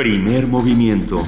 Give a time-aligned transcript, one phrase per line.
[0.00, 1.22] Primer movimiento.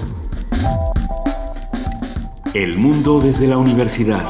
[2.55, 4.25] El mundo desde la universidad.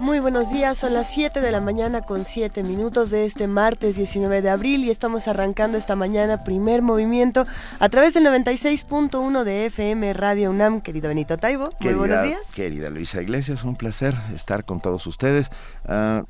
[0.00, 3.94] Muy buenos días, son las 7 de la mañana con 7 minutos de este martes
[3.94, 7.46] 19 de abril y estamos arrancando esta mañana primer movimiento
[7.78, 10.80] a través del 96.1 de FM Radio UNAM.
[10.80, 12.40] Querido Benito Taibo, muy buenos días.
[12.56, 15.48] Querida Luisa Iglesias, un placer estar con todos ustedes.
[15.84, 16.24] Uh,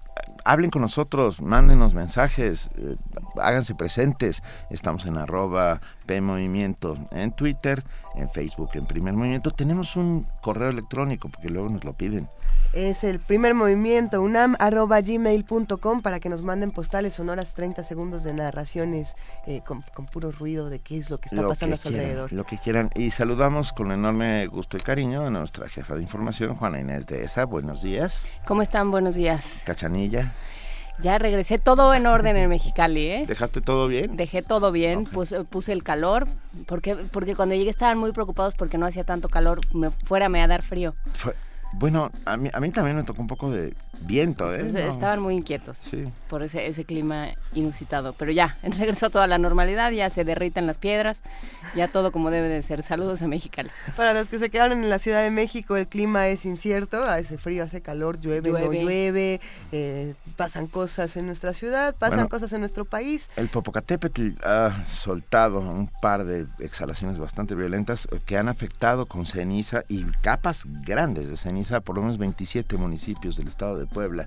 [0.44, 2.96] hablen con nosotros, mándenos mensajes, eh,
[3.40, 4.42] háganse presentes.
[4.70, 7.82] Estamos en arroba PMovimiento en Twitter,
[8.14, 9.50] en Facebook, en Primer Movimiento.
[9.50, 12.28] Tenemos un correo electrónico porque luego nos lo piden
[12.72, 18.24] es el primer movimiento unam arroba gmail.com para que nos manden postales sonoras 30 segundos
[18.24, 19.14] de narraciones
[19.46, 22.32] eh, con, puro ruido de qué es lo que está pasando a su alrededor.
[22.32, 22.90] Lo que quieran.
[22.94, 27.24] Y saludamos con enorme gusto y cariño a nuestra jefa de información, Juana Inés de
[27.24, 27.44] ESA.
[27.44, 28.24] Buenos días.
[28.46, 28.90] ¿Cómo están?
[28.90, 29.44] Buenos días.
[29.64, 30.32] Cachanilla.
[31.00, 33.24] Ya regresé todo en orden en Mexicali, ¿eh?
[33.26, 34.16] ¿Dejaste todo bien?
[34.16, 36.26] Dejé todo bien, puse, puse, el calor,
[36.66, 40.42] porque, porque cuando llegué estaban muy preocupados porque no hacía tanto calor, me, fuera me
[40.42, 40.94] a dar frío.
[41.72, 44.88] Bueno, a mí, a mí también me tocó un poco de viento, ¿eh?
[44.88, 45.80] Estaban muy inquietos
[46.28, 48.12] por ese, ese clima inusitado.
[48.14, 51.22] Pero ya, regresó toda la normalidad, ya se derriten las piedras,
[51.74, 52.82] ya todo como debe de ser.
[52.82, 53.70] Saludos a Mexicali.
[53.96, 57.38] Para los que se quedaron en la Ciudad de México, el clima es incierto, hace
[57.38, 58.66] frío, hace calor, llueve, llueve.
[58.66, 59.40] no llueve,
[59.72, 63.30] eh, pasan cosas en nuestra ciudad, pasan cosas en nuestro país.
[63.36, 69.82] El Popocatépetl ha soltado un par de exhalaciones bastante violentas que han afectado con ceniza
[69.88, 74.26] y capas grandes de ceniza por lo menos 27 municipios del estado de Puebla.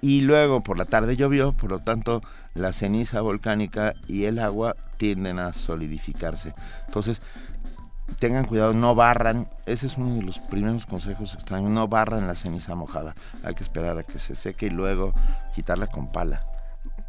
[0.00, 2.22] Y luego por la tarde llovió, por lo tanto
[2.54, 6.54] la ceniza volcánica y el agua tienden a solidificarse.
[6.86, 7.22] Entonces,
[8.18, 12.34] tengan cuidado, no barran, ese es uno de los primeros consejos extraños, no barran la
[12.34, 15.14] ceniza mojada, hay que esperar a que se seque y luego
[15.54, 16.42] quitarla con pala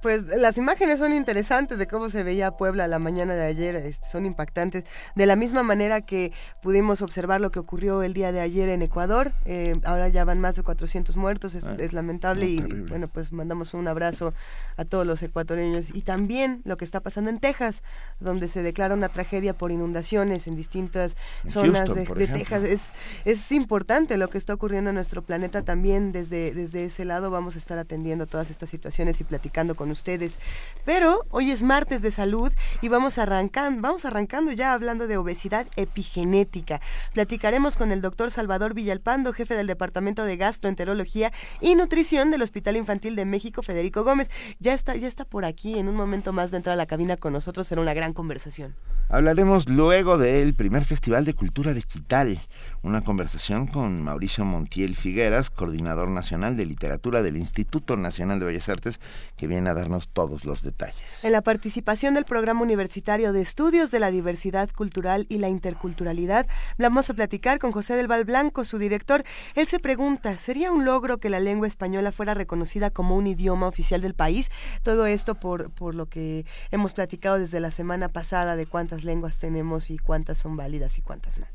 [0.05, 4.07] pues las imágenes son interesantes de cómo se veía Puebla la mañana de ayer, este,
[4.07, 4.83] son impactantes.
[5.15, 6.31] De la misma manera que
[6.61, 10.39] pudimos observar lo que ocurrió el día de ayer en Ecuador, eh, ahora ya van
[10.39, 14.35] más de 400 muertos, es, ah, lamentable y bueno, pues mandamos un abrazo
[14.77, 15.87] a todos los ecuatorianos.
[15.91, 17.81] Y también lo que está pasando en Texas,
[18.19, 22.61] donde se declara una tragedia por inundaciones en distintas zonas de, Texas.
[22.61, 22.91] Es,
[23.25, 27.55] es importante lo que está ocurriendo en nuestro planeta también, desde, desde ese lado vamos
[27.55, 30.39] a estar atendiendo todas estas situaciones y platicando con ustedes.
[30.85, 32.51] Pero hoy es martes de salud
[32.81, 36.79] y vamos arrancando, vamos arrancando ya hablando de obesidad epigenética.
[37.13, 42.77] Platicaremos con el doctor Salvador Villalpando, jefe del Departamento de Gastroenterología y Nutrición del Hospital
[42.77, 44.29] Infantil de México, Federico Gómez.
[44.59, 46.85] Ya está, ya está por aquí, en un momento más va a entrar a la
[46.85, 48.75] cabina con nosotros, será una gran conversación.
[49.07, 52.39] Hablaremos luego del primer Festival de Cultura Digital,
[52.81, 58.67] una conversación con Mauricio Montiel Figueras, coordinador nacional de literatura del Instituto Nacional de Bellas
[58.67, 58.99] Artes,
[59.37, 59.73] que viene a
[60.11, 60.95] todos los detalles.
[61.23, 66.47] En la participación del Programa Universitario de Estudios de la Diversidad Cultural y la Interculturalidad,
[66.77, 69.23] vamos a platicar con José del Val Blanco, su director.
[69.55, 73.67] Él se pregunta, ¿sería un logro que la lengua española fuera reconocida como un idioma
[73.67, 74.49] oficial del país?
[74.83, 79.39] Todo esto por, por lo que hemos platicado desde la semana pasada de cuántas lenguas
[79.39, 81.54] tenemos y cuántas son válidas y cuántas no.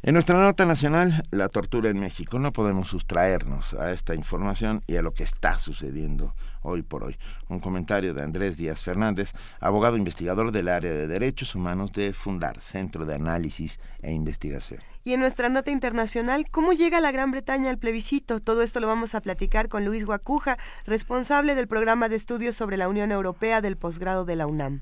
[0.00, 4.94] En nuestra nota nacional, la tortura en México, no podemos sustraernos a esta información y
[4.94, 7.16] a lo que está sucediendo hoy por hoy.
[7.48, 12.60] Un comentario de Andrés Díaz Fernández, abogado investigador del área de derechos humanos de Fundar,
[12.60, 14.80] Centro de Análisis e Investigación.
[15.02, 18.38] Y en nuestra nota internacional, ¿cómo llega la Gran Bretaña al plebiscito?
[18.38, 22.76] Todo esto lo vamos a platicar con Luis Guacuja, responsable del programa de estudios sobre
[22.76, 24.80] la Unión Europea del posgrado de la UNAM.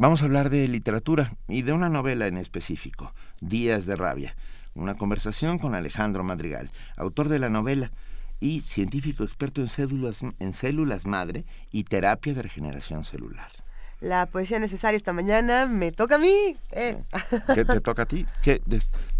[0.00, 3.12] Vamos a hablar de literatura y de una novela en específico,
[3.42, 4.34] Días de Rabia,
[4.74, 7.92] una conversación con Alejandro Madrigal, autor de la novela
[8.40, 13.50] y científico experto en células, en células madre y terapia de regeneración celular.
[14.00, 16.56] La poesía necesaria esta mañana me toca a mí.
[16.72, 17.02] Eh.
[17.54, 18.26] ¿Qué te toca a ti?
[18.42, 18.62] ¿Qué,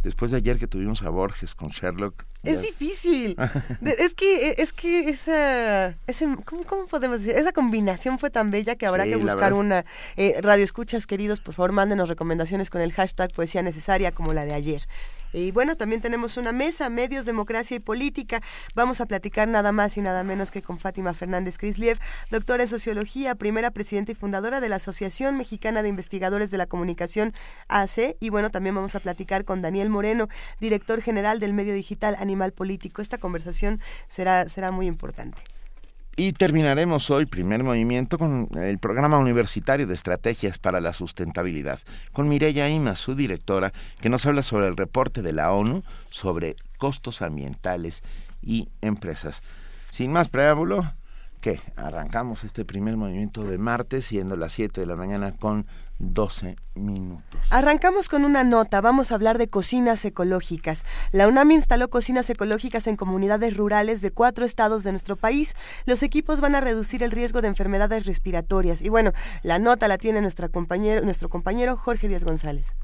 [0.02, 3.36] después de ayer que tuvimos a Borges con Sherlock, es difícil.
[3.84, 5.94] es que, es que esa,
[6.44, 7.36] ¿cómo, podemos decir?
[7.36, 9.84] Esa combinación fue tan bella que habrá que buscar una.
[10.16, 14.44] Eh, radio escuchas, queridos, por favor, mándenos recomendaciones con el hashtag poesía necesaria como la
[14.44, 14.86] de ayer.
[15.32, 18.40] Y bueno, también tenemos una mesa, medios, democracia y política.
[18.74, 21.98] Vamos a platicar nada más y nada menos que con Fátima Fernández Crisliev,
[22.30, 26.66] doctora en sociología, primera presidenta y fundadora de la Asociación Mexicana de Investigadores de la
[26.66, 27.32] Comunicación
[27.68, 28.16] AC.
[28.20, 30.28] Y bueno, también vamos a platicar con Daniel Moreno,
[30.60, 33.02] director general del medio digital Animal Político.
[33.02, 35.42] Esta conversación será, será muy importante.
[36.16, 41.78] Y terminaremos hoy, primer movimiento, con el programa universitario de estrategias para la sustentabilidad,
[42.12, 46.56] con Mireya Ima, su directora, que nos habla sobre el reporte de la ONU sobre
[46.78, 48.02] costos ambientales
[48.42, 49.42] y empresas.
[49.90, 50.92] Sin más preámbulo,
[51.40, 51.58] ¿Qué?
[51.76, 55.66] Arrancamos este primer movimiento de martes, siendo las 7 de la mañana con
[56.00, 57.40] 12 minutos.
[57.50, 60.84] Arrancamos con una nota, vamos a hablar de cocinas ecológicas.
[61.12, 65.54] La UNAM instaló cocinas ecológicas en comunidades rurales de cuatro estados de nuestro país.
[65.84, 68.82] Los equipos van a reducir el riesgo de enfermedades respiratorias.
[68.82, 69.12] Y bueno,
[69.42, 72.74] la nota la tiene nuestra compañero, nuestro compañero Jorge Díaz González.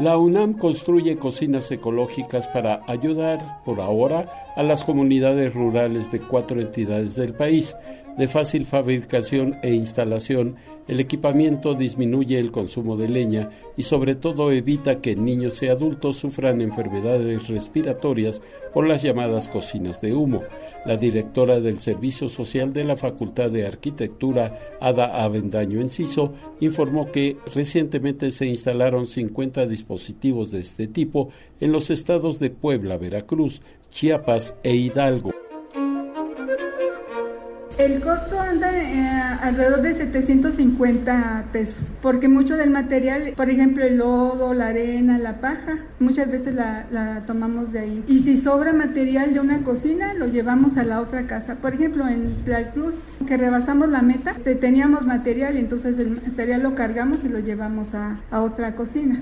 [0.00, 6.60] La UNAM construye cocinas ecológicas para ayudar, por ahora, a las comunidades rurales de cuatro
[6.60, 7.76] entidades del país
[8.16, 10.56] de fácil fabricación e instalación,
[10.86, 16.18] el equipamiento disminuye el consumo de leña y sobre todo evita que niños y adultos
[16.18, 18.42] sufran enfermedades respiratorias
[18.72, 20.42] por las llamadas cocinas de humo.
[20.84, 27.36] La directora del Servicio Social de la Facultad de Arquitectura, Ada Avendaño Enciso, informó que
[27.54, 34.54] recientemente se instalaron 50 dispositivos de este tipo en los estados de Puebla, Veracruz, Chiapas
[34.62, 35.43] e Hidalgo.
[37.76, 43.98] El costo anda eh, alrededor de 750 pesos, porque mucho del material, por ejemplo, el
[43.98, 48.04] lodo, la arena, la paja, muchas veces la, tomamos de ahí.
[48.06, 51.56] Y si sobra material de una cocina, lo llevamos a la otra casa.
[51.56, 52.36] Por ejemplo, en
[52.72, 52.94] Cruz,
[53.26, 57.88] que rebasamos la meta, teníamos material y entonces el material lo cargamos y lo llevamos
[57.94, 59.20] a otra cocina.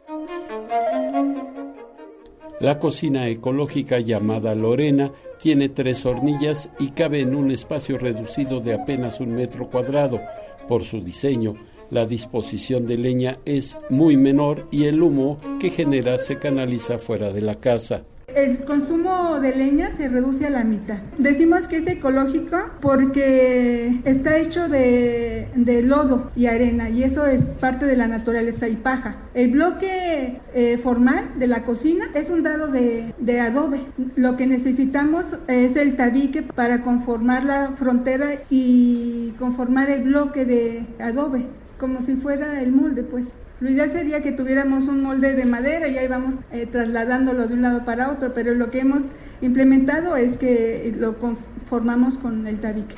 [2.61, 5.11] La cocina ecológica llamada Lorena
[5.43, 10.21] tiene tres hornillas y cabe en un espacio reducido de apenas un metro cuadrado.
[10.69, 11.55] Por su diseño,
[11.91, 17.33] la disposición de leña es muy menor y el humo que genera se canaliza fuera
[17.33, 18.05] de la casa.
[18.35, 20.99] El consumo de leña se reduce a la mitad.
[21.19, 25.49] Decimos que es ecológico porque está hecho de,
[25.85, 29.17] lodo y arena y eso es parte de la naturaleza y paja.
[29.35, 33.81] El bloque eh, formal de la cocina es un dado de, de adobe.
[34.17, 40.87] Lo que necesitamos es el tabique para conformar la frontera y conformar el bloque de
[40.99, 41.47] adobe,
[41.79, 43.27] como si fuera el molde, pues.
[43.63, 47.55] Lo ideal sería que tuviéramos un molde de madera y ahí vamos eh, trasladándolo de
[47.55, 49.05] un lado para otro, pero lo que hemos
[49.41, 52.97] implementado es que lo conformamos con el tabique.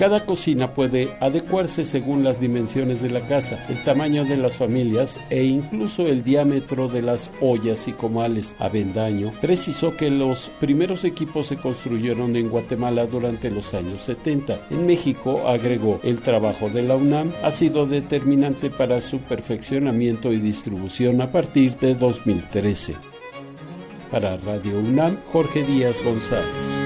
[0.00, 5.20] Cada cocina puede adecuarse según las dimensiones de la casa, el tamaño de las familias
[5.28, 8.56] e incluso el diámetro de las ollas y comales.
[8.58, 14.68] Avendaño precisó que los primeros equipos se construyeron en Guatemala durante los años 70.
[14.70, 20.38] En México, agregó, el trabajo de la UNAM ha sido determinante para su perfeccionamiento y
[20.38, 22.94] distribución a partir de 2013.
[24.10, 26.79] Para Radio UNAM, Jorge Díaz González.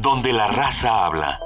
[0.00, 1.38] Donde la raza habla.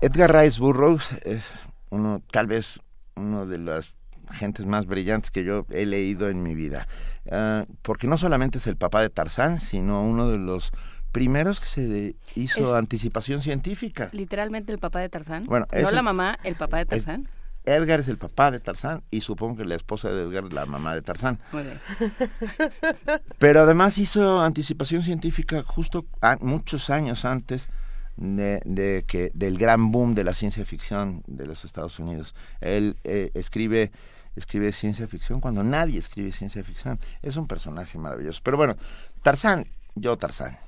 [0.00, 1.50] Edgar Rice Burroughs es
[1.90, 2.80] uno, tal vez,
[3.16, 3.94] uno de las
[4.30, 6.86] gentes más brillantes que yo he leído en mi vida.
[7.30, 10.72] Ah, porque no solamente es el papá de Tarzán, sino uno de los
[11.10, 14.10] primeros que se hizo anticipación científica.
[14.12, 15.46] Literalmente el papá de Tarzán.
[15.46, 17.28] Bueno, no la mamá, el papá de Tarzán.
[17.66, 20.66] Edgar es el papá de Tarzán y supongo que la esposa de Edgar es la
[20.66, 21.38] mamá de Tarzán.
[23.38, 26.06] Pero además hizo anticipación científica justo
[26.40, 27.68] muchos años antes
[28.16, 32.34] de, que del gran boom de la ciencia ficción de los Estados Unidos.
[32.60, 33.90] Él eh, escribe
[34.36, 37.00] escribe ciencia ficción cuando nadie escribe ciencia ficción.
[37.22, 38.40] Es un personaje maravilloso.
[38.42, 38.76] Pero bueno,
[39.22, 40.58] Tarzán, yo Tarzán.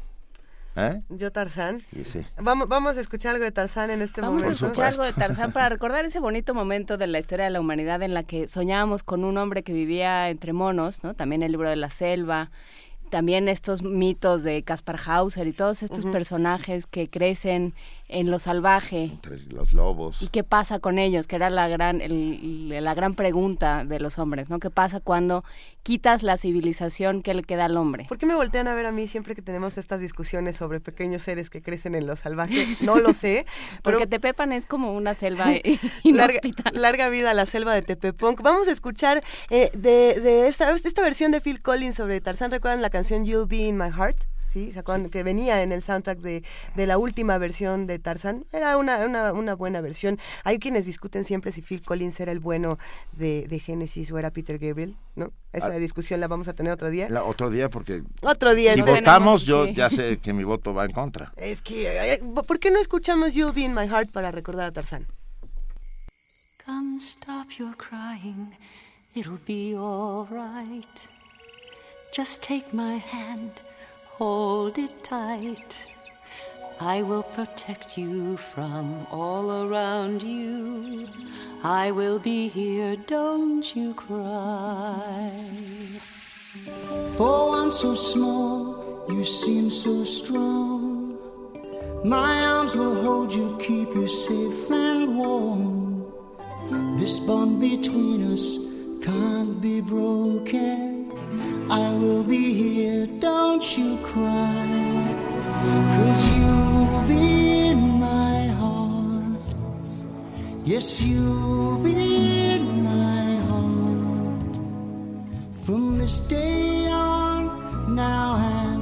[0.76, 1.02] ¿Eh?
[1.08, 1.82] Yo Tarzán.
[2.40, 4.44] Vamos, vamos a escuchar algo de Tarzán en este momento.
[4.44, 7.50] Vamos a escuchar algo de Tarzán para recordar ese bonito momento de la historia de
[7.50, 11.14] la humanidad en la que soñábamos con un hombre que vivía entre monos, ¿no?
[11.14, 12.50] También el libro de la selva
[13.08, 17.74] también estos mitos de Caspar Hauser y todos estos personajes que crecen
[18.08, 19.04] en lo salvaje.
[19.04, 20.22] Entre los lobos.
[20.22, 21.26] ¿Y qué pasa con ellos?
[21.26, 22.00] Que era la gran,
[22.68, 24.58] la gran pregunta de los hombres, ¿no?
[24.58, 25.44] ¿Qué pasa cuando
[25.82, 28.06] quitas la civilización que le queda al hombre?
[28.08, 31.22] ¿Por qué me voltean a ver a mí siempre que tenemos estas discusiones sobre pequeños
[31.22, 32.76] seres que crecen en lo salvaje?
[32.80, 33.44] No lo sé.
[33.82, 35.46] Porque Tepepan es como una selva
[36.04, 36.40] larga,
[36.72, 38.40] larga, vida a la selva de Tepepunk.
[38.40, 42.50] Vamos a escuchar eh, de, de esta, esta versión de Phil Collins sobre Tarzán.
[42.50, 44.37] ¿Recuerdan la canción You'll Be in My Heart?
[44.58, 45.10] ¿Sí?
[45.10, 46.42] Que venía en el soundtrack de,
[46.74, 48.44] de la última versión de Tarzan.
[48.52, 50.18] Era una, una, una, buena versión.
[50.44, 52.78] Hay quienes discuten siempre si Phil Collins era el bueno
[53.12, 55.32] de, de Genesis o era Peter Gabriel, ¿no?
[55.52, 55.78] Esa ah.
[55.78, 57.08] discusión la vamos a tener otro día.
[57.24, 58.02] otro día porque...
[58.22, 58.74] Otro día.
[58.74, 61.32] Si votamos, yo ya sé que mi voto va en contra.
[61.36, 65.06] Es que, ¿por qué no escuchamos You'll Be in My Heart para recordar a Tarzan?
[66.64, 68.54] Come stop your crying,
[69.14, 71.08] it'll be all right.
[72.12, 73.62] Just take my hand.
[74.18, 75.78] Hold it tight.
[76.80, 81.08] I will protect you from all around you.
[81.62, 85.30] I will be here, don't you cry.
[87.16, 91.16] For one so small, you seem so strong.
[92.04, 96.12] My arms will hold you, keep you safe and warm.
[96.98, 98.67] This bond between us
[99.02, 101.12] can't be broken.
[101.70, 104.66] I will be here, don't you cry.
[105.94, 109.38] Cause you'll be in my heart.
[110.64, 114.56] Yes, you'll be in my heart.
[115.64, 118.77] From this day on, now and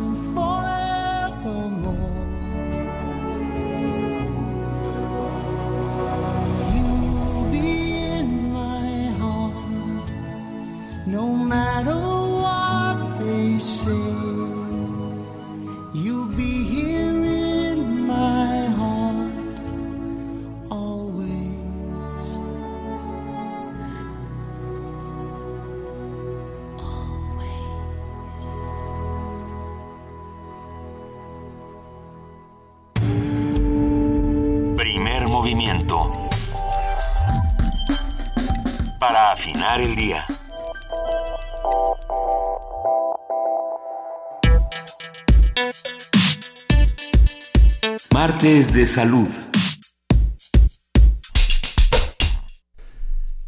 [48.46, 49.28] De salud.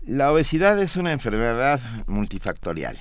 [0.04, 2.98] La obesidad es una enfermedad multifactorial.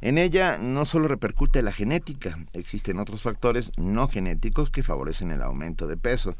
[0.00, 5.42] En ella no solo repercute la genética, existen otros factores no genéticos que favorecen el
[5.42, 6.34] aumento de peso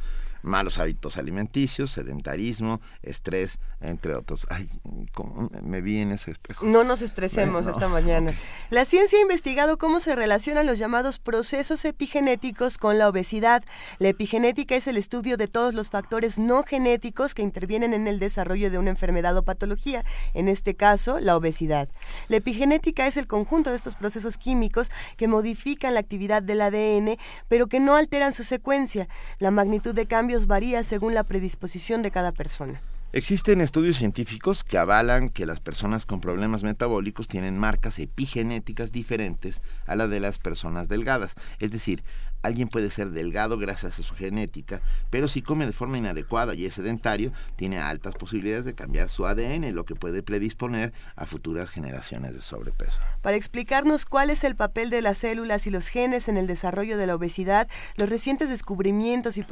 [0.45, 4.47] malos hábitos alimenticios, sedentarismo, estrés, entre otros.
[4.51, 4.69] Ay,
[5.13, 6.65] ¿cómo me vi en ese espejo.
[6.67, 8.31] No nos estresemos Bueno, esta mañana.
[8.31, 8.37] ok.
[8.71, 13.65] La ciencia ha investigado cómo se relacionan los llamados procesos epigenéticos con la obesidad.
[13.99, 18.19] La epigenética es el estudio de todos los factores no genéticos que intervienen en el
[18.19, 21.89] desarrollo de una enfermedad o patología, en este caso, la obesidad.
[22.29, 27.17] La epigenética es el conjunto de estos procesos químicos que modifican la actividad del ADN,
[27.49, 29.09] pero que no alteran su secuencia.
[29.39, 30.07] La magnitud de
[30.47, 32.81] varía según la predisposición de cada persona.
[33.13, 39.63] Existen estudios científicos que avalan que las personas con problemas metabólicos tienen marcas epigenéticas diferentes
[39.87, 41.35] a la de las personas delgadas.
[41.61, 42.03] Es decir,
[42.45, 46.67] alguien puede ser delgado gracias a su genética, pero si come de forma inadecuada y
[46.67, 51.71] es sedentario, tiene altas posibilidades de cambiar su ADN, lo que puede predisponer a futuras
[51.71, 53.01] generaciones de sobrepeso.
[53.23, 56.99] Para explicarnos cuál es el papel de las células y los genes en el desarrollo
[56.99, 59.45] de la obesidad, los recientes descubrimientos y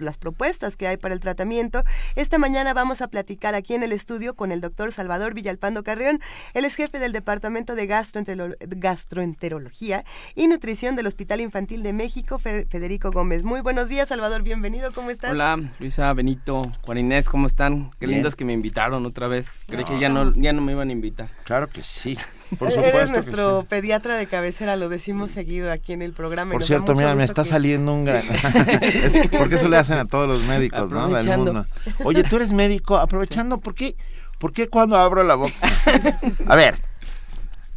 [0.00, 1.84] las propuestas que hay para el tratamiento,
[2.16, 6.20] esta mañana vamos a platicar aquí en el estudio con el doctor Salvador Villalpando Carrión.
[6.54, 10.04] Él es jefe del Departamento de Gastroentero- Gastroenterología
[10.34, 13.44] y Nutrición del Hospital Infantil de México, Federico Gómez.
[13.44, 15.32] Muy buenos días, Salvador, bienvenido, ¿cómo estás?
[15.32, 17.90] Hola, Luisa, Benito, Juan Inés, ¿cómo están?
[18.00, 18.18] Qué Bien.
[18.18, 19.46] lindos que me invitaron otra vez.
[19.66, 21.28] Creí No, que ya no, ya no me iban a invitar.
[21.44, 22.16] Claro que sí,
[22.58, 23.66] por Eres supuesto que nuestro sí.
[23.68, 26.52] pediatra de cabecera, lo decimos seguido aquí en el programa.
[26.52, 28.22] Por cierto, mira, me está que- saliendo un gran...
[29.38, 31.08] Porque eso le hacen a todos los médicos, ¿no?
[31.08, 31.66] Del mundo.
[32.04, 33.96] Oye, tú eres médico, aprovechando, ¿por qué,
[34.38, 35.54] ¿por qué cuando abro la boca?
[36.46, 36.78] A ver.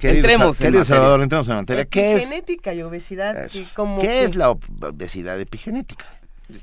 [0.07, 0.85] Querido, Entremos en materia.
[0.85, 1.85] Salvador, entremos en materia.
[1.85, 3.49] ¿Qué es, Epigenética y obesidad.
[3.75, 6.05] como ¿Qué que- es la ob- obesidad epigenética?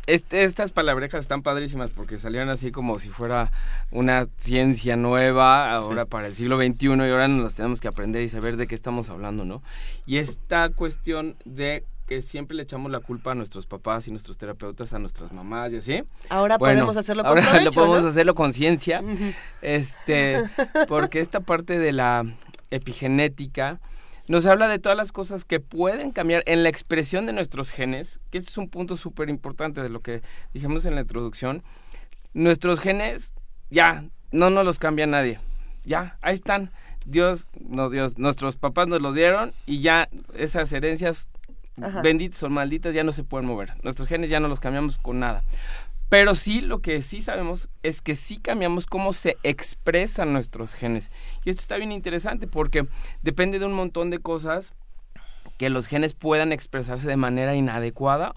[0.07, 3.51] Este- estas palabrejas están padrísimas porque salieron así como si fuera
[3.91, 8.23] una ciencia nueva ahora para el siglo XXI y ahora nos las tenemos que aprender
[8.23, 9.63] y saber de qué estamos hablando, ¿no?
[10.07, 14.37] Y esta cuestión de que siempre le echamos la culpa a nuestros papás y nuestros
[14.37, 16.03] terapeutas, a nuestras mamás y así.
[16.29, 18.09] Ahora Bueno, podemos hacerlo con ahora provecho, lo podemos ¿no?
[18.09, 19.03] hacerlo con ciencia.
[19.63, 20.43] Este,
[20.89, 22.25] porque esta parte de la
[22.71, 23.81] epigenética
[24.31, 28.21] nos habla de todas las cosas que pueden cambiar en la expresión de nuestros genes,
[28.31, 30.23] que este es un punto súper importante de lo que
[30.55, 31.65] dijimos en la introducción.
[32.33, 33.35] Nuestros genes
[33.71, 35.41] ya no nos los cambia nadie.
[35.85, 36.71] Ya, ahí están.
[37.05, 41.29] Dios, no Dios, nuestros papás nos los dieron y ya esas herencias
[41.83, 42.03] Ajá.
[42.03, 43.73] benditas o malditas ya no se pueden mover.
[43.83, 45.43] Nuestros genes ya no los cambiamos con nada.
[46.11, 51.11] Pero sí, lo que sí sabemos es que sí cambiamos cómo se expresan nuestros genes.
[51.45, 52.87] Y esto está bien interesante porque
[53.23, 54.75] depende de un montón de cosas
[55.57, 58.35] que los genes puedan expresarse de manera inadecuada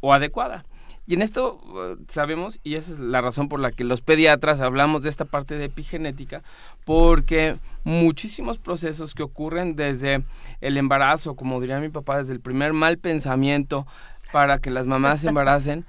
[0.00, 0.64] o adecuada.
[1.06, 4.60] Y en esto eh, sabemos, y esa es la razón por la que los pediatras
[4.60, 6.42] hablamos de esta parte de epigenética,
[6.84, 10.24] porque muchísimos procesos que ocurren desde
[10.60, 13.86] el embarazo, como diría mi papá, desde el primer mal pensamiento
[14.32, 15.84] para que las mamás se embaracen,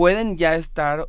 [0.00, 1.08] pueden ya estar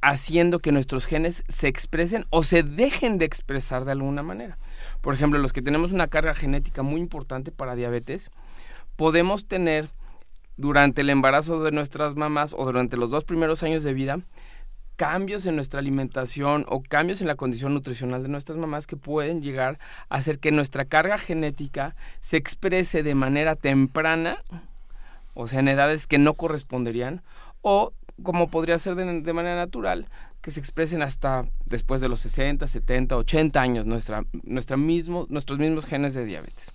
[0.00, 4.58] haciendo que nuestros genes se expresen o se dejen de expresar de alguna manera.
[5.00, 8.32] Por ejemplo, los que tenemos una carga genética muy importante para diabetes,
[8.96, 9.90] podemos tener
[10.56, 14.18] durante el embarazo de nuestras mamás o durante los dos primeros años de vida
[14.96, 19.40] cambios en nuestra alimentación o cambios en la condición nutricional de nuestras mamás que pueden
[19.40, 24.42] llegar a hacer que nuestra carga genética se exprese de manera temprana,
[25.34, 27.22] o sea, en edades que no corresponderían,
[27.64, 27.92] o
[28.22, 30.06] como podría ser de, manera natural,
[30.40, 36.24] que se expresen hasta después de los 60, 70, 80 años nuestros mismos genes de
[36.24, 36.72] diabetes.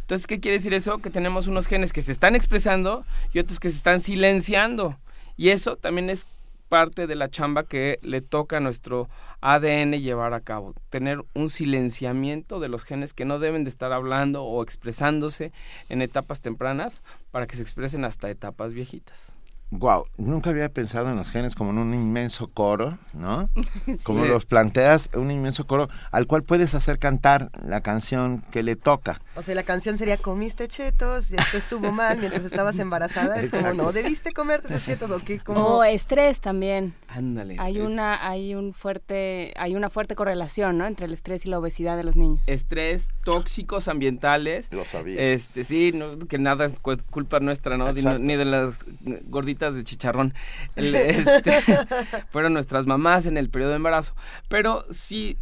[0.00, 0.98] Entonces, ¿qué quiere decir eso?
[0.98, 4.96] Que tenemos unos genes que se están expresando y otros que se están silenciando.
[5.36, 6.26] Y eso también es
[6.68, 9.08] parte de la chamba que le toca a nuestro
[9.40, 13.92] ADN llevar a cabo, tener un silenciamiento de los genes que no deben de estar
[13.92, 15.52] hablando o expresándose
[15.88, 19.32] en etapas tempranas para que se expresen hasta etapas viejitas.
[19.72, 23.48] Wow, nunca había pensado en los genes como en un inmenso coro, ¿no?
[24.02, 28.74] Como los planteas, un inmenso coro al cual puedes hacer cantar la canción que le
[28.74, 29.20] toca.
[29.36, 33.40] O sea, la canción sería comiste chetos y esto estuvo mal mientras estabas embarazada.
[33.40, 35.10] Es como, no, debiste comerte esos chetos.
[35.10, 35.84] O, como...
[35.84, 36.94] estrés también.
[37.08, 37.56] Ándale.
[37.58, 40.86] Hay una, hay un fuerte, hay una fuerte correlación, ¿no?
[40.86, 42.40] Entre el estrés y la obesidad de los niños.
[42.46, 44.72] Estrés, tóxicos ambientales.
[44.72, 45.20] Lo sabía.
[45.20, 45.92] Este, sí,
[46.28, 47.92] que nada es culpa nuestra, ¿no?
[47.92, 48.84] Ni de las
[49.28, 50.34] gorditas de chicharrón.
[50.76, 51.52] Este,
[52.30, 54.14] fueron nuestras mamás en el periodo de embarazo.
[54.48, 55.38] Pero sí,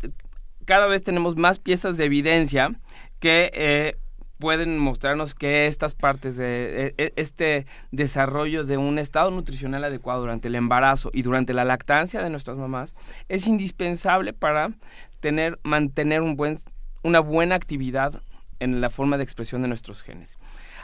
[0.65, 2.73] cada vez tenemos más piezas de evidencia
[3.21, 3.97] que eh,
[4.39, 10.21] pueden mostrarnos que estas partes de e, e, este desarrollo de un estado nutricional adecuado
[10.21, 12.95] durante el embarazo y durante la lactancia de nuestras mamás
[13.29, 14.73] es indispensable para
[15.21, 16.57] tener mantener un buen
[17.03, 18.23] una buena actividad
[18.61, 20.39] en la forma de expresión de nuestros genes.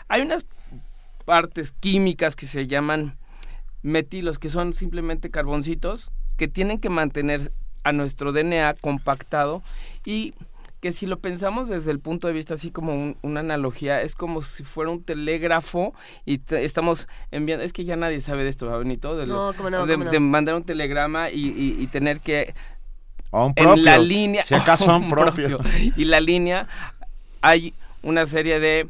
[0.08, 0.46] Hay unas
[1.24, 3.16] partes químicas que se llaman
[3.84, 7.52] metilos, que son simplemente carboncitos que tienen que mantener
[7.84, 9.62] a nuestro DNA compactado
[10.04, 10.34] y
[10.80, 14.42] que si lo pensamos desde el punto de vista así como una analogía, es como
[14.42, 15.94] si fuera un telégrafo
[16.24, 19.16] y estamos enviando, es que ya nadie sabe de esto, Benito?
[19.16, 22.54] De, no, no, de, mandar un telegrama y, tener que...
[23.30, 25.58] O un propio, en la línea, si acaso un propio.
[25.96, 26.68] Y la línea,
[27.42, 28.88] hay una serie de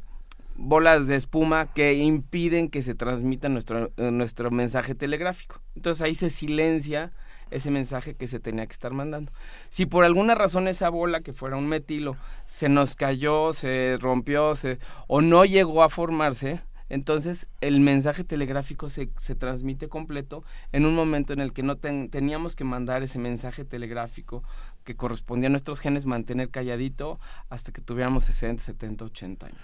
[0.56, 5.60] bolas de espuma que impiden que se transmita nuestro, eh, nuestro mensaje telegráfico.
[5.74, 7.12] Entonces ahí se silencia
[7.50, 9.32] ese mensaje que se tenía que estar mandando.
[9.68, 14.54] Si por alguna razón esa bola que fuera un metilo se nos cayó, se rompió
[14.54, 20.84] se, o no llegó a formarse, entonces el mensaje telegráfico se, se transmite completo en
[20.84, 24.42] un momento en el que no teníamos que mandar ese mensaje telegráfico
[24.84, 29.60] que correspondía a nuestros genes, mantener calladito hasta que tuviéramos 60, 70, 80 años.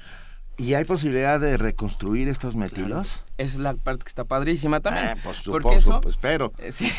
[0.60, 3.24] ¿Y hay posibilidad de reconstruir estos metilos?
[3.38, 5.16] Esa es la parte que está padrísima también.
[5.16, 6.52] Eh, pues porque eso, pues, espero.
[6.58, 6.92] Eh, sí,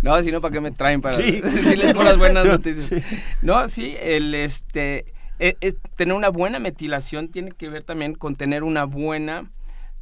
[0.00, 0.22] no.
[0.22, 1.02] si no, ¿para qué me traen?
[1.02, 1.42] Para sí.
[1.42, 3.02] decirles buenas noticias.
[3.42, 8.34] No, sí, el, este, e, e, tener una buena metilación tiene que ver también con
[8.34, 9.50] tener una buena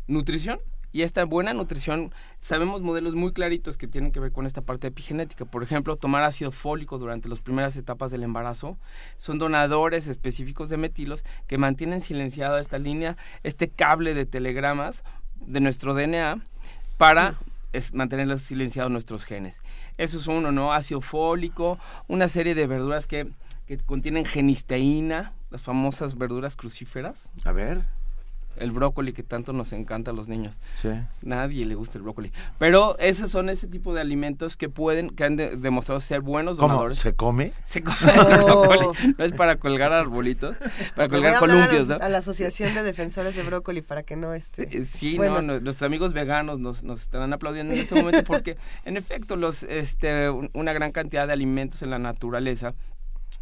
[0.06, 0.60] nutrición
[0.94, 4.86] y esta buena nutrición, sabemos modelos muy claritos que tienen que ver con esta parte
[4.86, 5.44] epigenética.
[5.44, 8.78] Por ejemplo, tomar ácido fólico durante las primeras etapas del embarazo
[9.16, 15.02] son donadores específicos de metilos que mantienen silenciada esta línea, este cable de telegramas
[15.34, 16.44] de nuestro DNA
[16.96, 17.40] para
[17.72, 19.62] es mantener silenciados nuestros genes.
[19.98, 20.72] Eso es uno, ¿no?
[20.72, 21.76] Ácido fólico,
[22.06, 23.32] una serie de verduras que,
[23.66, 27.28] que contienen genisteína, las famosas verduras crucíferas.
[27.44, 27.82] A ver
[28.56, 30.60] el brócoli que tanto nos encanta a los niños.
[30.80, 30.90] Sí.
[31.22, 32.32] Nadie le gusta el brócoli.
[32.58, 36.98] Pero esos son ese tipo de alimentos que pueden, que han demostrado ser buenos donadores.
[36.98, 37.52] ¿Se come?
[37.64, 39.14] Se come el brócoli.
[39.18, 40.56] No es para colgar arbolitos,
[40.94, 44.84] para colgar columpios, a, la Asociación de Defensores de Brócoli para que no esté.
[44.84, 49.36] Sí, no, nuestros amigos veganos nos, nos estarán aplaudiendo en este momento porque, en efecto,
[49.36, 52.74] los, este, una gran cantidad de alimentos en la naturaleza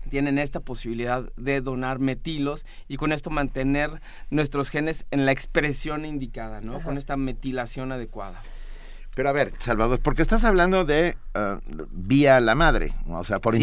[0.09, 4.01] tienen esta posibilidad de donar metilos y con esto mantener
[4.31, 6.81] nuestros genes en la expresión indicada, ¿no?
[6.81, 8.41] Con esta metilación adecuada.
[9.15, 11.59] Pero a ver, Salvador, porque estás hablando de uh,
[11.91, 13.59] vía la madre, o sea, por uh,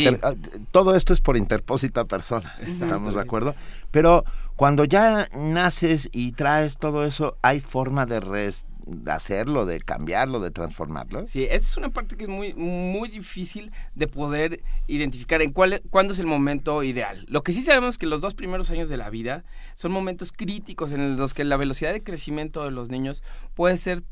[0.71, 3.55] todo esto es por interpósita persona, estamos de acuerdo.
[3.89, 8.65] Pero cuando ya naces y traes todo eso, ¿hay forma de, res
[9.07, 11.25] hacerlo, de cambiarlo, de transformarlo.
[11.27, 15.81] Sí, esa es una parte que es muy, muy difícil de poder identificar en cuál,
[15.89, 17.25] cuándo es el momento ideal.
[17.29, 19.43] Lo que sí sabemos es que los dos primeros años de la vida
[19.75, 23.23] son momentos críticos en los que la velocidad de crecimiento de los niños
[23.53, 24.03] puede ser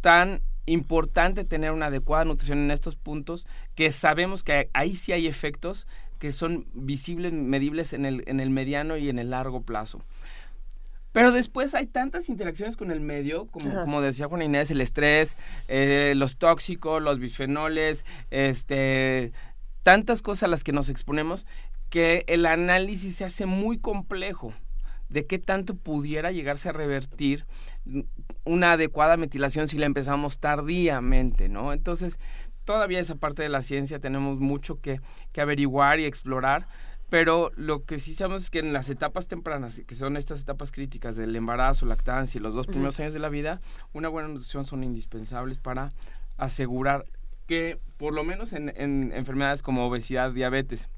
[0.00, 5.26] tan importante tener una adecuada nutrición en estos puntos que sabemos que ahí sí hay
[5.26, 5.86] efectos
[6.18, 10.00] que son visibles, medibles en el, en el mediano y en el largo plazo.
[11.14, 15.36] Pero después hay tantas interacciones con el medio, como, como decía Juana Inés, el estrés,
[15.68, 19.30] eh, los tóxicos, los bisfenoles, este,
[19.84, 21.46] tantas cosas a las que nos exponemos,
[21.88, 24.52] que el análisis se hace muy complejo
[25.08, 27.46] de qué tanto pudiera llegarse a revertir
[28.44, 31.72] una adecuada metilación si la empezamos tardíamente, ¿no?
[31.72, 32.18] Entonces,
[32.64, 35.00] todavía esa parte de la ciencia tenemos mucho que,
[35.30, 36.66] que averiguar y explorar,
[37.10, 40.72] pero lo que sí sabemos es que en las etapas tempranas, que son estas etapas
[40.72, 43.60] críticas del embarazo, lactancia y los dos primeros años de la vida,
[43.92, 45.92] una buena nutrición son indispensables para
[46.36, 47.04] asegurar
[47.46, 50.88] que por lo menos en, en enfermedades como obesidad, diabetes,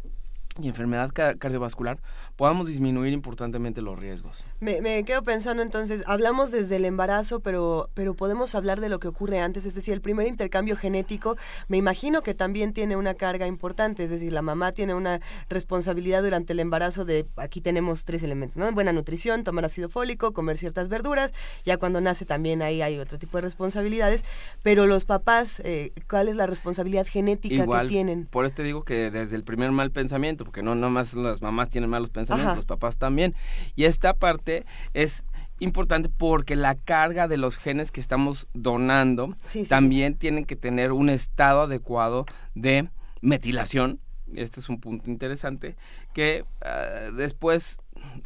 [0.61, 1.99] y enfermedad cardiovascular,
[2.37, 4.45] podamos disminuir importantemente los riesgos.
[4.61, 9.01] Me, me, quedo pensando entonces, hablamos desde el embarazo, pero, pero podemos hablar de lo
[9.01, 11.37] que ocurre antes, es decir, el primer intercambio genético,
[11.69, 16.23] me imagino que también tiene una carga importante, es decir, la mamá tiene una responsabilidad
[16.23, 18.71] durante el embarazo de, aquí tenemos tres elementos, ¿no?
[18.73, 21.33] Buena nutrición, tomar ácido fólico, comer ciertas verduras,
[21.64, 24.25] ya cuando nace también ahí hay otro tipo de responsabilidades,
[24.62, 28.27] pero los papás, eh, ¿cuál es la responsabilidad genética que tienen?
[28.27, 31.70] Por eso te digo que desde el primer mal pensamiento, porque no nomás las mamás
[31.70, 33.35] tienen malos pensamientos, los papás también.
[33.74, 35.24] Y esta parte es
[35.59, 39.35] importante porque la carga de los genes que estamos donando
[39.68, 42.88] también tienen que tener un estado adecuado de
[43.22, 43.98] metilación.
[44.37, 45.74] Este es un punto interesante
[46.12, 47.80] que ah, después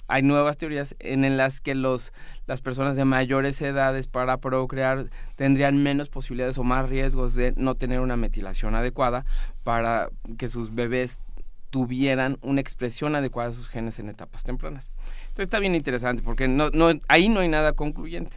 [0.09, 2.13] hay nuevas teorías en, las que los
[2.47, 5.07] las personas de mayores edades para procrear
[5.37, 9.25] tendrían menos posibilidades o más riesgos de no tener una metilación adecuada
[9.63, 11.19] para que sus bebés
[11.71, 14.91] tuvieran una expresión adecuada de sus genes en etapas tempranas.
[15.23, 18.37] Entonces está bien interesante porque no, no, ahí no hay nada concluyente.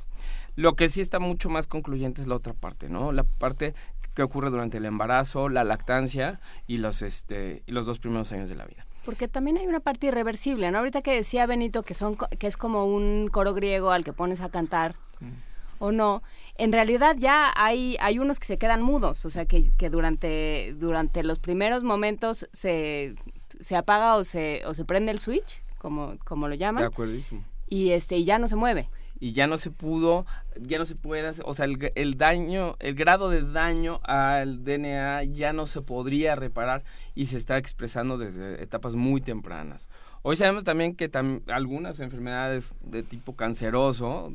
[0.55, 3.11] Lo que sí está mucho más concluyente es la otra parte, ¿no?
[3.11, 3.73] La parte
[4.13, 8.49] que ocurre durante el embarazo, la lactancia y los, este, y los dos primeros años
[8.49, 8.85] de la vida.
[9.03, 10.77] Porque también hay una parte irreversible, ¿no?
[10.77, 14.41] Ahorita que decía Benito que, son, que es como un coro griego al que pones
[14.41, 14.95] a cantar.
[15.19, 15.52] Mm
[15.83, 16.23] o no,
[16.55, 20.73] en realidad ya hay, hay unos que se quedan mudos, o sea, que, que durante,
[20.77, 23.15] durante los primeros momentos se,
[23.59, 26.83] se apaga o se, o se prende el switch, como, como lo llaman.
[26.83, 27.43] De acuerdísimo.
[27.67, 28.87] Y, este, y ya no se mueve
[29.19, 30.25] y ya no se pudo,
[30.59, 35.23] ya no se puede, o sea, el, el, daño, el grado de daño al DNA
[35.25, 36.83] ya no se podría reparar
[37.15, 39.87] y se está expresando desde etapas muy tempranas.
[40.25, 41.11] Hoy sabemos también que
[41.47, 44.31] algunas enfermedades de tipo canceroso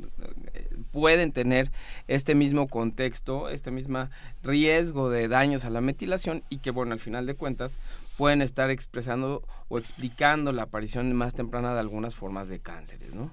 [0.52, 1.70] eh, pueden tener
[2.08, 4.06] este mismo contexto, este mismo
[4.42, 7.72] riesgo de daños a la metilación y que, bueno, al final de cuentas
[8.18, 13.32] pueden estar expresando o explicando la aparición más temprana de algunas formas de cánceres, ¿no?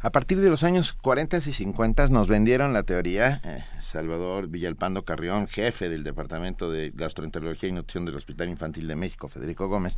[0.00, 5.04] A partir de los años 40 y 50 nos vendieron la teoría, eh, Salvador Villalpando
[5.04, 9.96] Carrión, jefe del Departamento de Gastroenterología y Nutrición del Hospital Infantil de México, Federico Gómez,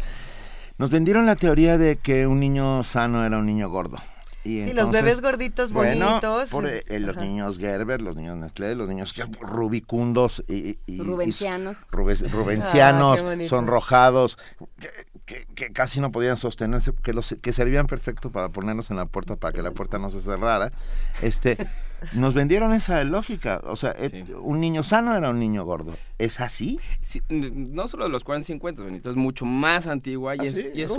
[0.81, 3.99] nos vendieron la teoría de que un niño sano era un niño gordo.
[4.45, 6.49] Y sí, los bebés gorditos bonitos.
[6.49, 13.37] Por, eh, los niños Gerber, los niños Nestlé, los niños rubicundos y, rubencianos, rubencianos ah,
[13.47, 14.39] sonrojados,
[15.27, 19.05] que, que, casi no podían sostenerse, que, los, que servían perfecto para ponernos en la
[19.05, 20.73] puerta para que la puerta no se cerrara.
[21.21, 21.59] Este,
[22.13, 23.61] nos vendieron esa lógica.
[23.65, 23.97] O sea,
[24.41, 25.95] un niño sano era un niño gordo.
[26.19, 26.79] ¿Es así?
[27.31, 30.91] no solo de los 40 50, Benito, es mucho más antigua y, ¿Ah, es,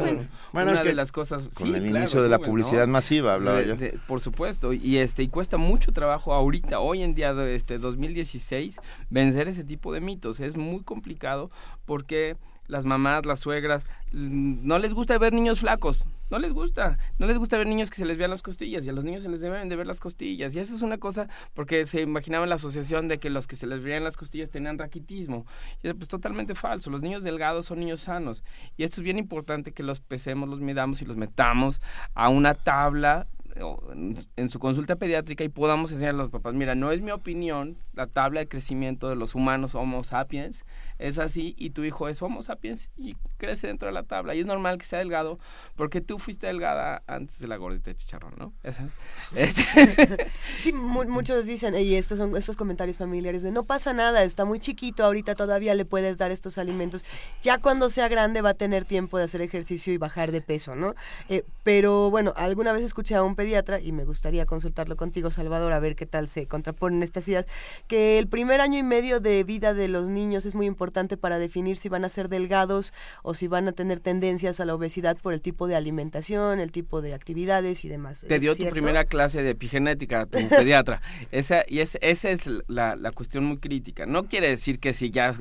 [0.54, 1.48] una de las cosas...
[1.56, 3.76] Con el inicio de la publicidad masiva, hablaba yo.
[4.08, 9.48] por supuesto, y este y cuesta mucho trabajo ahorita, hoy en día, este 2016, vencer
[9.48, 10.40] ese tipo de mitos.
[10.40, 11.52] Es muy complicado
[11.86, 16.98] porque las mamás, las suegras, mm, no les gusta ver niños flacos, no les gusta,
[17.20, 19.24] no les gusta ver niños que se les vean las costillas y a los niños
[19.24, 22.46] se les deben de ver las costillas y eso es una cosa porque se imaginaba
[22.46, 25.46] la asociación de que los que se les veían las costillas tenían raquitismo
[25.84, 28.44] y es pues totalmente falso, los niños delgados son niños sanos
[28.78, 31.82] y esto es bien importante que los pesemos, los midamos y los metamos
[32.14, 36.92] a una tabla en su consulta pediátrica y podamos enseñar a los papás, mira, no
[36.92, 40.66] es mi opinión la tabla de crecimiento de los humanos Homo sapiens,
[41.02, 44.40] es así y tu hijo es Homo sapiens y crece dentro de la tabla y
[44.40, 45.40] es normal que sea delgado
[45.76, 48.54] porque tú fuiste delgada antes de la gordita de chicharrón, ¿no?
[49.36, 49.64] Este.
[50.60, 54.60] sí, muchos dicen, y estos son estos comentarios familiares de no pasa nada, está muy
[54.60, 57.04] chiquito, ahorita todavía le puedes dar estos alimentos,
[57.42, 60.76] ya cuando sea grande va a tener tiempo de hacer ejercicio y bajar de peso,
[60.76, 60.96] ¿no?
[61.30, 65.74] Eh, pero bueno, alguna vez escuché a un pediatra y me gustaría consultarlo contigo, Salvador,
[65.74, 67.46] a ver qué tal se contraponen estas ideas,
[67.88, 71.40] que el primer año y medio de vida de los niños es muy importante para
[71.40, 75.18] definir si van a ser delgados o si van a tener tendencias a la obesidad
[75.18, 78.26] por el tipo de alimentación, el tipo de actividades y demás.
[78.28, 81.02] Te dio tu primera clase de epigenética, tu pediatra.
[81.32, 84.06] Esa, y esa es la, la, cuestión muy crítica.
[84.06, 85.34] No quiere decir que si ya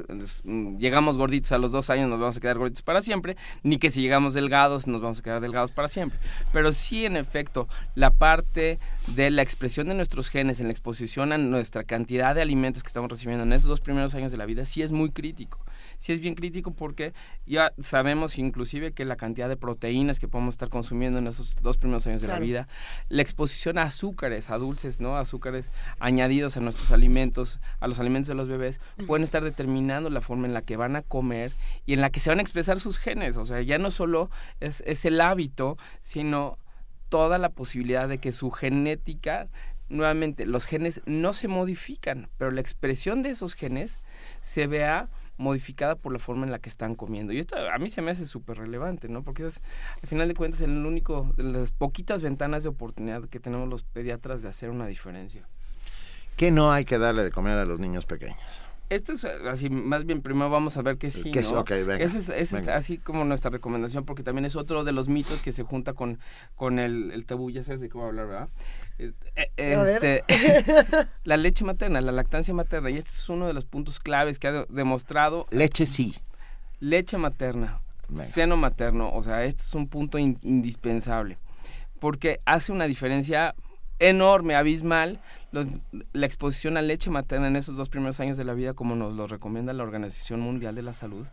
[0.44, 3.78] mm, llegamos gorditos a los dos años nos vamos a quedar gorditos para siempre, ni
[3.78, 6.18] que si llegamos delgados nos vamos a quedar delgados para siempre.
[6.52, 11.32] Pero sí, en efecto, la parte de la expresión de nuestros genes en la exposición
[11.32, 14.46] a nuestra cantidad de alimentos que estamos recibiendo en esos dos primeros años de la
[14.46, 15.39] vida sí es muy crítica
[16.00, 17.12] sí es bien crítico porque
[17.46, 21.76] ya sabemos inclusive que la cantidad de proteínas que podemos estar consumiendo en esos dos
[21.76, 22.68] primeros años de la vida,
[23.10, 25.18] la exposición a azúcares, a dulces, ¿no?
[25.18, 30.22] Azúcares añadidos a nuestros alimentos, a los alimentos de los bebés, pueden estar determinando la
[30.22, 31.52] forma en la que van a comer
[31.84, 33.36] y en la que se van a expresar sus genes.
[33.36, 36.56] O sea, ya no solo es, es el hábito, sino
[37.10, 39.48] toda la posibilidad de que su genética,
[39.90, 44.00] nuevamente, los genes no se modifican, pero la expresión de esos genes
[44.40, 47.32] se vea modificada por la forma en la que están comiendo.
[47.32, 49.22] Y esto a mí se me hace súper relevante, ¿no?
[49.22, 49.62] Porque es,
[50.02, 53.82] al final de cuentas, el único de las poquitas ventanas de oportunidad que tenemos los
[53.82, 55.48] pediatras de hacer una diferencia.
[56.36, 58.38] ¿Qué no hay que darle de comer a los niños pequeños?
[58.90, 61.52] Esto es eh, así, más bien primero vamos a ver qué sí, ¿Qué es?
[61.52, 61.60] ¿no?
[61.60, 62.74] Ok, venga, es, ese es venga.
[62.74, 66.18] así como nuestra recomendación, porque también es otro de los mitos que se junta con,
[66.56, 68.48] con el, el tabú, ya sabes de cómo hablar, ¿verdad?
[69.00, 69.44] Eh.
[69.56, 70.24] Este,
[71.24, 74.48] la leche materna, la lactancia materna, y este es uno de los puntos claves que
[74.48, 76.14] ha de- demostrado Leche sí.
[76.80, 78.24] leche materna, Venga.
[78.24, 81.38] seno materno, o sea, este es un punto in- indispensable,
[81.98, 83.54] porque hace una diferencia
[83.98, 85.20] enorme, abismal,
[85.52, 85.66] los-
[86.12, 89.14] la exposición a leche materna en esos dos primeros años de la vida, como nos
[89.14, 91.26] lo recomienda la Organización Mundial de la Salud,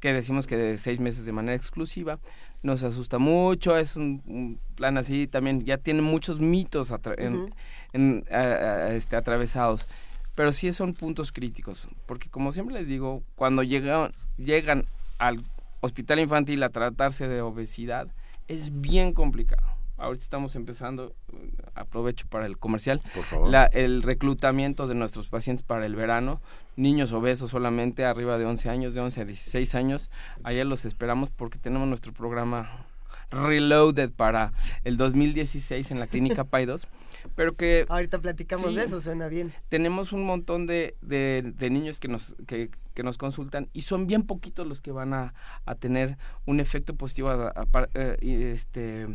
[0.00, 2.18] que decimos que de seis meses de manera exclusiva,
[2.64, 7.34] nos asusta mucho, es un, un plan así también, ya tiene muchos mitos atra- en-
[7.44, 7.50] Ujú.
[7.92, 9.86] en, a- a- este, atravesados.
[10.34, 14.86] Pero sí son puntos críticos, porque como siempre les digo, cuando llegan, llegan
[15.18, 15.40] al
[15.80, 18.08] hospital infantil a tratarse de obesidad,
[18.48, 19.62] es bien complicado.
[19.96, 23.48] Ahorita estamos empezando, eh, aprovecho para el comercial, Por favor.
[23.50, 26.40] la- el reclutamiento de nuestros pacientes para el verano,
[26.76, 30.10] niños obesos solamente arriba de 11 años, de 11 a 16 años,
[30.42, 32.86] allá los esperamos porque tenemos nuestro programa
[33.30, 34.52] Reloaded para
[34.84, 36.86] el 2016 en la clínica Paidos,
[37.34, 38.76] pero que Ahorita platicamos Sí.
[38.78, 39.52] de eso, suena bien.
[39.68, 44.06] tenemos un montón de, de- de niños que nos, que, que nos consultan y son
[44.06, 45.34] bien poquitos los que van a,
[45.64, 47.52] a tener un efecto positivo a,
[47.94, 49.06] eh, este,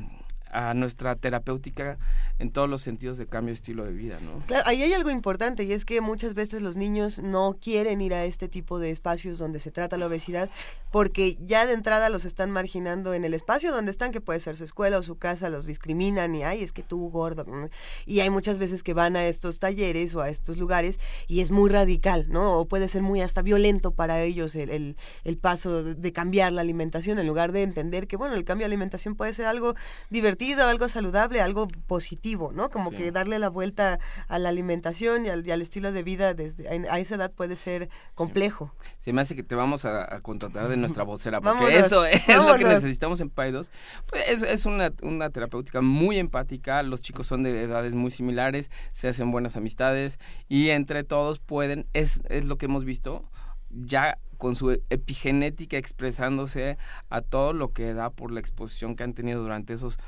[0.51, 1.97] a nuestra terapéutica
[2.39, 4.43] en todos los sentidos de cambio de estilo de vida, ¿no?
[4.47, 8.13] Claro, ahí hay algo importante y es que muchas veces los niños no quieren ir
[8.13, 10.49] a este tipo de espacios donde se trata la obesidad
[10.91, 14.57] porque ya de entrada los están marginando en el espacio donde están, que puede ser
[14.57, 17.45] su escuela o su casa, los discriminan y, ay, es que tú gordo.
[17.45, 17.69] mm".
[18.05, 21.51] Y hay muchas veces que van a estos talleres o a estos lugares y es
[21.51, 22.59] muy radical, ¿no?
[22.59, 26.61] O puede ser muy hasta violento para ellos el, el, el paso de cambiar la
[26.61, 29.75] alimentación en lugar de entender que, bueno, el cambio de alimentación puede ser algo
[30.09, 32.69] divertido, algo saludable, algo positivo, ¿no?
[32.69, 32.97] Como Sí.
[32.97, 36.67] que darle la vuelta a la alimentación y al, y al estilo de vida desde
[36.67, 38.73] a, a esa edad puede ser complejo.
[38.97, 42.05] Se me hace que te vamos a, a contratar de nuestra vocera, porque Vámonos, eso
[42.05, 43.71] es lo que necesitamos en Paidos.
[44.07, 48.71] Pues es, es una, una terapéutica muy empática, los chicos son de edades muy similares,
[48.93, 53.23] se hacen buenas amistades y entre todos pueden, es, es lo que hemos visto,
[53.69, 56.77] ya con su epigenética expresándose
[57.09, 59.99] a todo lo que da por la exposición que han tenido durante esos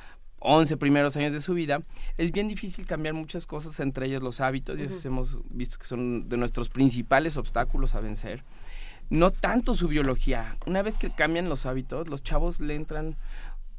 [0.42, 1.82] 11 primeros años de su vida,
[2.18, 5.86] es bien difícil cambiar muchas cosas, entre ellos los hábitos, y esos hemos visto que
[5.86, 8.44] son de nuestros principales obstáculos a vencer.
[9.10, 10.58] No tanto su biología.
[10.66, 13.18] Una vez que cambian los hábitos, los chavos le entran,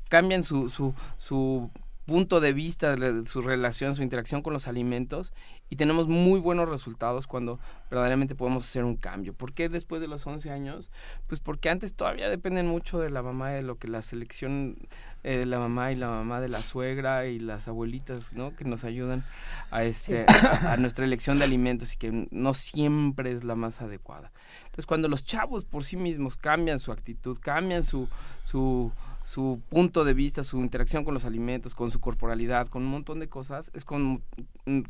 [0.09, 1.71] cambian su, su, su
[2.05, 2.97] punto de vista,
[3.27, 5.33] su relación, su interacción con los alimentos
[5.71, 9.33] y tenemos muy buenos resultados cuando verdaderamente podemos hacer un cambio.
[9.33, 10.91] ¿Por qué después de los 11 años?
[11.29, 14.77] Pues porque antes todavía dependen mucho de la mamá, de lo que la selección
[15.25, 18.57] eh, la mamá y la mamá de la suegra y las abuelitas, ¿no?
[18.57, 19.25] Que nos ayudan
[19.71, 23.83] a, este, a, a nuestra elección de alimentos y que no siempre es la más
[23.83, 24.33] adecuada.
[24.65, 28.09] Entonces, cuando los chavos por sí mismos cambian su actitud, cambian su,
[28.43, 28.91] su,
[29.23, 33.21] su punto de vista, su interacción con los alimentos, con su corporalidad, con un montón
[33.21, 34.21] de cosas, es como,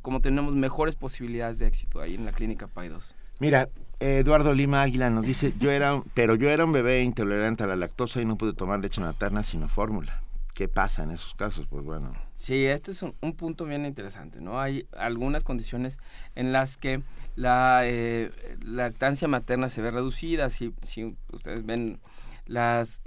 [0.01, 3.15] como tenemos mejores posibilidades de éxito ahí en la clínica PAI2.
[3.41, 3.69] Mira,
[4.03, 7.77] Eduardo Lima Águila nos dice, yo era, pero yo era un bebé intolerante a la
[7.77, 10.23] lactosa y no pude tomar leche materna sino fórmula.
[10.55, 11.67] ¿Qué pasa en esos casos?
[11.67, 14.61] Pues bueno, Sí, esto es un, un punto bien interesante, ¿no?
[14.61, 15.99] Hay algunas condiciones
[16.35, 17.03] en las que
[17.37, 18.31] la eh,
[18.63, 22.01] lactancia materna se ve reducida, si, si ustedes ven
[22.47, 23.01] las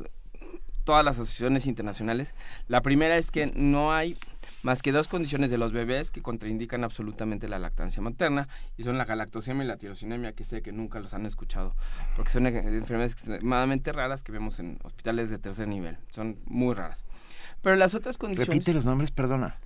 [0.86, 2.36] todas las asociaciones internacionales,
[2.68, 4.18] la primera es que no hay
[4.66, 8.98] más que dos condiciones de los bebés que contraindican absolutamente la lactancia materna y son
[8.98, 11.76] la galactosemia y la tirosinemia, que sé que nunca los han escuchado,
[12.16, 17.06] porque son enfermedades extremadamente raras que vemos en hospitales de tercer nivel, son muy raras.
[17.62, 19.60] Pero las otras condiciones repite los nombres, perdona.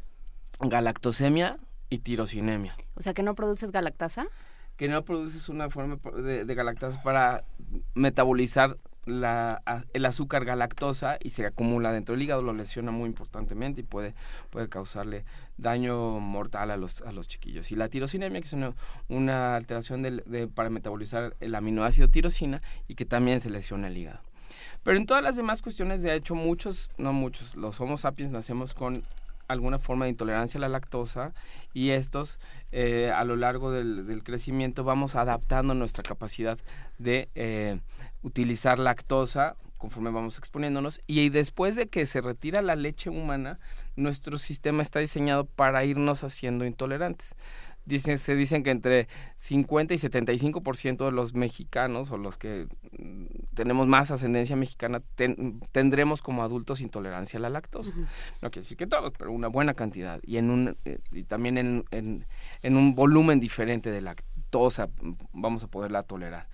[0.59, 1.59] galactosemia
[1.89, 2.75] y tirosinemia.
[2.95, 4.27] O sea, que no produces galactasa.
[4.75, 7.45] Que no produces una forma de, de galactasa para
[7.93, 8.75] metabolizar
[9.09, 14.13] el azúcar galactosa y se acumula dentro del hígado, lo lesiona muy importantemente y puede,
[14.49, 15.25] puede causarle
[15.57, 17.71] daño mortal a los, a los chiquillos.
[17.71, 18.73] Y la tirosinemia, que es una,
[19.07, 24.21] una alteración de, para metabolizar el aminoácido tirosina y que también se lesiona el hígado.
[24.83, 28.73] Pero en todas las demás cuestiones, de hecho, muchos, no muchos, los Homo sapiens nacemos
[28.73, 29.03] con
[29.49, 31.33] alguna forma de intolerancia a la lactosa
[31.73, 32.39] y estos
[32.71, 36.57] eh, a lo largo del, crecimiento vamos adaptando nuestra capacidad
[36.99, 37.79] de eh,
[38.21, 43.59] utilizar lactosa conforme vamos exponiéndonos y después de que se retira la leche humana
[43.95, 47.35] nuestro sistema está diseñado para irnos haciendo intolerantes
[47.97, 53.87] se dicen que entre 50 y 75% de los mexicanos o los que mm, tenemos
[53.87, 55.01] más ascendencia mexicana
[55.71, 57.95] tendremos como adultos intolerancia a la lactosa.
[58.41, 61.57] No quiere decir que todos, pero una buena cantidad y en un eh, y también
[61.57, 66.47] en, en, un volumen diferente de lactosa mm, vamos a poderla tolerar.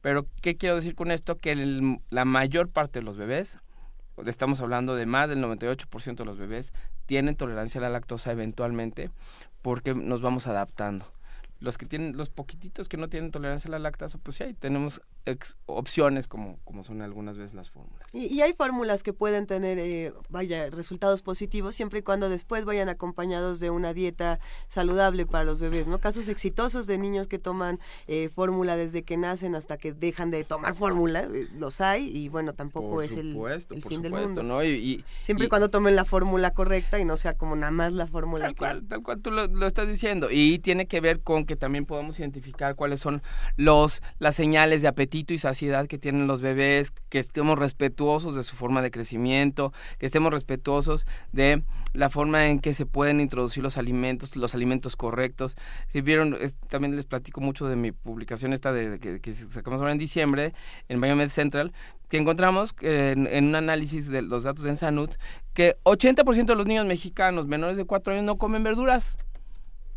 [0.00, 1.36] Pero ¿qué quiero decir con esto?
[1.36, 1.54] Que
[2.10, 3.58] la mayor parte de los bebés
[4.26, 6.72] estamos hablando de más del 98% de los bebés
[7.06, 9.10] tienen tolerancia a la lactosa eventualmente
[9.62, 11.06] porque nos vamos adaptando.
[11.58, 15.02] Los que tienen, los poquititos que no tienen tolerancia a la lactosa, pues sí, tenemos
[15.66, 18.06] opciones como, como son algunas veces las fórmulas.
[18.12, 22.88] Y, hay fórmulas que pueden tener, eh, vaya, resultados positivos siempre y cuando después vayan
[22.88, 25.98] acompañados de una dieta saludable para los bebés, ¿no?
[25.98, 30.42] Casos exitosos de niños que toman eh, fórmula desde que nacen hasta que dejan de
[30.44, 33.36] tomar fórmula, eh, los hay y bueno, tampoco es el,
[33.86, 34.42] fin del mundo.
[34.42, 34.64] ¿no?
[34.64, 38.06] Y, siempre y, cuando tomen la fórmula correcta y no sea como nada más la
[38.06, 38.46] fórmula.
[38.46, 40.28] Tal cual, tal cual tú lo, lo estás diciendo.
[40.30, 43.22] Y tiene que ver con que también podemos identificar cuáles son
[43.56, 48.42] los las señales de apetito y saciedad que tienen los bebés, que estemos respetuosos de
[48.42, 53.62] su forma de crecimiento, que estemos respetuosos de la forma en que se pueden introducir
[53.62, 55.56] los alimentos, los alimentos correctos.
[55.88, 56.36] Si vieron,
[56.68, 60.52] también les platico mucho de mi publicación esta de, que, sacamos ahora en diciembre
[60.88, 61.72] en Biomed Central,
[62.08, 65.10] que encontramos en, en, un análisis de los datos de Ensanud
[65.54, 69.18] que 80% de los niños mexicanos menores de 4 años no comen verduras.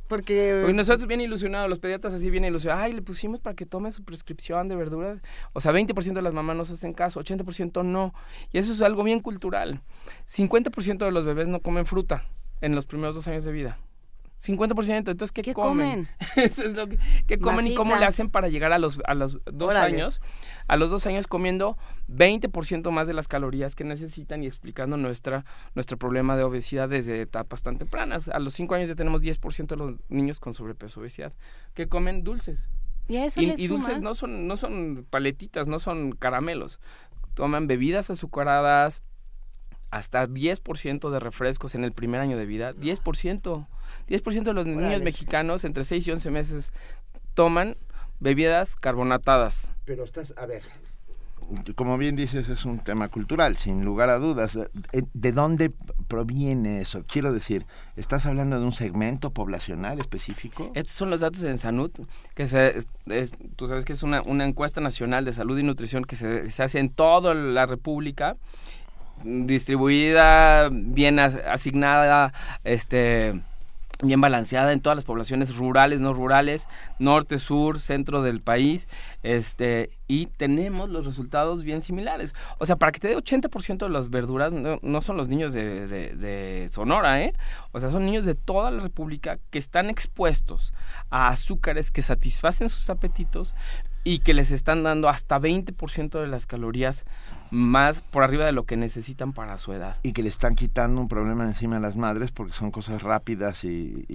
[0.08, 0.70] Porque...
[0.74, 4.04] nosotros bien ilusionados, los pediatras así bien ilusionados, ay, le pusimos para que tome su
[4.04, 5.22] prescripción de verduras.
[5.54, 8.14] O sea, 20% de las mamás nos hacen caso, 80% no.
[8.52, 9.82] Y eso es algo bien cultural.
[10.28, 12.24] 50% de los bebés no comen fruta
[12.62, 13.80] en los primeros dos años de vida.
[14.44, 14.98] 50%.
[14.98, 16.08] Entonces, ¿qué, comen?
[16.36, 19.14] Eso es lo que ¿qué comen y cómo le hacen para llegar a los, a
[19.14, 20.22] los dos años?
[20.68, 21.78] A los dos años comiendo
[22.10, 27.22] 20% más de las calorías que necesitan y explicando nuestra, nuestro problema de obesidad desde
[27.22, 28.28] etapas tan tempranas.
[28.28, 31.34] A los cinco años ya tenemos 10% de los niños con sobrepeso obesidad
[31.74, 32.68] que comen dulces.
[33.08, 36.80] Y, eso y, dulces no son, no son paletitas, no son caramelos.
[37.34, 39.02] Toman bebidas azucaradas,
[39.94, 42.74] hasta 10% de refrescos en el primer año de vida.
[42.74, 43.68] 10%.
[44.08, 46.74] 10% de los niños mexicanos entre 6 y 11 meses
[47.36, 47.76] toman
[48.20, 49.72] bebidas carbonatadas.
[49.86, 50.64] Pero estás, a ver,
[51.76, 54.56] como bien dices, es un tema cultural, sin lugar a dudas.
[54.92, 55.72] Eh, ¿De dónde
[56.08, 57.04] proviene eso?
[57.08, 60.72] Quiero decir, ¿estás hablando de un segmento poblacional específico?
[60.76, 61.92] Estos son los datos de Ensanud,
[62.36, 62.84] que se,
[63.56, 66.64] tú sabes que es una, una, encuesta nacional de salud y nutrición que se, se
[66.64, 68.38] hace en toda la República,
[69.24, 73.42] distribuida, bien asignada, este
[74.04, 76.68] bien balanceada en todas las poblaciones rurales, no rurales,
[77.00, 78.88] norte, sur, centro del país,
[79.24, 82.36] este, y tenemos los resultados bien similares.
[82.60, 85.88] O sea, para que te dé 80% de las verduras, no, son los niños de,
[85.88, 87.34] de, Sonora, ¿eh?
[87.72, 90.74] O sea, son niños de toda la República que están expuestos
[91.10, 93.56] a azúcares que satisfacen sus apetitos
[94.04, 97.06] y que les están dando hasta 20% de las calorías
[97.54, 99.98] más por arriba de lo que necesitan para su edad.
[100.04, 103.64] Y que le están quitando un problema encima a las madres porque son cosas rápidas
[103.64, 104.06] y...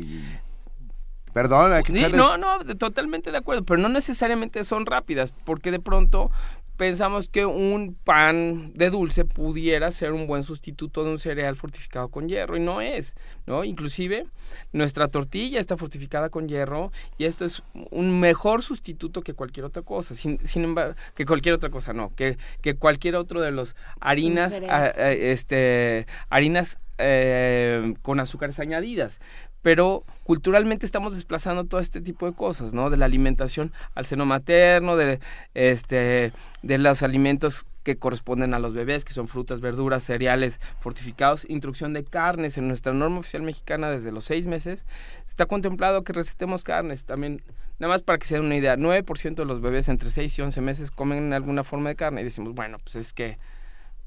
[1.32, 1.70] Perdón,
[2.14, 6.32] no, no, totalmente de acuerdo, pero no necesariamente son rápidas, porque de pronto
[6.78, 12.08] pensamos que un pan de dulce pudiera ser un buen sustituto de un cereal fortificado
[12.08, 13.14] con hierro y no es,
[13.46, 13.64] ¿no?
[13.64, 14.26] Inclusive
[14.72, 19.82] nuestra tortilla está fortificada con hierro y esto es un mejor sustituto que cualquier otra
[19.82, 23.76] cosa, sin, sin embargo, que cualquier otra cosa, no, que, que cualquier otro de los
[24.00, 29.20] harinas, este, harinas eh, con azúcares añadidas
[29.62, 32.90] pero culturalmente estamos desplazando todo este tipo de cosas, ¿no?
[32.90, 35.20] De la alimentación al seno materno, de,
[35.54, 36.32] este,
[36.62, 41.94] de los alimentos que corresponden a los bebés, que son frutas, verduras, cereales fortificados, introducción
[41.94, 42.58] de carnes.
[42.58, 44.84] En nuestra norma oficial mexicana desde los seis meses
[45.26, 47.06] está contemplado que recetemos carnes.
[47.06, 47.42] También,
[47.78, 50.42] nada más para que se den una idea, 9% de los bebés entre 6 y
[50.42, 53.38] 11 meses comen alguna forma de carne y decimos, bueno, pues es que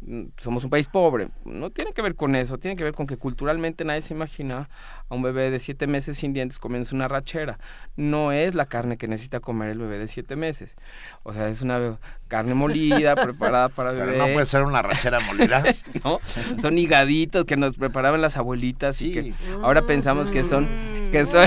[0.02, 1.30] mm, somos un país pobre.
[1.44, 4.70] No tiene que ver con eso, tiene que ver con que culturalmente nadie se imagina
[5.12, 7.60] a un bebé de siete meses sin dientes comiéndose una rachera.
[7.98, 10.74] No es la carne que necesita comer el bebé de siete meses.
[11.24, 11.98] O sea, es una
[12.30, 14.18] carne molida, preparada para Pero bebé.
[14.18, 15.62] no puede ser una rachera molida.
[16.06, 16.20] ¿no?
[16.62, 20.68] Son higaditos que nos preparaban las abuelitas y que ahora pensamos que son
[21.12, 21.46] que son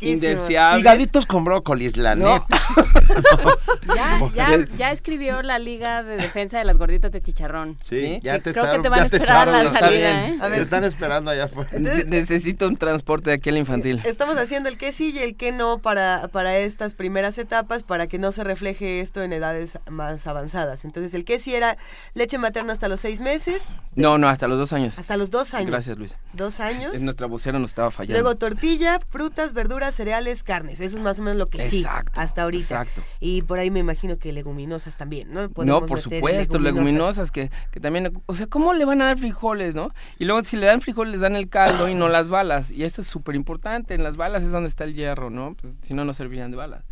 [0.00, 0.80] indeseables.
[0.80, 2.34] Higaditos con brócolis, la No.
[2.34, 2.46] neta.
[3.94, 7.76] Ya, ya, ya escribió la Liga de Defensa de las Gorditas de Chicharrón.
[7.88, 9.78] Sí, ya te Creo que están- te van a te esperar a la echaron.
[9.78, 10.38] salida, ¿eh?
[10.40, 10.56] A ver.
[10.56, 11.70] Te están esperando allá afuera.
[11.78, 14.00] Ne- Necesito un transporte de aquí al infantil.
[14.04, 18.06] Estamos haciendo el que sí y el que no para, para estas primeras etapas para
[18.06, 20.84] que no se refleje esto en edades más avanzadas.
[20.84, 21.76] Entonces, el que sí era
[22.14, 24.98] leche materna hasta los seis meses, No, no, hasta los dos años.
[24.98, 25.70] hasta los dos años.
[25.70, 26.18] Gracias, Luisa.
[26.32, 26.92] Dos años.
[26.94, 28.20] Es nuestra vocera nos estaba fallando.
[28.20, 30.80] Luego tortilla, frutas, verduras, cereales, carnes.
[30.80, 32.62] Eso es más o menos lo que sí Exacto, hasta ahorita.
[32.82, 33.02] exacto.
[33.20, 35.48] Y por ahí me imagino que leguminosas también, ¿no?
[35.64, 39.74] No, por supuesto, leguminosas que, que también, o sea, ¿cómo le van a dar frijoles,
[39.74, 39.92] no?
[40.18, 42.70] Y luego si le dan frijoles les dan el caldo y no las balas.
[42.74, 45.54] Y esto es súper importante, en las balas es donde está el hierro, ¿no?
[45.54, 46.84] Pues, si no, no servirían de balas.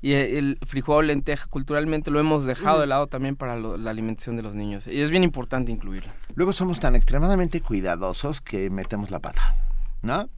[0.00, 4.34] Y el frijol, lenteja, culturalmente lo hemos dejado de lado también para lo- la alimentación
[4.36, 4.88] de los niños.
[4.88, 6.12] Y es bien importante incluirlo.
[6.34, 9.54] Luego somos tan extremadamente cuidadosos que metemos la pata,
[10.02, 10.28] ¿no?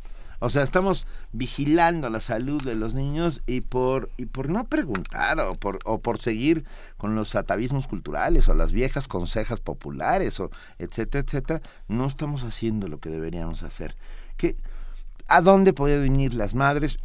[0.41, 5.41] O sea, estamos vigilando la salud de los niños y por y por no preguntar
[5.41, 6.65] o por o por seguir
[6.99, 12.89] con los atavismos culturales o las viejas consejas populares o etcétera, etcétera, no estamos haciendo
[12.89, 13.97] lo que deberíamos hacer.
[14.37, 14.57] ¿Qué,
[15.27, 16.99] ¿A dónde pueden ir las madres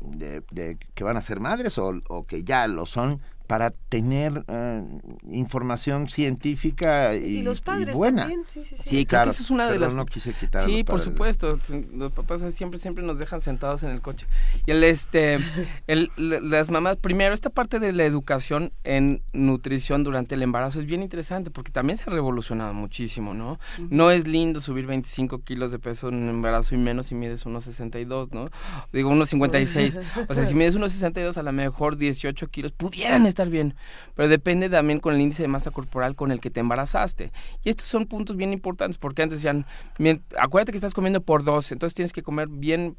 [0.00, 3.20] de, de que van a ser madres o, o que ya lo son
[3.52, 4.82] para tener eh,
[5.26, 8.22] información científica y, Y los padres y buena?
[8.22, 8.82] también, sí, sí, sí.
[8.82, 9.92] Sí, creo Claro, que eso es una de las...
[9.92, 11.58] no quise quitar Sí, los por supuesto.
[11.94, 14.26] Los papás siempre, siempre nos dejan sentados en el coche.
[14.64, 15.38] Y el, este,
[15.86, 20.80] el, la- las mamás, primero, esta parte de la educación en nutrición durante el embarazo
[20.80, 23.60] es bien interesante porque también se ha revolucionado muchísimo, ¿no?
[23.90, 27.44] No es lindo subir 25 kilos de peso en un embarazo y menos si mides
[27.44, 28.48] 1,62, ¿no?
[28.94, 30.00] Digo, 1,56.
[30.30, 33.74] O sea, si mides 1,62, a lo mejor 18 kilos pudieran estar bien.
[34.14, 37.32] Pero depende también con el índice de masa corporal con el que te embarazaste.
[37.64, 39.66] Y estos son puntos bien importantes porque antes decían,
[39.98, 42.96] "Mien- acuérdate que estás comiendo por dos, entonces tienes que comer bien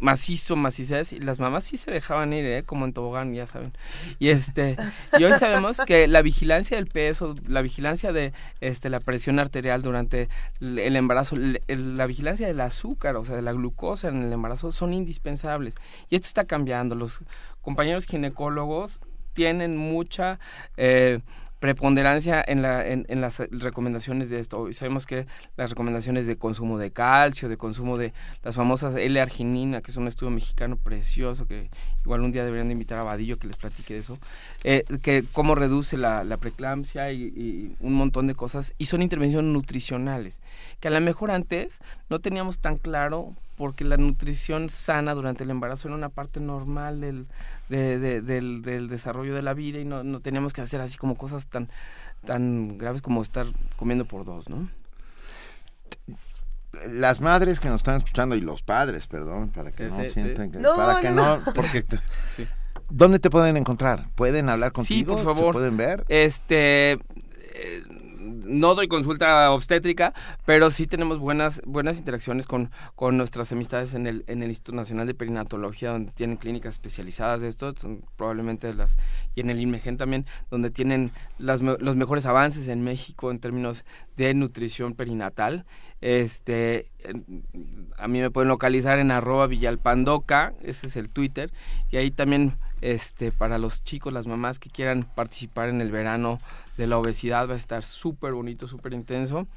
[0.00, 2.62] macizo, macizez, y las mamás sí se dejaban ir, ¿eh?
[2.62, 3.72] como en tobogán, ya saben.
[4.20, 4.76] Y este,
[5.18, 9.82] y hoy sabemos que la vigilancia del peso, la vigilancia de este la presión arterial
[9.82, 10.28] durante
[10.60, 11.34] el embarazo,
[11.66, 15.74] la vigilancia del azúcar, o sea, de la glucosa en el embarazo son indispensables.
[16.10, 16.94] Y esto está cambiando.
[16.94, 17.18] Los
[17.60, 19.00] compañeros ginecólogos
[19.38, 20.40] tienen mucha
[20.76, 21.20] eh,
[21.60, 24.68] preponderancia en, la, en, en las recomendaciones de esto.
[24.68, 25.26] Y sabemos que
[25.56, 28.12] las recomendaciones de consumo de calcio, de consumo de
[28.42, 31.70] las famosas L-arginina, que es un estudio mexicano precioso, que
[32.08, 34.18] igual un día deberían de invitar a Vadillo que les platique de eso,
[34.64, 39.52] eh, que cómo reduce la, la preeclampsia y, un montón de cosas, y son intervenciones
[39.52, 40.40] nutricionales,
[40.80, 45.50] que a lo mejor antes no teníamos tan claro porque la nutrición sana durante el
[45.50, 47.26] embarazo era una parte normal del,
[47.68, 50.96] de- de- del, del desarrollo de la vida y no, no teníamos que hacer así
[50.96, 51.68] como cosas tan,
[52.24, 53.46] tan graves como estar
[53.76, 54.66] comiendo por dos, ¿no?
[56.90, 60.58] Las madres que nos están escuchando y los padres, perdón, para que no sientan que
[60.58, 61.84] No, para que no, no, porque
[62.28, 62.46] Sí.
[62.90, 64.08] ¿Dónde te pueden encontrar?
[64.14, 65.14] ¿Pueden hablar Sí, contigo?
[65.16, 65.46] por favor.
[65.46, 66.04] ¿Se pueden ver?
[66.08, 67.82] Este eh,
[68.44, 70.14] no doy consulta obstétrica,
[70.44, 74.76] pero sí tenemos buenas buenas interacciones con, con nuestras amistades en el, en el Instituto
[74.76, 78.98] Nacional de Perinatología, donde tienen clínicas especializadas de esto, son probablemente las,
[79.34, 83.84] y en el INMEGEN también, donde tienen las, los mejores avances en México en términos
[84.16, 85.64] de nutrición perinatal.
[86.00, 86.90] Este,
[87.96, 91.50] a mí me pueden localizar en arroba villalpandoca, ese es el Twitter,
[91.90, 96.40] y ahí también este para los chicos, las mamás que quieran participar en el verano
[96.76, 99.48] de la obesidad va a estar súper bonito, súper intenso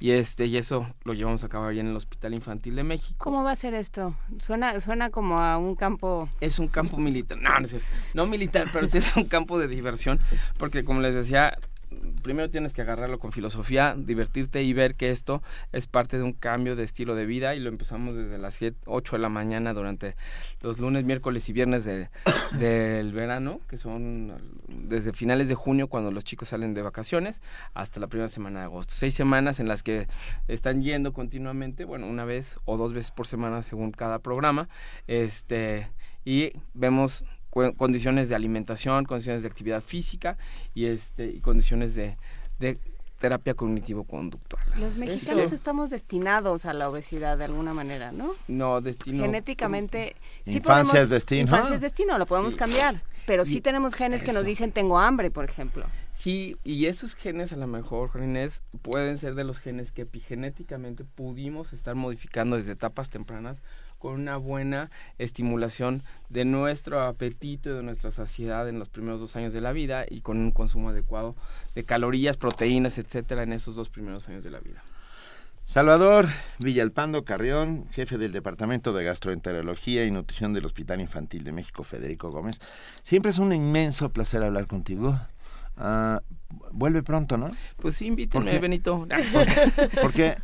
[0.00, 3.14] y este y eso lo llevamos a cabo allá en el Hospital Infantil de México.
[3.18, 4.14] ¿Cómo va a ser esto?
[4.38, 6.28] Suena, suena como a un campo...
[6.40, 7.88] Es un campo militar, no, no es cierto.
[8.14, 10.20] no militar, pero sí es un campo de diversión,
[10.56, 11.58] porque como les decía,
[12.22, 16.32] primero tienes que agarrarlo con filosofía, divertirte y ver que esto es parte de un
[16.32, 19.72] cambio de estilo de vida y lo empezamos desde las 7, 8 de la mañana
[19.74, 20.16] durante
[20.60, 22.08] los lunes, miércoles y viernes de-
[22.58, 24.34] del verano, que son
[24.68, 27.40] desde finales de junio cuando los chicos salen de vacaciones
[27.74, 28.94] hasta la primera semana de agosto.
[28.94, 30.08] Seis semanas en las que
[30.48, 34.68] están yendo continuamente, bueno, una vez o dos veces por semana según cada programa,
[35.06, 35.88] este
[36.24, 40.36] y vemos condiciones de alimentación, condiciones de actividad física
[40.74, 42.16] y este y condiciones de,
[42.58, 42.78] de
[43.18, 44.62] terapia cognitivo-conductual.
[44.78, 48.30] Los mexicanos Este, estamos destinados a la obesidad de alguna manera, ¿no?
[48.46, 50.14] no destino Genéticamente...
[50.46, 51.40] sí Infancia podemos- es destino.
[51.42, 52.58] Infancia es destino, lo podemos Sí.
[52.58, 53.02] cambiar.
[53.26, 55.84] Pero sí Y tenemos genes que nos dicen tengo hambre, por ejemplo.
[56.12, 60.02] Sí, y esos genes a lo mejor, Juan Inés, pueden ser de los genes que
[60.02, 63.60] epigenéticamente pudimos estar modificando desde etapas tempranas
[63.98, 69.36] con una buena estimulación de nuestro apetito y de nuestra saciedad en los primeros dos
[69.36, 71.34] años de la vida y con un consumo adecuado
[71.74, 74.82] de calorías, proteínas, etcétera, en esos dos primeros años de la vida.
[75.68, 76.28] Salvador
[76.60, 82.30] Villalpando Carrión, jefe del Departamento de Gastroenterología y Nutrición del Hospital Infantil de México, Federico
[82.30, 82.58] Gómez.
[83.02, 85.20] Siempre es un inmenso placer hablar contigo.
[85.76, 86.22] Ah,
[86.72, 87.50] vuelve pronto, ¿no?
[87.76, 89.06] Pues sí, invítame, Benito.
[90.02, 90.38] Porque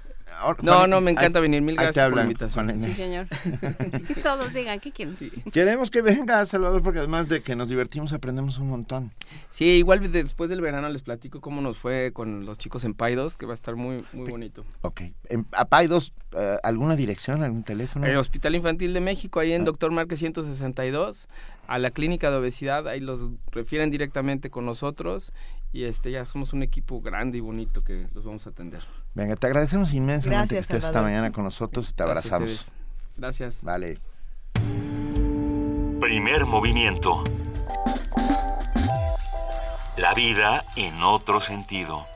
[0.62, 1.62] no, no, me encanta venir.
[1.62, 2.78] Mil gracias por la invitación.
[2.78, 3.26] Sí, señor.
[4.22, 5.16] todos digan, ¿qué quieren?
[5.53, 9.12] Queremos que venga, Salvador, porque además de que nos divertimos, aprendemos un montón.
[9.49, 13.37] Sí, igual después del verano les platico cómo nos fue con los chicos en Paidos,
[13.37, 14.64] que va a estar muy, muy bonito.
[14.82, 15.03] Ok.
[15.28, 18.07] En, a Paidos, eh, ¿alguna dirección, algún teléfono?
[18.07, 19.66] El Hospital Infantil de México, ahí en ah.
[19.66, 21.28] Doctor Márquez 162
[21.66, 25.32] a la clínica de obesidad, ahí los refieren directamente con nosotros
[25.74, 28.80] y este ya somos un equipo grande y bonito que los vamos a atender.
[29.12, 32.70] Venga, te agradecemos inmensamente que estés esta mañana con nosotros y te abrazamos.
[33.16, 33.60] Gracias.
[33.64, 33.98] Vale.
[36.00, 37.24] Primer movimiento.
[39.96, 42.13] La vida en otro sentido.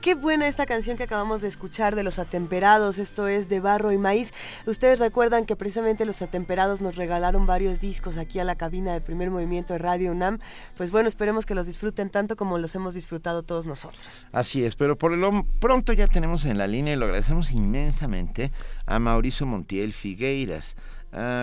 [0.00, 3.92] Qué, buena esta canción que acabamos de escuchar de Los Atemperados, esto es de Barro
[3.92, 4.32] y Maíz.
[4.70, 9.00] Ustedes recuerdan que precisamente Los Atemperados nos regalaron varios discos aquí a la cabina de
[9.00, 10.38] primer movimiento de Radio UNAM.
[10.76, 14.28] Pues bueno, esperemos que los disfruten tanto como los hemos disfrutado todos nosotros.
[14.30, 18.52] Así es, pero por lo pronto ya tenemos en la línea y lo agradecemos inmensamente
[18.86, 20.76] a Mauricio Montiel Figueiras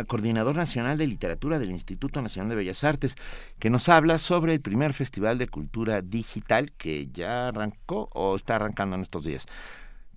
[0.08, 3.16] coordinador nacional de literatura del Instituto Nacional de Bellas Artes,
[3.60, 8.56] que nos habla sobre el primer Festival de Cultura Digital que ya arrancó o está
[8.56, 9.46] arrancando en estos días.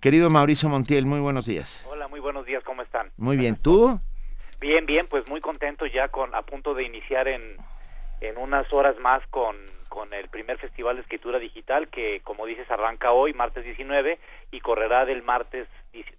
[0.01, 1.85] Querido Mauricio Montiel, muy buenos días.
[1.87, 3.11] Hola, muy buenos días, ¿cómo están?
[3.17, 3.99] Muy bien, ¿tú?
[4.59, 7.57] Bien, bien, pues muy contento ya con a punto de iniciar en,
[8.19, 9.55] en unas horas más con,
[9.89, 14.19] con el primer Festival de Escritura Digital que, como dices, arranca hoy, martes 19,
[14.51, 15.67] y correrá del martes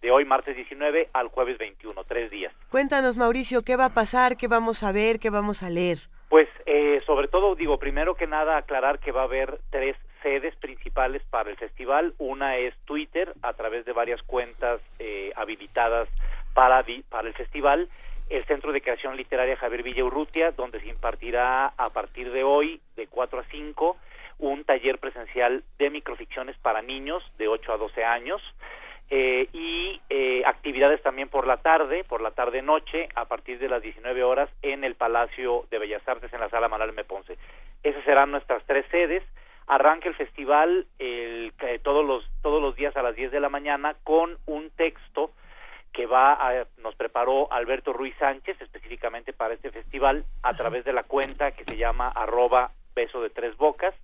[0.01, 2.53] de hoy martes 19 al jueves 21, tres días.
[2.69, 4.37] Cuéntanos, Mauricio, ¿qué va a pasar?
[4.37, 5.21] ¿Qué vamos a ver?
[5.21, 5.99] ¿Qué vamos a leer?
[6.29, 10.55] Pues, eh, sobre todo, digo, primero que nada, aclarar que va a haber tres sedes
[10.57, 12.15] principales para el festival.
[12.19, 16.09] Una es Twitter, a través de varias cuentas eh, habilitadas
[16.55, 17.89] para, para el festival.
[18.31, 22.81] El Centro de Creación Literaria Javier Villa Urrutia, donde se impartirá a partir de hoy,
[22.97, 23.97] de 4 a 5,
[24.39, 28.43] un taller presencial de microficciones para niños de 8 a 12 años.
[29.15, 33.83] Eh, y eh, actividades también por la tarde, por la tarde-noche, a partir de las
[33.83, 37.05] 19 horas en el Palacio de Bellas Artes en la Sala Manuel M.
[37.05, 37.37] Ponce.
[37.83, 39.23] Esas serán nuestras tres sedes.
[39.67, 41.53] Arranca el festival el,
[41.83, 45.33] todos, los, todos los días a las 10 de la mañana con un texto
[45.93, 50.93] que va a, nos preparó Alberto Ruiz Sánchez específicamente para este festival a través de
[50.93, 53.95] la cuenta que se llama arroba beso de tres bocas.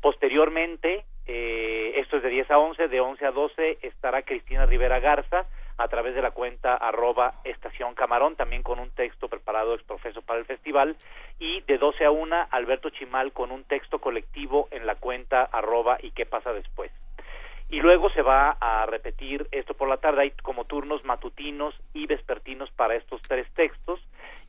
[0.00, 5.00] Posteriormente, eh, esto es de 10 a 11, de 11 a 12 estará Cristina Rivera
[5.00, 5.46] Garza
[5.78, 10.38] a través de la cuenta arroba estación camarón, también con un texto preparado exprofeso para
[10.38, 10.96] el festival,
[11.38, 15.98] y de 12 a 1 Alberto Chimal con un texto colectivo en la cuenta arroba
[16.00, 16.90] y qué pasa después.
[17.68, 22.06] Y luego se va a repetir esto por la tarde, hay como turnos matutinos y
[22.06, 24.00] vespertinos para estos tres textos,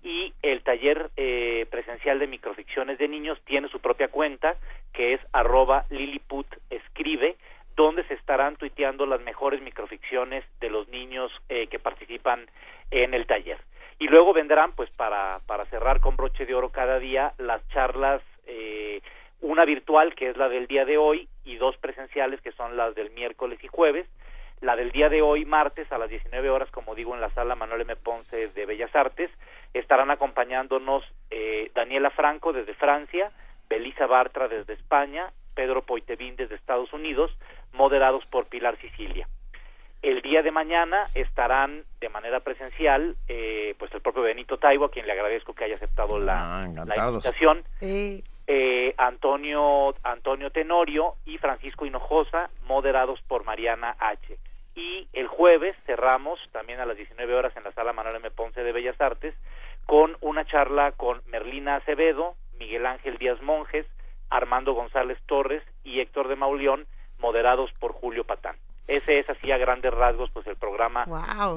[0.03, 4.55] y el taller eh, presencial de microficciones de niños tiene su propia cuenta
[4.93, 7.35] que es arroba liliput escribe
[7.77, 12.47] donde se estarán tuiteando las mejores microficciones de los niños eh, que participan
[12.91, 13.59] en el taller
[13.99, 18.21] y luego vendrán pues para para cerrar con broche de oro cada día las charlas
[18.47, 19.01] eh,
[19.41, 22.95] una virtual que es la del día de hoy y dos presenciales que son las
[22.95, 24.07] del miércoles y jueves
[24.59, 27.53] la del día de hoy, martes, a las 19 horas, como digo, en la sala
[27.53, 27.95] Manuel M.
[27.95, 29.29] Ponce de Bellas Artes,
[29.75, 33.31] estarán acompañándonos eh, Daniela Franco desde Francia,
[33.69, 37.35] Belisa Bartra desde España, Pedro Poitevin desde Estados Unidos,
[37.77, 39.27] moderados por Pilar Sicilia.
[40.01, 44.91] El día de mañana estarán de manera presencial, eh, pues el propio Benito Taibo, a
[44.91, 51.37] quien le agradezco que haya aceptado la, Ah, la invitación, eh, Antonio, Antonio Tenorio y
[51.37, 54.37] Francisco Hinojosa, moderados por Mariana H.
[54.75, 58.29] Y el jueves cerramos, también a las 19 horas en la sala Manuel M.
[58.29, 59.33] Ponce de Bellas Artes,
[59.87, 63.87] con una charla con Merlina Acevedo, Miguel Ángel Díaz Monjes,
[64.29, 66.85] Armando González Torres y Héctor de Mauleón,
[67.19, 68.55] moderados por Julio Patán.
[68.87, 71.05] Ese es así a grandes rasgos pues el programa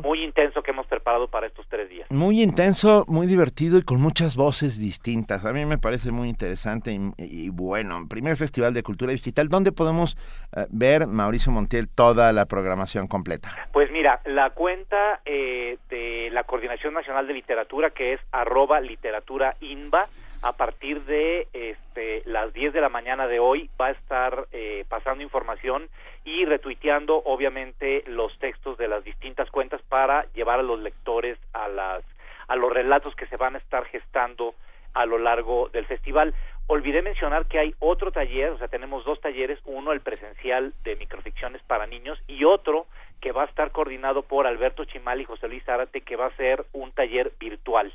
[0.03, 2.11] muy intenso que hemos preparado para estos tres días.
[2.11, 5.45] Muy intenso, muy divertido y con muchas voces distintas.
[5.45, 9.49] A mí me parece muy interesante y, y bueno, primer Festival de Cultura Digital.
[9.49, 10.17] ¿Dónde podemos
[10.57, 13.51] eh, ver, Mauricio Montiel, toda la programación completa?
[13.73, 19.55] Pues mira, la cuenta eh, de la Coordinación Nacional de Literatura, que es arroba literatura
[19.61, 20.09] inba,
[20.43, 24.84] a partir de este, las 10 de la mañana de hoy va a estar eh,
[24.88, 25.88] pasando información
[26.24, 31.68] y retuiteando obviamente los textos de las distintas cuentas para llevar a los lectores a
[31.68, 32.05] las
[32.49, 34.55] a los relatos que se van a estar gestando
[34.93, 36.34] a lo largo del festival.
[36.66, 40.97] Olvidé mencionar que hay otro taller, o sea, tenemos dos talleres, uno el presencial de
[40.97, 42.86] microficciones para niños y otro
[43.20, 46.36] que va a estar coordinado por Alberto Chimal y José Luis Zárate, que va a
[46.36, 47.93] ser un taller virtual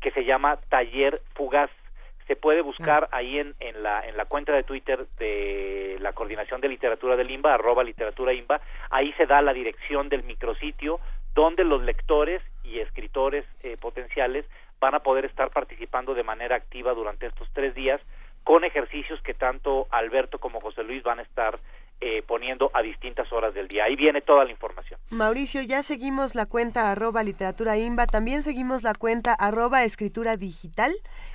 [0.00, 1.70] que se llama Taller Fugaz
[2.26, 6.60] se puede buscar ahí en, en, la, en la cuenta de Twitter de la Coordinación
[6.60, 8.60] de Literatura del IMBA, arroba literatura IMBA,
[8.90, 11.00] ahí se da la dirección del micrositio
[11.34, 14.46] donde los lectores y escritores eh, potenciales
[14.80, 18.00] van a poder estar participando de manera activa durante estos tres días
[18.44, 21.58] con ejercicios que tanto Alberto como José Luis van a estar
[22.00, 23.84] eh, poniendo a distintas horas del día.
[23.84, 25.00] Ahí viene toda la información.
[25.10, 30.92] Mauricio, ya seguimos la cuenta arroba literatura imba, también seguimos la cuenta arroba escritura digital,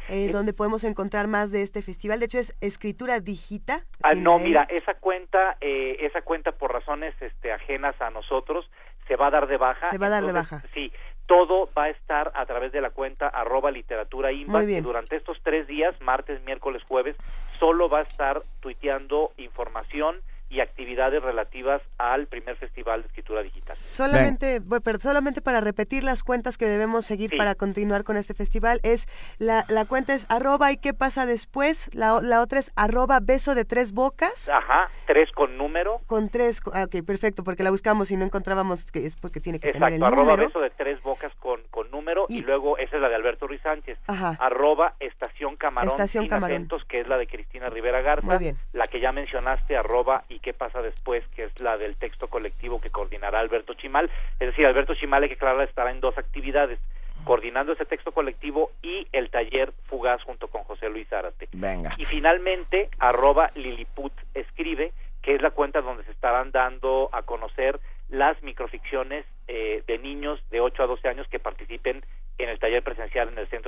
[0.09, 2.19] eh, donde podemos encontrar más de este festival.
[2.19, 3.85] De hecho, es escritura digita.
[4.03, 8.69] Ah, no, mira, esa cuenta, eh, esa cuenta por razones este, ajenas a nosotros,
[9.07, 9.87] se va a dar de baja.
[9.87, 10.61] Se va a dar de baja.
[10.73, 10.91] Sí,
[11.25, 15.37] todo va a estar a través de la cuenta arroba literatura imba, y durante estos
[15.43, 17.15] tres días, martes, miércoles, jueves,
[17.59, 23.77] solo va a estar tuiteando información y actividades relativas al primer festival de escritura digital.
[23.83, 27.37] Solamente, bueno, pero solamente para repetir las cuentas que debemos seguir Sí.
[27.37, 31.89] para continuar con este festival es la, la cuenta es arroba y qué pasa después,
[31.93, 36.01] la, la otra es arroba beso de tres bocas Ajá, tres con número.
[36.07, 39.59] con tres, ah, ok, perfecto, porque la buscamos y no encontrábamos que es porque tiene
[39.59, 40.47] que tener el arroba número.
[40.47, 43.61] beso de tres bocas con, con número y, luego esa es la de Alberto Ruiz
[43.61, 43.99] Sánchez.
[44.07, 44.35] Ajá.
[44.39, 46.55] Arroba estación camarón Estación Camarón.
[46.55, 48.25] acentos, que es la de Cristina Rivera Garza.
[48.25, 48.57] Muy bien.
[48.73, 52.81] La que ya mencionaste, arroba y qué pasa después, que es la del texto colectivo
[52.81, 54.09] que coordinará Alberto Chimal.
[54.39, 56.79] Es decir, Alberto Chimal, hay que aclarar, estará en dos actividades,
[57.23, 61.47] coordinando ese texto colectivo y el taller Fugaz junto con José Luis Zárate.
[61.51, 61.91] Venga.
[61.97, 67.79] Y finalmente, arroba Liliput escribe, que es la cuenta donde se estarán dando a conocer
[68.09, 72.03] las microficciones eh, de niños de 8 a 12 años que participen
[72.37, 73.58] en el taller presencial en el Centro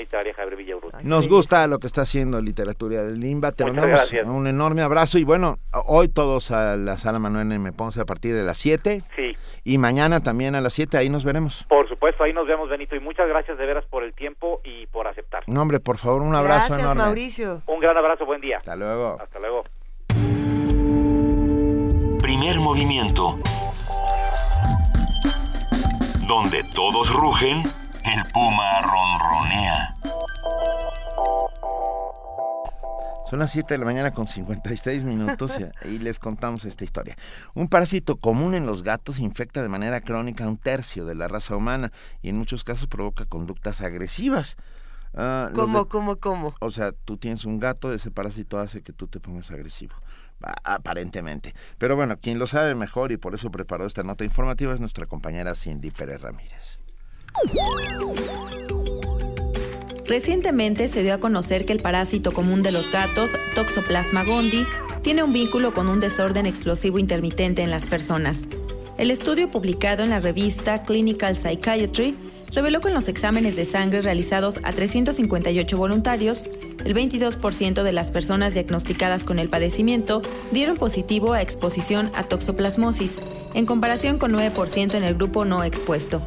[0.00, 1.00] Literaria Javier Villaurrutia.
[1.02, 3.52] Nos gusta lo que está haciendo Literatura del Limba.
[3.52, 4.26] Te Muchas mandamos gracias.
[4.28, 7.72] un enorme abrazo y bueno, hoy todos a la sala Manuel M.
[7.72, 11.24] Ponce a partir de las 7 Sí, y mañana también a las 7, ahí nos
[11.24, 11.64] veremos.
[11.68, 14.86] por supuesto, ahí nos vemos, Benito, y muchas gracias de veras por el tiempo y
[14.86, 15.42] por aceptar.
[15.46, 17.02] No, hombre, por favor, un abrazo Gracias, enorme.
[17.02, 17.62] Mauricio.
[17.66, 18.58] Un gran abrazo, buen día.
[18.58, 19.18] Hasta luego.
[19.20, 19.64] Hasta luego.
[22.20, 23.38] Primer movimiento.
[26.26, 27.62] Donde todos rugen,
[28.04, 29.94] el puma ronronea.
[33.28, 37.16] Son las 7 de la mañana con 56 minutos y, les contamos esta historia.
[37.54, 41.28] Un parásito común en los gatos infecta de manera crónica a un tercio de la
[41.28, 41.92] raza humana
[42.22, 44.56] y en muchos casos provoca conductas agresivas.
[45.14, 46.54] Ah, ¿Cómo, de- cómo, cómo?
[46.60, 49.94] O sea, tú tienes un gato, ese parásito hace que tú te pongas agresivo.
[50.42, 51.54] a- Aparentemente.
[51.78, 55.06] Pero bueno, quien lo sabe mejor y por eso preparó esta nota informativa es nuestra
[55.06, 56.79] compañera Cindy Pérez Ramírez.
[60.06, 64.66] Recientemente se dio a conocer que el parásito común de los gatos, Toxoplasma gondii,
[65.02, 68.40] tiene un vínculo con un desorden explosivo intermitente en las personas.
[68.98, 72.16] El estudio publicado en la revista Clinical Psychiatry
[72.52, 76.46] reveló que en los exámenes de sangre realizados a 358 voluntarios,
[76.84, 83.20] el 22% de las personas diagnosticadas con el padecimiento dieron positivo a exposición a toxoplasmosis,
[83.54, 86.20] en comparación con 9% en el grupo no expuesto.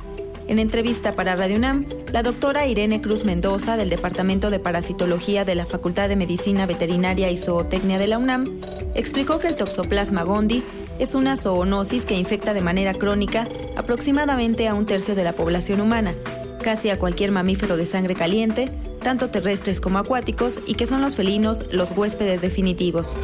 [0.53, 5.55] En entrevista para Radio UNAM, la doctora Irene Cruz Mendoza del Departamento de Parasitología de
[5.55, 8.61] la Facultad de Medicina Veterinaria y Zootecnia de la UNAM
[8.93, 10.61] explicó que el Toxoplasma gondii
[10.99, 15.81] es una zoonosis que infecta de manera crónica aproximadamente a un tercio de la población
[15.81, 16.13] humana,
[16.61, 18.69] casi a cualquier mamífero de sangre caliente,
[19.01, 23.17] tanto terrestres como acuáticos, y que son los felinos los huéspedes definitivos.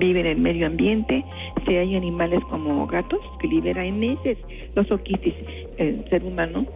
[0.00, 1.24] viven en medio ambiente,
[1.66, 4.38] si hay animales como gatos que liberan heces,
[4.74, 5.34] los oquitis,
[5.78, 6.66] el ser humano,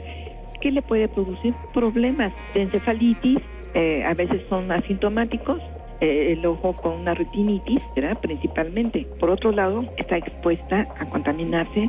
[0.61, 3.39] que le puede producir problemas de encefalitis,
[3.74, 5.61] eh, a veces son asintomáticos,
[6.01, 7.82] eh, el ojo con una retinitis,
[8.20, 9.07] principalmente.
[9.20, 11.89] Por otro lado, está expuesta a contaminarse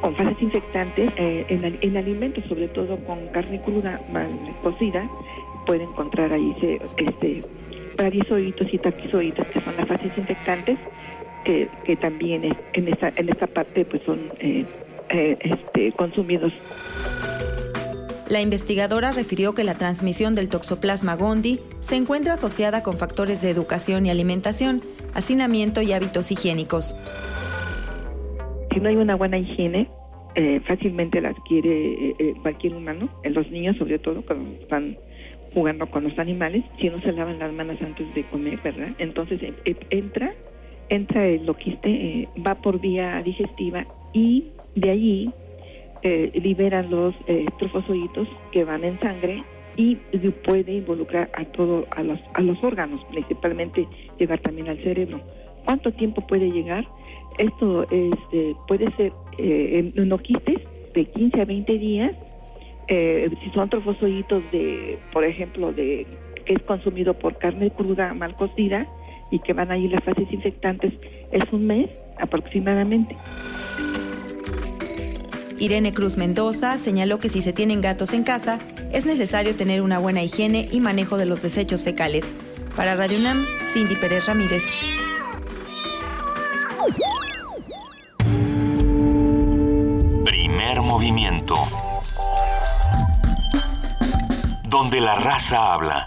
[0.00, 4.28] con fases infectantes eh, en, en alimentos, sobre todo con carne cruda mal
[4.62, 5.08] cocida,
[5.66, 7.42] puede encontrar ahí se- este,
[7.96, 10.78] paradisoitos y taquizoides, que son las fases infectantes,
[11.48, 14.66] que, que también es- en, esta, en esta parte pues son eh,
[15.08, 16.52] eh, este, consumidos.
[18.28, 23.48] La investigadora refirió que la transmisión del Toxoplasma gondii se encuentra asociada con factores de
[23.48, 24.82] educación y alimentación,
[25.14, 26.94] hacinamiento y hábitos higiénicos.
[28.74, 29.88] Si no hay una buena higiene,
[30.34, 31.70] eh, fácilmente la adquiere
[32.10, 34.98] eh, eh, cualquier humano, en los niños sobre todo, cuando están
[35.54, 38.88] jugando con los animales, si no se lavan las manos antes de comer, ¿verdad?
[38.98, 40.34] Entonces eh, eh, entra,
[40.88, 45.30] entra el loquiste, eh, va por vía digestiva y de allí
[46.02, 47.46] eh, liberan los eh,
[48.52, 49.42] que van en sangre
[49.76, 49.96] y
[50.44, 53.86] puede involucrar a todo a los a los órganos principalmente
[54.18, 55.20] llegar también al cerebro.
[55.64, 56.84] Cuánto tiempo puede llegar
[57.38, 60.58] esto este, puede ser eh, en noquistes
[60.94, 62.12] de 15 a 20 días.
[62.88, 66.06] Eh, si son trofozoitos de por ejemplo de
[66.44, 68.88] que es consumido por carne cruda mal cocida
[69.30, 70.92] y que van ahí las fases infectantes
[71.32, 73.14] es un mes aproximadamente
[75.60, 78.58] Irene Cruz Mendoza señaló que si se tienen gatos en casa,
[78.92, 82.24] es necesario tener una buena higiene y manejo de los desechos fecales.
[82.76, 84.62] Para Radio UNAM, Cindy Pérez Ramírez.
[90.24, 91.54] Primer movimiento.
[94.68, 96.06] Donde la raza habla.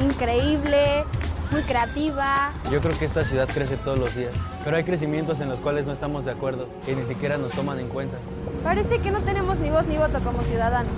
[0.00, 1.04] Increíble,
[1.50, 2.52] muy creativa.
[2.70, 4.34] Yo creo que esta ciudad crece todos los días,
[4.64, 7.78] pero hay crecimientos en los cuales no estamos de acuerdo y ni siquiera nos toman
[7.78, 8.18] en cuenta.
[8.62, 10.92] Parece que no tenemos ni voz ni voto como ciudadanos.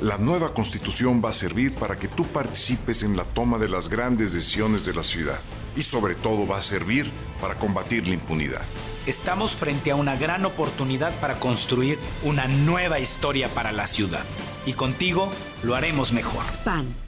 [0.00, 3.88] La nueva constitución va a servir para que tú participes en la toma de las
[3.88, 5.40] grandes decisiones de la ciudad
[5.74, 8.62] y sobre todo va a servir para combatir la impunidad.
[9.06, 14.24] Estamos frente a una gran oportunidad para construir una nueva historia para la ciudad
[14.66, 15.32] y contigo
[15.64, 16.44] lo haremos mejor.
[16.64, 17.07] PAN.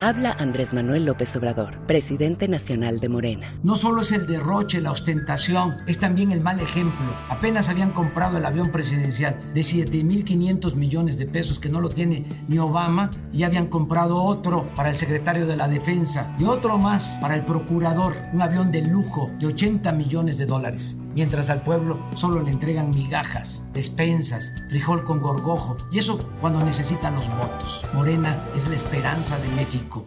[0.00, 3.52] Habla Andrés Manuel López Obrador, presidente nacional de Morena.
[3.64, 7.16] No solo es el derroche, la ostentación, es también el mal ejemplo.
[7.28, 12.24] Apenas habían comprado el avión presidencial de 7.500 millones de pesos que no lo tiene
[12.46, 17.18] ni Obama y habían comprado otro para el secretario de la Defensa y otro más
[17.20, 20.96] para el procurador, un avión de lujo de 80 millones de dólares.
[21.18, 27.16] Mientras al pueblo solo le entregan migajas, despensas, frijol con gorgojo y eso cuando necesitan
[27.16, 27.84] los votos.
[27.92, 30.06] Morena es la esperanza de México.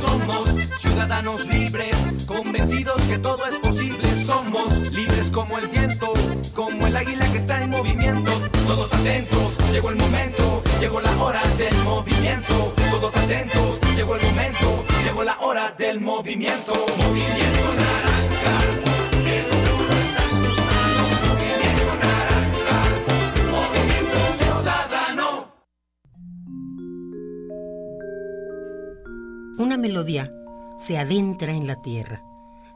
[0.00, 1.94] Somos ciudadanos libres,
[2.26, 4.24] convencidos que todo es posible.
[4.24, 6.14] Somos libres como el viento,
[6.52, 8.32] como el águila que está en movimiento.
[8.84, 12.74] Todos atentos, llegó el momento, llegó la hora del movimiento.
[12.90, 16.74] Todos atentos, llegó el momento, llegó la hora del movimiento.
[16.98, 18.58] Movimiento naranja.
[29.56, 30.30] Una melodía
[30.76, 32.22] se adentra en la tierra,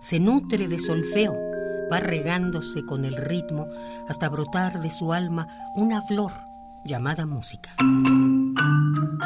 [0.00, 1.47] se nutre de solfeo,
[1.91, 3.68] va regándose con el ritmo
[4.09, 6.32] hasta brotar de su alma una flor
[6.84, 7.74] llamada música.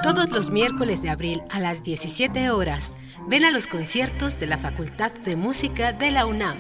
[0.03, 2.95] Todos los miércoles de abril a las 17 horas,
[3.29, 6.57] ven a los conciertos de la Facultad de Música de la UNAM.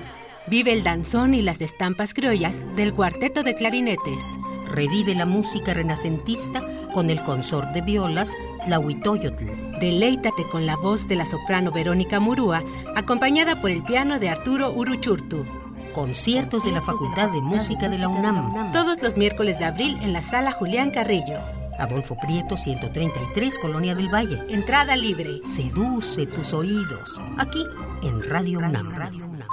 [0.46, 4.24] Vive el danzón y las estampas criollas del cuarteto de clarinetes.
[4.72, 8.32] Revive la música renacentista con el consort de violas
[8.64, 9.44] Tlahuitoyotl.
[9.80, 12.62] Deleítate con la voz de la soprano Verónica Murúa,
[12.96, 15.61] acompañada por el piano de Arturo Uruchurtu.
[15.92, 18.72] Conciertos de la Facultad de Música de la UNAM.
[18.72, 21.38] Todos los miércoles de abril en la sala Julián Carrillo.
[21.78, 24.38] Adolfo Prieto, 133, Colonia del Valle.
[24.48, 25.40] Entrada libre.
[25.42, 27.20] Seduce tus oídos.
[27.38, 27.64] Aquí,
[28.02, 28.94] en Radio UNAM.
[28.94, 29.48] Radio UNAM.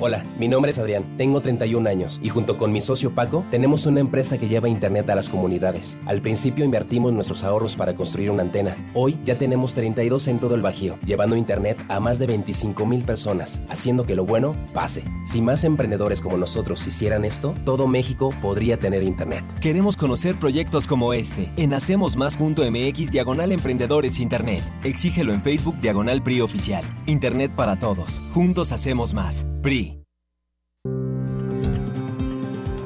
[0.00, 3.84] Hola, mi nombre es Adrián, tengo 31 años y junto con mi socio Paco tenemos
[3.84, 5.96] una empresa que lleva internet a las comunidades.
[6.06, 8.76] Al principio invertimos nuestros ahorros para construir una antena.
[8.94, 13.02] Hoy ya tenemos 32 en todo el Bajío, llevando internet a más de 25 mil
[13.02, 15.02] personas, haciendo que lo bueno pase.
[15.26, 19.42] Si más emprendedores como nosotros hicieran esto, todo México podría tener internet.
[19.60, 24.62] Queremos conocer proyectos como este en hacemosmás.mx diagonal emprendedores internet.
[24.84, 26.84] Exígelo en Facebook diagonal PRI oficial.
[27.06, 28.20] Internet para todos.
[28.32, 29.44] Juntos hacemos más.
[29.60, 29.87] PRI.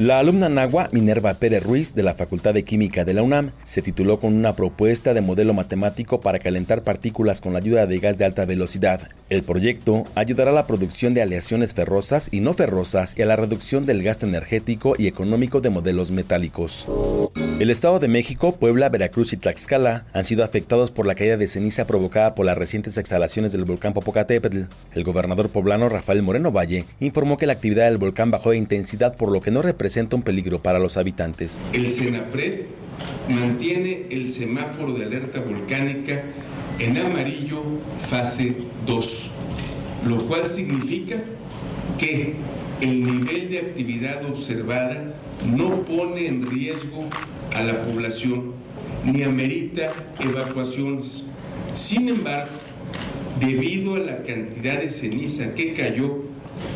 [0.00, 3.80] La alumna Nagua Minerva Pérez Ruiz de la Facultad de Química de la UNAM se
[3.80, 8.18] tituló con una propuesta de modelo matemático para calentar partículas con la ayuda de gas
[8.18, 9.02] de alta velocidad.
[9.30, 13.36] El proyecto ayudará a la producción de aleaciones ferrosas y no ferrosas y a la
[13.36, 16.88] reducción del gasto energético y económico de modelos metálicos.
[17.60, 21.46] El Estado de México, Puebla, Veracruz y Tlaxcala han sido afectados por la caída de
[21.46, 24.62] ceniza provocada por las recientes exhalaciones del volcán Popocatépetl.
[24.92, 29.16] El gobernador poblano Rafael Moreno Valle informó que la actividad del volcán bajó de intensidad
[29.16, 29.83] por lo que no representa
[30.16, 31.60] un peligro para los habitantes.
[31.72, 32.62] El CENAPRED
[33.28, 36.22] mantiene el semáforo de alerta volcánica
[36.78, 37.62] en amarillo
[38.08, 38.54] fase
[38.86, 39.30] 2,
[40.08, 41.16] lo cual significa
[41.98, 42.34] que
[42.80, 45.14] el nivel de actividad observada
[45.46, 47.04] no pone en riesgo
[47.54, 48.52] a la población
[49.04, 51.24] ni amerita evacuaciones.
[51.74, 52.52] Sin embargo,
[53.38, 56.24] debido a la cantidad de ceniza que cayó,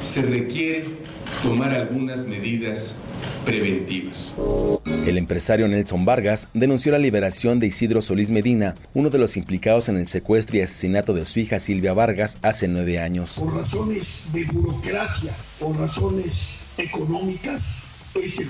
[0.04, 0.84] se requiere
[1.42, 2.94] tomar algunas medidas
[3.44, 4.34] preventivas.
[5.06, 9.88] El empresario Nelson Vargas denunció la liberación de Isidro Solís Medina, uno de los implicados
[9.88, 13.36] en el secuestro y asesinato de su hija Silvia Vargas hace nueve años.
[13.38, 17.82] Por razones de burocracia, por razones económicas,
[18.14, 18.46] ese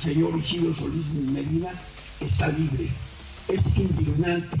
[0.00, 1.70] señor Isidro Solís Medina
[2.20, 2.88] está libre.
[3.48, 4.56] Es indignante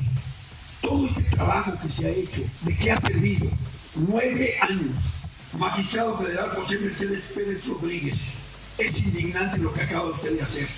[0.80, 3.48] todo este trabajo que se ha hecho, de qué ha servido
[3.94, 5.17] nueve años.
[5.56, 8.34] Magistrado Federal José Mercedes Pérez Rodríguez,
[8.76, 10.68] es indignante lo que acaba usted de hacer.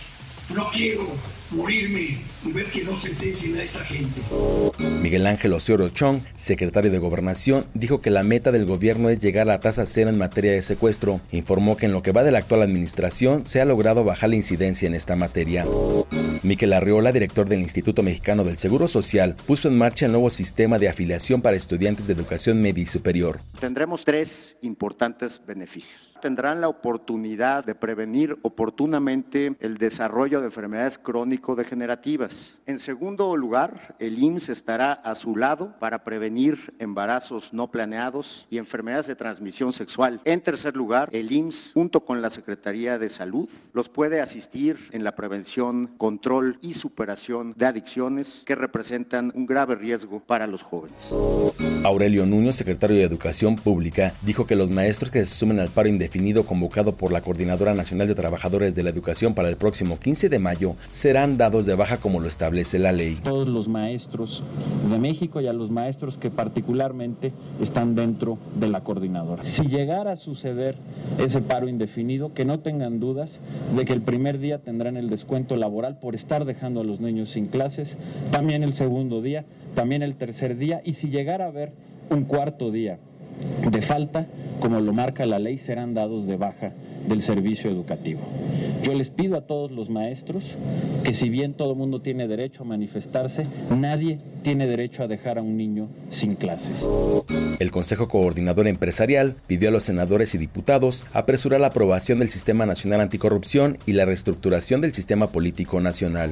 [0.54, 1.08] No quiero
[1.52, 4.20] morirme y ver que no sentencien a esta gente.
[5.00, 9.42] Miguel Ángel Osorio Chong, secretario de Gobernación, dijo que la meta del gobierno es llegar
[9.42, 11.20] a la tasa cero en materia de secuestro.
[11.32, 14.36] Informó que en lo que va de la actual administración se ha logrado bajar la
[14.36, 15.66] incidencia en esta materia.
[16.42, 20.78] Miquel Arriola, director del Instituto Mexicano del Seguro Social, puso en marcha el nuevo sistema
[20.78, 23.40] de afiliación para estudiantes de educación media y superior.
[23.60, 26.16] Tendremos tres importantes beneficios.
[26.22, 30.98] Tendrán la oportunidad de prevenir oportunamente el desarrollo de enfermedades
[31.40, 32.56] crónico-degenerativas.
[32.66, 38.58] En segundo lugar, el IMSS estará a su lado para prevenir embarazos no planeados y
[38.58, 40.20] enfermedades de transmisión sexual.
[40.24, 45.04] En tercer lugar, el IMSS, junto con la Secretaría de Salud, los puede asistir en
[45.04, 50.96] la prevención, control y superación de adicciones que representan un grave riesgo para los jóvenes.
[51.82, 55.88] Aurelio Nuño, secretario de Educación Pública, dijo que los maestros que se sumen al paro
[55.88, 60.28] indefinido convocado por la Coordinadora Nacional de Trabajadores de la Educación para el próximo 15
[60.28, 63.18] de mayo serán dados de baja como lo establece la ley.
[63.22, 64.42] Todos los maestros
[64.90, 69.42] de México y a los maestros que particularmente están dentro de la coordinadora.
[69.42, 70.76] Si llegara a suceder
[71.18, 73.40] ese paro indefinido, que no tengan dudas
[73.76, 77.30] de que el primer día tendrán el descuento laboral por estar dejando a los niños
[77.30, 77.98] sin clases,
[78.30, 81.72] también el segundo día, también el tercer día y si llegara a haber
[82.10, 82.98] un cuarto día
[83.70, 84.26] de falta,
[84.60, 86.72] como lo marca la ley, serán dados de baja
[87.08, 88.20] del servicio educativo.
[88.82, 90.56] Yo les pido a todos los maestros
[91.04, 95.38] que si bien todo el mundo tiene derecho a manifestarse, nadie tiene derecho a dejar
[95.38, 96.86] a un niño sin clases.
[97.58, 102.66] El Consejo Coordinador Empresarial pidió a los senadores y diputados apresurar la aprobación del Sistema
[102.66, 106.30] Nacional Anticorrupción y la reestructuración del sistema político nacional.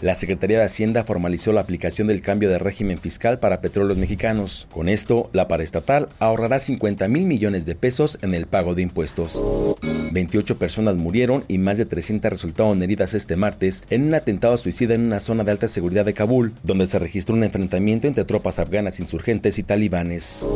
[0.00, 4.66] La Secretaría de Hacienda formalizó la aplicación del cambio de régimen fiscal para petróleos mexicanos.
[4.72, 9.42] Con esto, la paraestatal ahorrará 50 mil millones de pesos en el pago de impuestos.
[9.82, 14.94] 28 personas murieron y más de 300 resultaron heridas este martes en un atentado suicida
[14.94, 18.58] en una zona de alta seguridad de Kabul, donde se registró un enfrentamiento entre tropas
[18.58, 20.48] afganas insurgentes y talibanes.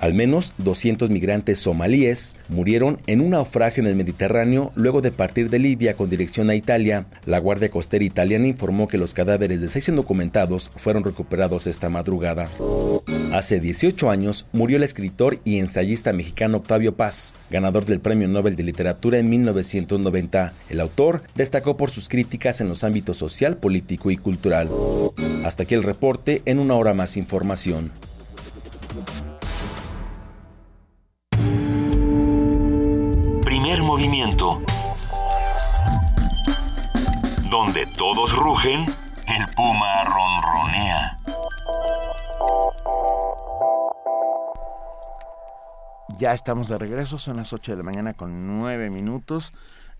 [0.00, 5.50] Al menos 200 migrantes somalíes murieron en un naufragio en el Mediterráneo luego de partir
[5.50, 7.06] de Libia con dirección a Italia.
[7.26, 12.48] La Guardia Costera italiana informó que los cadáveres de seis indocumentados fueron recuperados esta madrugada.
[13.32, 18.47] Hace 18 años murió el escritor y ensayista mexicano Octavio Paz, ganador del Premio Nobel
[18.56, 20.52] de Literatura en 1990.
[20.68, 24.68] El autor destacó por sus críticas en los ámbitos social, político y cultural.
[25.44, 27.92] Hasta aquí el reporte, en una hora más información.
[33.42, 34.60] Primer movimiento.
[37.50, 41.18] Donde todos rugen, el puma ronronea.
[46.16, 49.52] Ya estamos de regreso, son las 8 de la mañana con 9 minutos.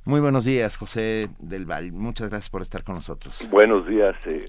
[0.05, 1.93] Muy buenos días, José del Val.
[1.93, 3.47] Muchas gracias por estar con nosotros.
[3.49, 4.15] Buenos días.
[4.25, 4.45] Eh,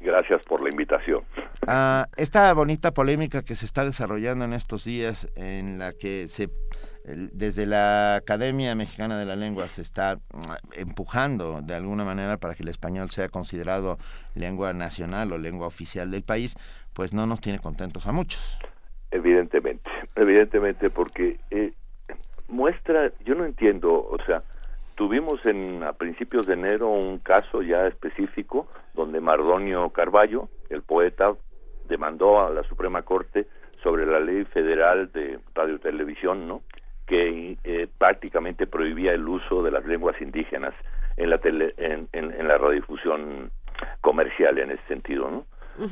[0.00, 1.22] Gracias por la invitación.
[1.66, 6.50] Ah, esta bonita polémica que se está desarrollando en estos días, en la que se
[7.04, 12.54] desde la Academia Mexicana de la Lengua se está mm, empujando de alguna manera para
[12.54, 13.98] que el español sea considerado
[14.34, 16.56] lengua nacional o lengua oficial del país,
[16.94, 18.58] pues no nos tiene contentos a muchos.
[19.10, 21.72] Evidentemente, evidentemente porque eh,
[22.48, 24.42] muestra, yo no entiendo, o sea,
[24.94, 31.34] tuvimos en a principios de enero un caso ya específico donde Mardonio Carballo, el poeta,
[31.88, 33.46] demandó a la Suprema Corte
[33.82, 36.62] sobre la ley federal de radio televisión, ¿no?
[37.06, 40.74] que eh, prácticamente prohibía el uso de las lenguas indígenas
[41.16, 43.50] en la tele, en, en, la radiodifusión
[44.00, 45.44] comercial en ese sentido, ¿no?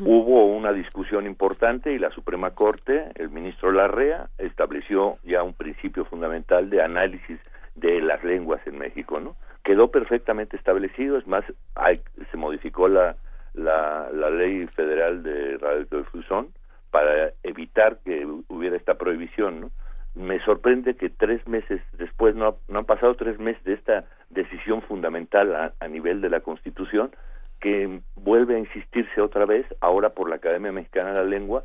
[0.07, 6.05] Hubo una discusión importante y la Suprema Corte, el ministro Larrea, estableció ya un principio
[6.05, 7.40] fundamental de análisis
[7.75, 9.37] de las lenguas en México, ¿no?
[9.62, 11.45] Quedó perfectamente establecido, es más,
[11.75, 13.16] hay, se modificó la,
[13.55, 16.49] la, la ley federal de radiodifusión
[16.91, 19.70] para evitar que hubiera esta prohibición, ¿no?
[20.14, 24.83] me sorprende que tres meses después, no, no han pasado tres meses de esta decisión
[24.83, 27.12] fundamental a, nivel de la Constitución,
[27.61, 31.64] que vuelve a insistirse otra vez, ahora por la Academia Mexicana de la Lengua,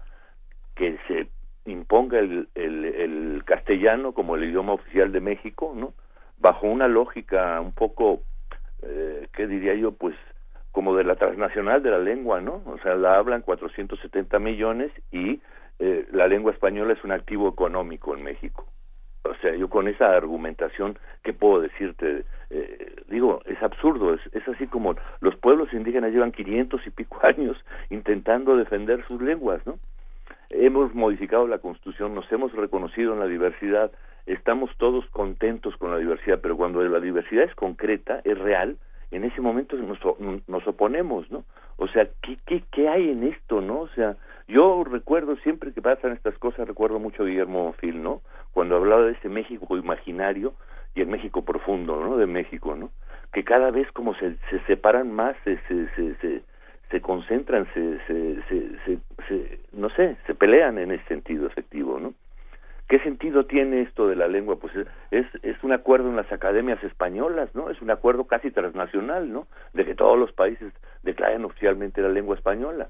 [0.75, 1.27] que se
[1.67, 5.93] imponga el, el, castellano como el idioma oficial de México, ¿no?
[6.39, 8.21] Bajo una lógica un poco,
[8.81, 9.91] eh, ¿qué diría yo?
[9.91, 10.15] Pues
[10.71, 12.61] como de la transnacional de la lengua, ¿no?
[12.65, 15.39] O sea, la hablan 470 millones y
[15.79, 18.65] eh, la lengua española es un activo económico en México.
[19.23, 22.25] O sea, yo con esa argumentación, ¿qué puedo decirte?
[22.49, 27.19] Eh, digo, es absurdo, es, es así como los pueblos indígenas llevan 500 y pico
[27.23, 27.57] años
[27.89, 29.79] intentando defender sus lenguas, ¿no?
[30.49, 33.91] Hemos modificado la Constitución, nos hemos reconocido en la diversidad,
[34.25, 38.77] estamos todos contentos con la diversidad, pero cuando la diversidad es concreta, es real,
[39.11, 39.99] en ese momento nos,
[40.47, 41.45] nos oponemos, ¿no?
[41.77, 43.81] O sea, ¿qué, qué, ¿qué hay en esto, no?
[43.81, 44.17] O sea,
[44.47, 48.21] yo recuerdo siempre que pasan estas cosas, recuerdo mucho a Guillermo Phil, ¿no?
[48.53, 50.53] Cuando hablaba de ese México imaginario
[50.95, 52.17] y el México profundo, ¿no?
[52.17, 52.91] De México, ¿no?
[53.31, 56.41] Que cada vez como se, se separan más, se, se, se,
[56.91, 62.13] se, concentran, se, se, se, se, no sé, se pelean en ese sentido efectivo, ¿no?
[62.87, 64.55] ¿Qué sentido tiene esto de la lengua?
[64.55, 64.73] Pues
[65.11, 67.69] es, es un acuerdo en las academias españolas, ¿no?
[67.69, 69.47] Es un acuerdo casi transnacional, ¿no?
[69.73, 70.71] De que todos los países
[71.03, 72.89] declaren oficialmente la lengua española.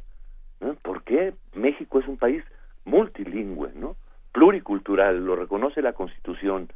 [0.83, 2.43] ¿Por qué México es un país
[2.85, 3.95] multilingüe, ¿no?
[4.37, 6.69] Pluricultural, lo reconoce la Constitución,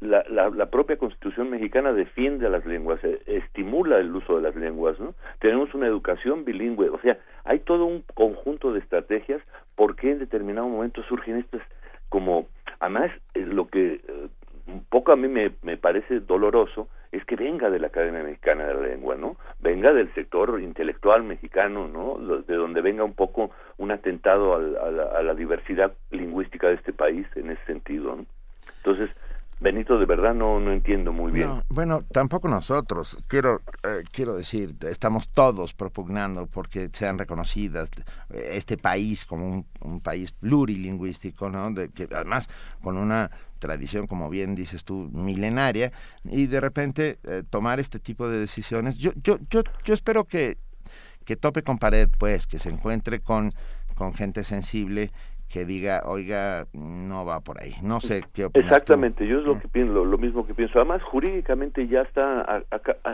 [0.00, 4.98] la, propia Constitución mexicana defiende a las lenguas, eh, estimula el uso de las lenguas,
[4.98, 5.14] ¿no?
[5.38, 9.42] Tenemos una educación bilingüe, o sea, hay todo un conjunto de estrategias
[9.74, 11.60] por qué en determinado momento surgen estas
[12.08, 12.46] como,
[12.80, 14.28] además, eh, lo que eh,
[14.66, 18.74] un poco a mí me parece doloroso es que venga de la Academia Mexicana de
[18.74, 19.36] la Lengua, ¿no?
[19.60, 22.18] Venga del sector intelectual mexicano, ¿no?
[22.42, 27.50] De donde venga un poco un atentado a, la, diversidad lingüística de este país en
[27.50, 28.26] ese sentido, ¿no?
[28.78, 29.10] Entonces,
[29.60, 31.62] Benito, de verdad no, no entiendo muy bien.
[31.68, 33.18] bueno, tampoco nosotros.
[33.28, 37.90] Quiero, eh, quiero decir, estamos todos propugnando porque sean reconocidas
[38.30, 41.72] eh, este país como un, país plurilingüístico, ¿no?
[42.10, 42.48] Además
[42.82, 45.92] con una tradición, como bien dices tú, milenaria,
[46.24, 48.98] y de repente eh, tomar este tipo de decisiones.
[48.98, 50.58] Yo, yo, yo, yo espero que,
[51.24, 53.52] que tope con pared, pues, que se encuentre con,
[53.94, 55.12] con gente sensible
[55.54, 57.74] que diga, oiga, no va por ahí.
[57.80, 60.80] No sé qué opinas Exactamente, yo es lo que pienso, lo, mismo que pienso.
[60.80, 62.64] Además, jurídicamente ya está,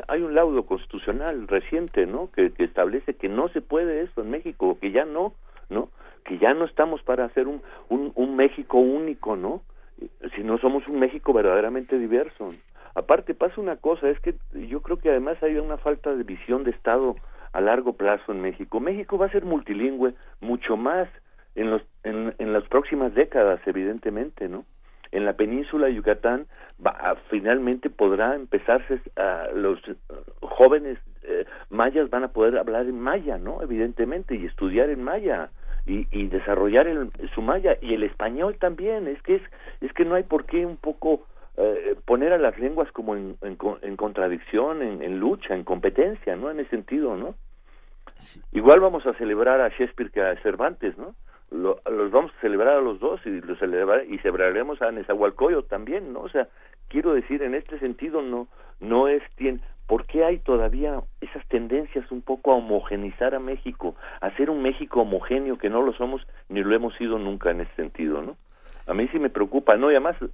[0.08, 2.30] hay un laudo constitucional reciente, ¿no?
[2.30, 5.34] Que, que, establece que no se puede esto en México, que ya no,
[5.68, 5.90] ¿no?
[6.24, 7.60] Que ya no estamos para hacer un,
[7.90, 9.60] un, un México único, ¿no?
[10.34, 12.48] si no somos un México verdaderamente diverso.
[12.94, 16.64] Aparte pasa una cosa, es que yo creo que además hay una falta de visión
[16.64, 17.16] de Estado
[17.52, 18.80] a largo plazo en México.
[18.80, 21.06] México va a ser multilingüe mucho más
[21.54, 24.64] en, los, en, en las próximas décadas, evidentemente, ¿no?
[25.12, 26.46] En la península de Yucatán
[26.84, 29.80] va, finalmente podrá empezarse a los
[30.40, 33.62] jóvenes eh, mayas van a poder hablar en maya, ¿no?
[33.62, 35.50] Evidentemente y estudiar en maya
[35.84, 39.08] y, y desarrollar el, su maya y el español también.
[39.08, 39.42] Es que es
[39.80, 41.26] es que no hay por qué un poco
[41.56, 46.50] eh, poner a las lenguas como en, en, contradicción en, en, lucha en competencia no
[46.50, 47.34] en ese sentido no
[48.52, 51.14] igual vamos a celebrar a Shakespeare que a Cervantes no
[51.50, 56.12] los vamos a celebrar a los dos y los celebrar y celebraremos a Nezahualcóyotl también
[56.12, 56.48] no o sea
[56.88, 58.46] quiero decir en este sentido no
[58.78, 59.60] no es tiene
[59.90, 64.62] ¿Por qué hay todavía esas tendencias un poco a homogenizar a México, a hacer un
[64.62, 68.36] México homogéneo que no lo somos ni lo hemos sido nunca en ese sentido, ¿no?
[68.86, 69.90] A mí sí me preocupa, ¿no?
[69.90, 70.28] Y además eh,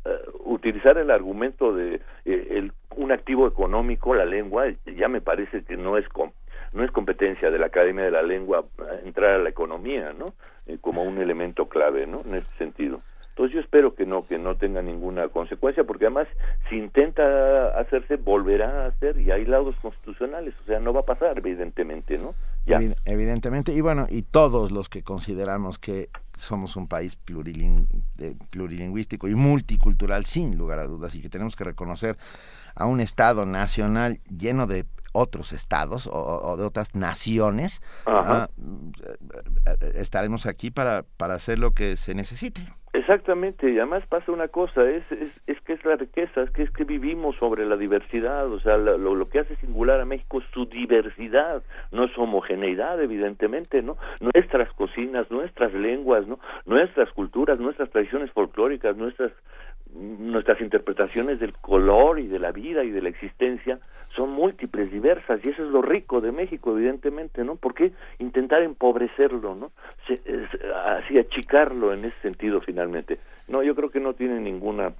[0.44, 5.78] utilizar el argumento de eh, el, un activo económico, la lengua, ya me parece que
[5.78, 6.06] no es
[6.76, 8.64] no es competencia de la Academia de la Lengua
[9.04, 10.34] entrar a la economía, ¿no?
[10.66, 12.20] Eh, como un elemento clave, ¿no?
[12.20, 13.00] En este sentido.
[13.36, 16.26] Entonces yo espero que no que no tenga ninguna consecuencia porque además
[16.70, 21.04] si intenta hacerse volverá a hacer y hay laudos constitucionales, o sea, no va a
[21.04, 22.34] pasar evidentemente, ¿no?
[22.64, 22.80] Ya.
[23.04, 27.16] Evidentemente y bueno, y todos los que consideramos que somos un país
[28.50, 32.16] plurilingüístico y multicultural sin lugar a dudas y que tenemos que reconocer
[32.74, 34.86] a un estado nacional lleno de
[35.16, 38.48] otros estados o, de otras naciones, ah,
[39.94, 42.62] estaremos aquí para, para hacer lo que se necesite.
[42.92, 46.62] Exactamente, y además pasa una cosa, es, es, es que es la riqueza, es que
[46.62, 50.38] es que vivimos sobre la diversidad, o sea, lo, lo que hace singular a México
[50.38, 51.62] es su diversidad,
[51.92, 53.98] no es homogeneidad, evidentemente, ¿no?
[54.20, 56.38] Nuestras cocinas, nuestras lenguas, ¿no?
[56.64, 59.30] Nuestras culturas, nuestras tradiciones folclóricas, nuestras
[59.98, 63.78] nuestras interpretaciones del color y de la vida y de la existencia
[64.10, 67.56] son múltiples, diversas, y eso es lo rico de México, evidentemente, ¿no?
[67.56, 69.72] ¿Por qué intentar empobrecerlo, ¿no?
[70.86, 73.18] así achicarlo en ese sentido, finalmente.
[73.48, 74.92] No, yo creo que no tiene ninguna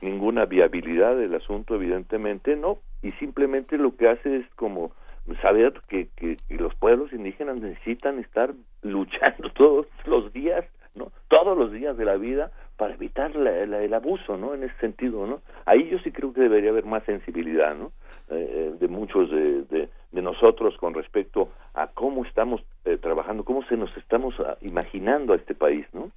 [0.00, 4.92] ninguna viabilidad el asunto, evidentemente, no, y simplemente lo que hace es como
[5.40, 8.52] saber que, que los pueblos indígenas necesitan estar
[8.82, 10.64] luchando todos los días,
[10.94, 11.10] ¿no?
[11.28, 14.54] Todos los días de la vida para evitar el abuso, ¿no?
[14.54, 15.40] En ese sentido, ¿no?
[15.66, 17.92] Ahí yo sí creo que debería haber más sensibilidad, ¿no?
[18.30, 23.62] Eh, eh, de muchos de, de, nosotros con respecto a cómo estamos eh, trabajando, cómo
[23.66, 26.10] se nos estamos ah, imaginando a este país, ¿no?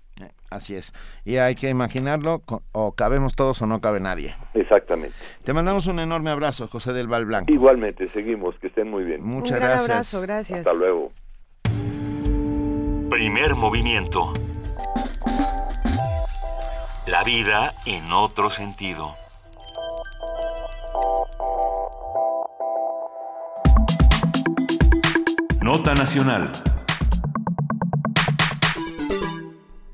[0.50, 0.94] Así es.
[1.26, 4.34] Y hay que imaginarlo, o cabemos todos o no cabe nadie.
[4.54, 5.16] Exactamente.
[5.44, 7.52] Te mandamos un enorme abrazo, José del Val Blanco.
[7.52, 9.22] Igualmente, seguimos, que estén muy bien.
[9.22, 9.90] Muchas un gran gracias.
[9.90, 10.60] abrazo, gracias.
[10.60, 11.12] Hasta luego.
[13.10, 14.32] Primer movimiento.
[17.08, 19.16] La vida en otro sentido.
[25.62, 26.52] Nota Nacional.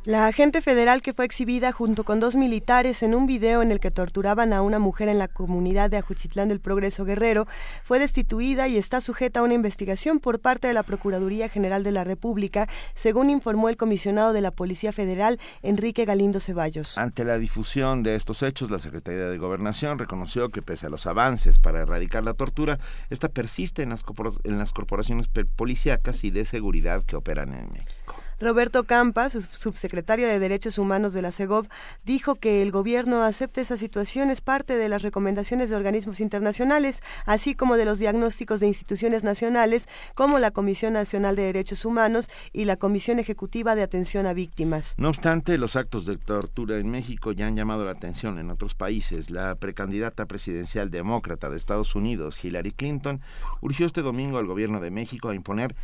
[0.05, 3.79] La agente federal que fue exhibida junto con dos militares en un video en el
[3.79, 7.47] que torturaban a una mujer en la comunidad de Ajuchitlán del Progreso Guerrero
[7.85, 11.91] fue destituida y está sujeta a una investigación por parte de la Procuraduría General de
[11.91, 16.97] la República, según informó el comisionado de la Policía Federal, Enrique Galindo Ceballos.
[16.97, 21.05] Ante la difusión de estos hechos, la Secretaría de Gobernación reconoció que pese a los
[21.05, 22.77] avances para erradicar la tortura,
[23.09, 28.12] esta persiste en las, corporaciones policíacas y de seguridad que operan en México.
[28.39, 31.67] Roberto Campa, subsecretario de Derechos Humanos de la CEGOV,
[32.03, 37.01] dijo que el gobierno acepta esa situación es parte de las recomendaciones de organismos internacionales,
[37.25, 42.29] así como de los diagnósticos de instituciones nacionales como la Comisión Nacional de Derechos Humanos
[42.51, 44.95] y la Comisión Ejecutiva de Atención a Víctimas.
[44.97, 48.75] No obstante, los actos de tortura en México ya han llamado la atención en otros
[48.75, 49.29] países.
[49.29, 53.21] La precandidata presidencial demócrata de Estados Unidos, Hillary Clinton,
[53.61, 55.75] urgió este domingo al gobierno de México a imponer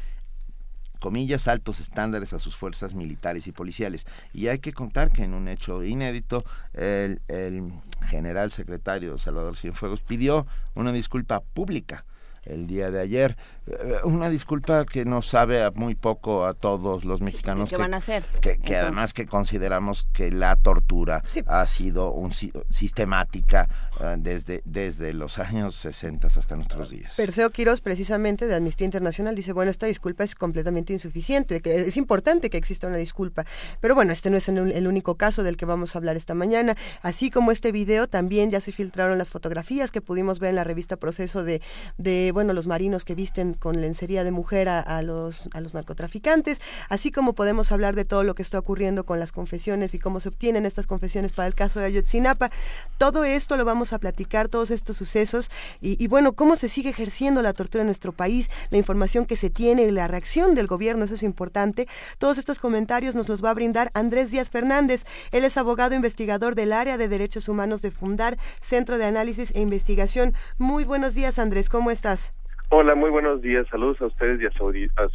[0.99, 4.05] comillas, altos estándares a sus fuerzas militares y policiales.
[4.33, 6.43] Y hay que contar que en un hecho inédito,
[6.73, 7.71] el, el
[8.07, 10.45] general secretario Salvador Cienfuegos pidió
[10.75, 12.05] una disculpa pública
[12.43, 13.37] el día de ayer.
[13.69, 17.69] Eh, una disculpa que nos sabe a muy poco a todos los mexicanos.
[17.69, 18.23] ¿Qué van a hacer?
[18.41, 22.31] Que, además que consideramos que la tortura ha sido un,
[22.69, 23.67] sistemática
[23.99, 27.15] eh, desde, desde los años 60 hasta nuestros días.
[27.15, 31.97] Perseo Quiroz, precisamente de Amnistía Internacional, dice, bueno, esta disculpa es completamente insuficiente, que es
[31.97, 33.45] importante que exista una disculpa.
[33.81, 36.75] Pero bueno, este no es el único caso del que vamos a hablar esta mañana.
[37.01, 40.63] Así como este video, también ya se filtraron las fotografías que pudimos ver en la
[40.63, 41.61] revista Proceso de,
[41.97, 46.59] de bueno, los marinos que visten con lencería de mujer a, los, a los narcotraficantes,
[46.89, 50.19] así como podemos hablar de todo lo que está ocurriendo con las confesiones y cómo
[50.19, 52.49] se obtienen estas confesiones para el caso de Ayotzinapa.
[52.97, 55.49] Todo esto lo vamos a platicar, todos estos sucesos
[55.81, 59.49] y, bueno, cómo se sigue ejerciendo la tortura en nuestro país, la información que se
[59.49, 61.87] tiene y la reacción del gobierno, eso es importante.
[62.17, 65.05] Todos estos comentarios nos los va a brindar Andrés Díaz Fernández.
[65.31, 69.61] Él es abogado investigador del área de derechos humanos de Fundar, Centro de Análisis e
[69.61, 70.33] Investigación.
[70.57, 72.33] Muy buenos días, Andrés, ¿cómo estás?
[72.71, 73.65] Hola, muy buenos días.
[73.71, 74.63] Saludos a ustedes y a su,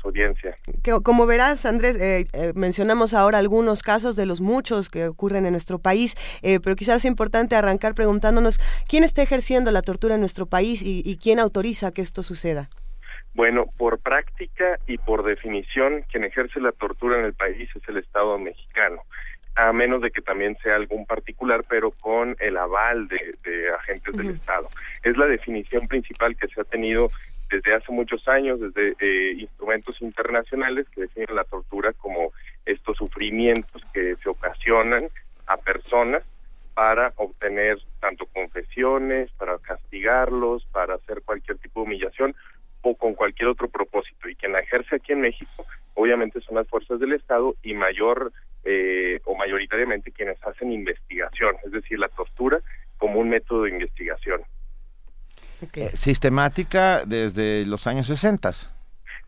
[0.08, 0.56] audiencia.
[1.04, 5.52] como verás, Andrés, eh, eh, mencionamos ahora algunos casos de los muchos que ocurren en
[5.52, 8.58] nuestro país, eh, pero quizás es importante arrancar preguntándonos
[8.88, 12.68] quién está ejerciendo la tortura en nuestro país y, quién autoriza que esto suceda.
[13.34, 17.98] Bueno, por práctica y por definición, quien ejerce la tortura en el país es el
[17.98, 19.02] Estado mexicano
[19.56, 24.30] a menos de que también sea algún particular, pero con el aval de, agentes del
[24.30, 24.68] Estado.
[25.04, 27.08] Es la definición principal que se ha tenido
[27.54, 32.32] desde hace muchos años, desde eh, instrumentos internacionales que definen la tortura como
[32.66, 35.08] estos sufrimientos que se ocasionan
[35.46, 36.24] a personas
[36.74, 42.34] para obtener tanto confesiones, para castigarlos, para hacer cualquier tipo de humillación
[42.82, 44.28] o con cualquier otro propósito.
[44.28, 45.64] Y quien la ejerce aquí en México,
[45.94, 48.32] obviamente son las fuerzas del Estado y mayor
[48.64, 52.60] eh, o mayoritariamente quienes hacen investigación, es decir, la tortura
[52.98, 54.42] como un método de investigación.
[55.74, 58.50] Eh, sistemática desde los años 60.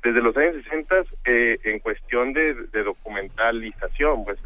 [0.03, 0.95] Desde los años 60,
[1.25, 2.55] eh, en cuestión de,
[2.85, 4.39] documentalización, pues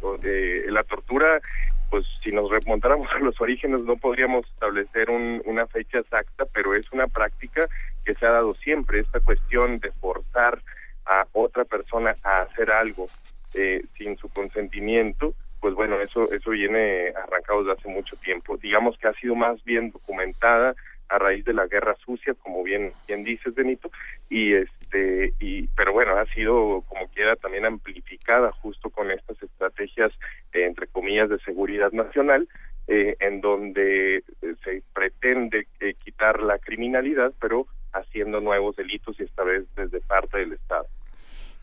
[0.66, 1.40] la tortura,
[1.90, 6.90] pues si nos remontáramos a los orígenes no podríamos establecer una fecha exacta, pero es
[6.92, 7.68] una práctica
[8.04, 10.62] que se ha dado siempre, esta cuestión de forzar
[11.04, 13.08] a otra persona a hacer algo
[13.54, 18.56] eh, sin su consentimiento, pues bueno, eso eso viene arrancado desde hace mucho tiempo.
[18.56, 20.74] Digamos que ha sido más bien documentada
[21.10, 23.90] a raíz de la guerra sucia, como bien bien dices Benito,
[24.28, 30.12] y este y pero bueno ha sido como quiera también amplificada justo con estas estrategias
[30.52, 32.48] eh, entre comillas de seguridad nacional,
[32.86, 34.22] eh, en donde eh,
[34.64, 35.66] se pretende
[36.04, 40.86] quitar la criminalidad, pero haciendo nuevos delitos y esta vez desde parte del Estado.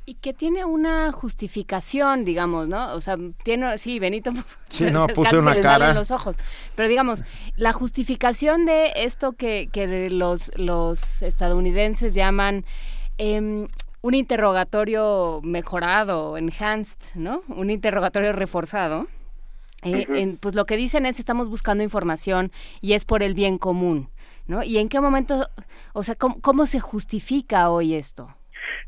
[0.09, 2.93] Y que tiene una justificación, digamos, ¿no?
[2.93, 4.31] O sea, tiene, sí, Benito,
[4.69, 5.93] sí, no, puse una cara.
[5.93, 6.37] los ojos.
[6.75, 7.25] Pero digamos,
[7.57, 12.63] la justificación de esto que, que los, los estadounidenses llaman
[13.17, 13.67] em,
[14.01, 17.43] un interrogatorio mejorado, enhanced, ¿no?
[17.49, 19.07] Un interrogatorio reforzado.
[19.83, 24.09] Eh, pues lo que dicen es estamos buscando información y es por el bien común,
[24.47, 24.63] ¿no?
[24.63, 25.49] ¿Y en qué momento,
[25.91, 28.36] o sea, cómo se justifica hoy esto?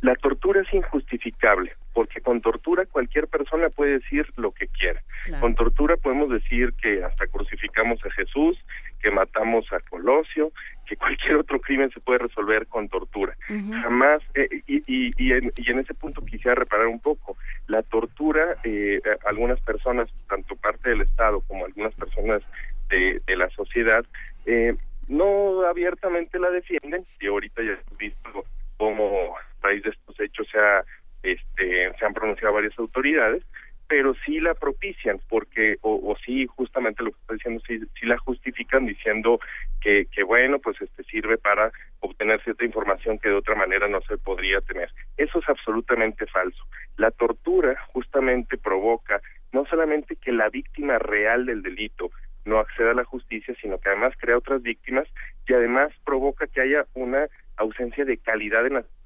[0.01, 5.01] La tortura es injustificable, porque con tortura cualquier persona puede decir lo que quiera.
[5.41, 8.57] Con tortura podemos decir que hasta crucificamos a Jesús,
[9.01, 10.53] que matamos a Colosio,
[10.85, 13.35] que cualquier otro crimen se puede resolver con tortura.
[13.47, 18.55] Jamás, eh, y, y, en, y, en, ese punto quisiera reparar un poco, la tortura,
[18.63, 22.41] eh, algunas personas, tanto parte del Estado como algunas personas
[22.89, 24.05] de, de la sociedad,
[24.45, 24.75] eh,
[25.09, 28.45] no abiertamente la defienden, y ahorita ya hemos visto
[28.77, 33.43] cómo raíz de estos hechos se, este, se han pronunciado varias autoridades,
[33.89, 38.05] pero sí la propician, porque, o, o sí, justamente lo que está diciendo, sí, sí
[38.05, 39.39] la justifican diciendo
[39.81, 43.99] que, que, bueno, pues este sirve para obtener cierta información que de otra manera no
[44.01, 44.91] se podría tener.
[45.17, 46.63] Eso es absolutamente falso.
[46.97, 49.21] La tortura justamente provoca
[49.51, 52.11] no solamente que la víctima real del delito
[52.45, 55.07] no acceda a la justicia, sino que además crea otras víctimas
[55.47, 57.27] y además provoca que haya una
[57.57, 58.98] ausencia de calidad en investigaciones.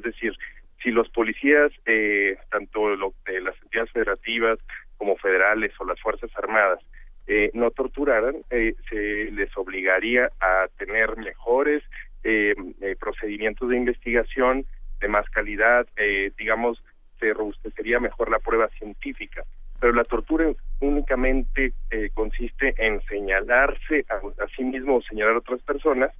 [0.00, 0.32] Es decir,
[0.82, 4.58] si los policías, eh, tanto lo, de las entidades federativas
[4.96, 6.80] como federales o las Fuerzas Armadas,
[7.26, 11.82] eh, no torturaran, eh, se les obligaría a tener mejores
[12.24, 14.64] eh, eh procedimientos de investigación
[15.00, 16.82] de más calidad, eh, digamos,
[17.18, 19.44] se robustecería mejor la prueba científica.
[19.78, 20.50] Pero la tortura
[20.80, 21.72] únicamente
[22.12, 26.10] consiste en señalarse a sí mismo o señalar a otras personas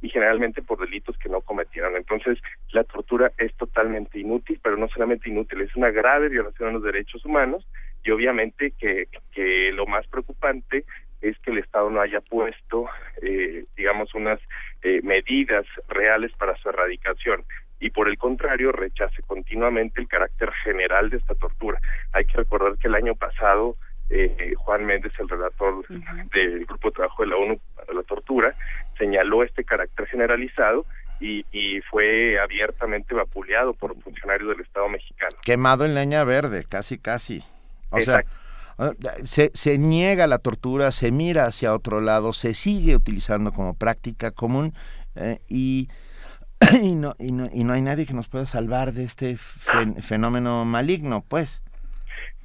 [0.00, 1.96] y generalmente por delitos que no cometieron.
[1.96, 2.38] Entonces,
[2.72, 6.82] la tortura es totalmente inútil, pero no solamente inútil, es una grave violación a los
[6.82, 7.66] derechos humanos
[8.04, 10.84] y obviamente que, que lo más preocupante
[11.20, 12.86] es que el Estado no haya puesto,
[13.22, 14.40] eh, digamos, unas
[14.82, 17.44] eh, medidas reales para su erradicación
[17.80, 21.80] y por el contrario rechace continuamente el carácter general de esta tortura.
[22.12, 23.76] Hay que recordar que el año pasado
[24.10, 25.86] eh, Juan Méndez, el relator
[26.32, 28.56] del Grupo de Trabajo de la ONU para la Tortura,
[28.98, 30.84] señaló este carácter generalizado
[31.20, 35.36] y, y, fue abiertamente vapuleado por funcionarios del Estado mexicano.
[35.44, 37.42] Quemado en leña verde, casi, casi.
[37.90, 38.22] O sea,
[38.78, 38.92] ah,
[39.24, 44.30] se, se niega la tortura, se mira hacia otro lado, se sigue utilizando como práctica
[44.30, 44.74] común
[45.16, 45.88] eh, y,
[46.82, 50.64] y, no, y, no, y no hay nadie que nos pueda salvar de este fenómeno
[50.64, 51.62] maligno, pues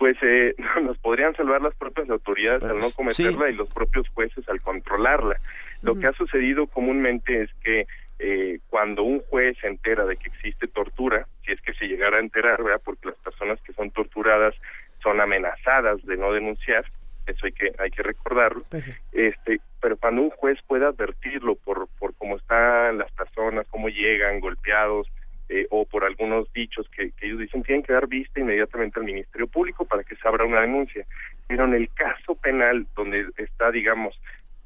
[0.03, 0.53] pues eh,
[0.83, 4.59] nos podrían salvar las propias autoridades al no pues, cometerla y los propios jueces al
[4.59, 5.37] controlarla.
[5.83, 7.85] Lo que ha sucedido comúnmente es que
[8.19, 12.17] eh, cuando un juez se entera de que existe tortura, si es que se llegara
[12.17, 12.81] a enterar, ¿verdad?
[12.83, 14.55] porque las personas que son torturadas
[15.01, 16.85] son amenazadas de no denunciar,
[17.27, 18.63] eso hay que hay que recordarlo.
[18.69, 23.89] Pues este, pero cuando un juez pueda advertirlo por por cómo están las personas, cómo
[23.89, 25.07] llegan golpeados,
[25.49, 29.05] eh, o por algunos dichos que, que, ellos dicen tienen que dar vista inmediatamente al
[29.05, 31.05] Ministerio Público para que se abra una denuncia.
[31.47, 34.17] Pero en el caso penal, donde está, digamos,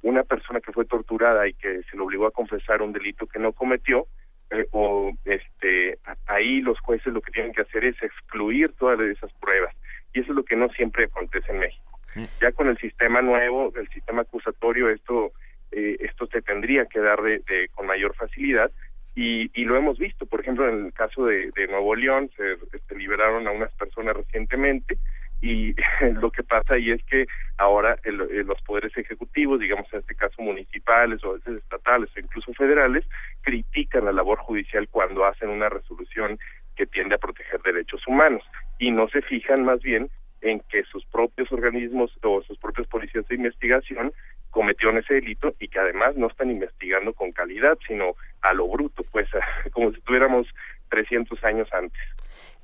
[0.02, 3.40] una persona que fue torturada y que se le obligó a confesar un delito que
[3.40, 4.08] no cometió,
[4.50, 5.98] eh, o este
[6.28, 9.76] ahí los jueces lo que tienen que hacer es excluir todas esas pruebas.
[10.14, 12.00] Y eso es lo que no siempre acontece en México.
[12.42, 15.34] Ya con el sistema nuevo el sistema acusatorio esto
[15.72, 18.72] eh, esto se tendría que dar de, con mayor facilidad.
[19.16, 22.54] Y, y, lo hemos visto, por ejemplo, en el caso de, de Nuevo León, se
[22.72, 25.00] este, liberaron a unas personas recientemente
[25.42, 25.76] y
[26.14, 27.28] lo que pasa ahí es que
[27.58, 32.54] ahora los poderes ejecutivos, digamos en este caso municipales o a veces estatales o incluso
[32.54, 33.06] federales,
[33.42, 36.40] critican la labor judicial cuando hacen una resolución
[36.76, 38.44] que tiende a proteger derechos humanos
[38.80, 40.10] y no se fijan más bien
[40.42, 44.14] en que sus propios organismos o sus propios policías de investigación
[44.52, 49.04] cometieron ese delito y que además no están investigando con calidad, sino a lo bruto,
[49.12, 49.28] pues
[49.72, 50.48] como si tuviéramos
[50.90, 52.02] 300 años antes.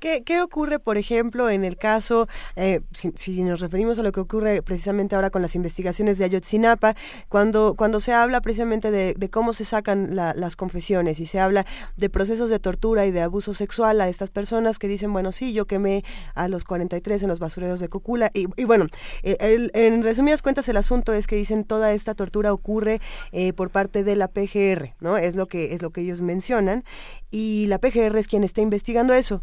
[0.00, 4.60] ¿Qué, ocurre, por ejemplo, en el caso, eh, si, nos referimos a lo que ocurre
[4.60, 6.94] precisamente ahora con las investigaciones de Ayotzinapa,
[7.30, 11.64] cuando, cuando se habla precisamente de, cómo se sacan las confesiones y se habla
[11.96, 15.54] de procesos de tortura y de abuso sexual a estas personas que dicen, bueno, sí,
[15.54, 18.30] yo quemé a los 43 en los basureros de Cocula.
[18.34, 18.86] Y, bueno,
[19.22, 23.00] eh, en resumidas cuentas, el asunto es que dicen toda esta tortura ocurre
[23.32, 25.16] eh, por parte de la PGR, ¿no?
[25.16, 26.84] Es lo que, es lo que ellos mencionan.
[27.30, 29.42] Y la PGR es quien está investigando eso.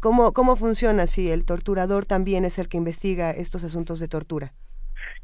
[0.00, 4.52] ¿Cómo, ¿Cómo funciona si el torturador también es el que investiga estos asuntos de tortura?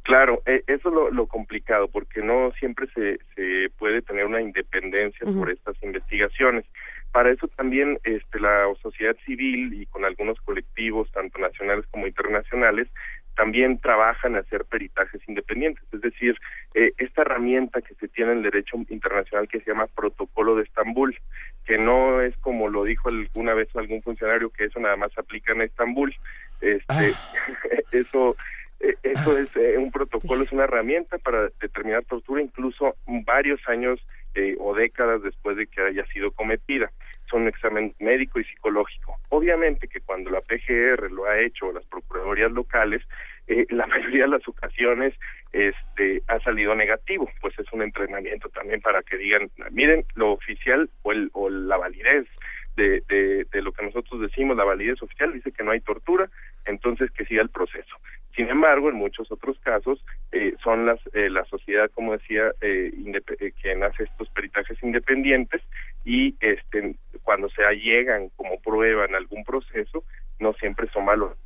[0.03, 5.27] Claro, e, eso es lo, complicado, porque no siempre se, se puede tener una independencia
[5.33, 6.65] por estas investigaciones.
[7.13, 12.89] Para eso también este, la sociedad civil y con algunos colectivos, tanto nacionales como internacionales,
[13.37, 16.39] también trabajan en hacer peritajes independientes, es decir,
[16.75, 20.63] eh, esta herramienta que se tiene en el derecho internacional que se llama Protocolo de
[20.63, 21.19] Estambul,
[21.67, 25.53] que no es como lo dijo alguna vez algún funcionario que eso nada más aplica
[25.53, 26.15] en Estambul,
[26.61, 27.05] este, ah.
[27.93, 28.37] eso
[28.81, 34.01] eh, eso es eh, un protocolo, es una herramienta para determinar tortura incluso varios años
[34.59, 36.91] o décadas después de que haya sido cometida.
[37.31, 39.17] Son examen médico y psicológico.
[39.31, 43.03] Obviamente que cuando la PGR lo ha hecho, o las procuradurías locales,
[43.47, 45.15] eh, la mayoría de las ocasiones
[45.53, 50.91] este ha salido negativo, pues es un entrenamiento también para que digan, miren, lo oficial
[51.03, 52.27] o, el, o la validez
[52.77, 53.03] de,
[53.51, 56.29] de, lo que nosotros decimos, la validez oficial dice que no hay tortura,
[56.67, 57.97] entonces que siga el proceso.
[58.37, 62.93] Sin embargo, en muchos otros casos eh, son las eh, la sociedad, como decía, eh,
[62.93, 65.63] eh, quien hace estos peritajes independientes
[66.05, 70.05] y este cuando se allegan como prueba en algún proceso,
[70.39, 71.37] no siempre son malos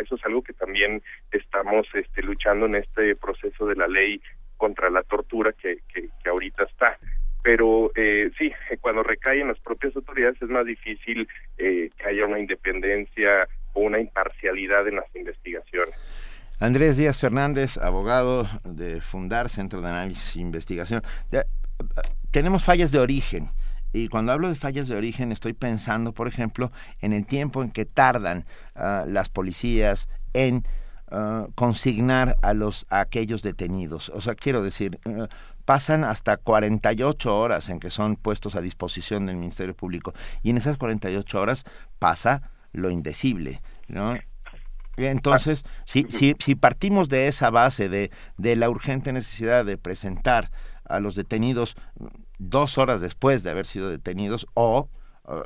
[0.00, 4.20] eso es algo que también estamos este, luchando en este proceso de la ley
[4.56, 6.98] contra la tortura que, que, ahorita está.
[7.42, 12.26] Pero eh, sí, cuando recae en las propias autoridades es más difícil eh, que haya
[12.26, 13.48] una independencia
[13.78, 15.94] una imparcialidad en las investigaciones.
[16.60, 21.02] Andrés Díaz Fernández, abogado de Fundar, Centro de Análisis e Investigación.
[22.32, 23.50] tenemos fallas de origen.
[23.92, 27.70] Y cuando hablo de fallas de origen estoy pensando, por ejemplo, en el tiempo en
[27.70, 28.44] que tardan
[28.74, 30.64] ah, las policías en
[31.10, 34.10] ah, consignar a los a aquellos detenidos.
[34.10, 35.28] O sea, quiero decir, ah,
[35.64, 40.56] pasan hasta 48 horas en que son puestos a disposición del Ministerio Público y en
[40.56, 41.64] esas 48 horas
[41.98, 44.16] pasa lo indecible, ¿no?
[44.96, 50.50] Entonces, si, si, si partimos de esa base de, de la urgente necesidad de presentar
[50.84, 51.76] a los detenidos
[52.38, 54.88] dos horas después de haber sido detenidos o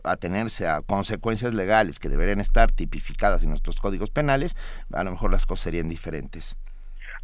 [0.05, 4.57] atenerse a consecuencias legales que deberían estar tipificadas en nuestros códigos penales,
[4.93, 6.57] a lo mejor las cosas serían diferentes.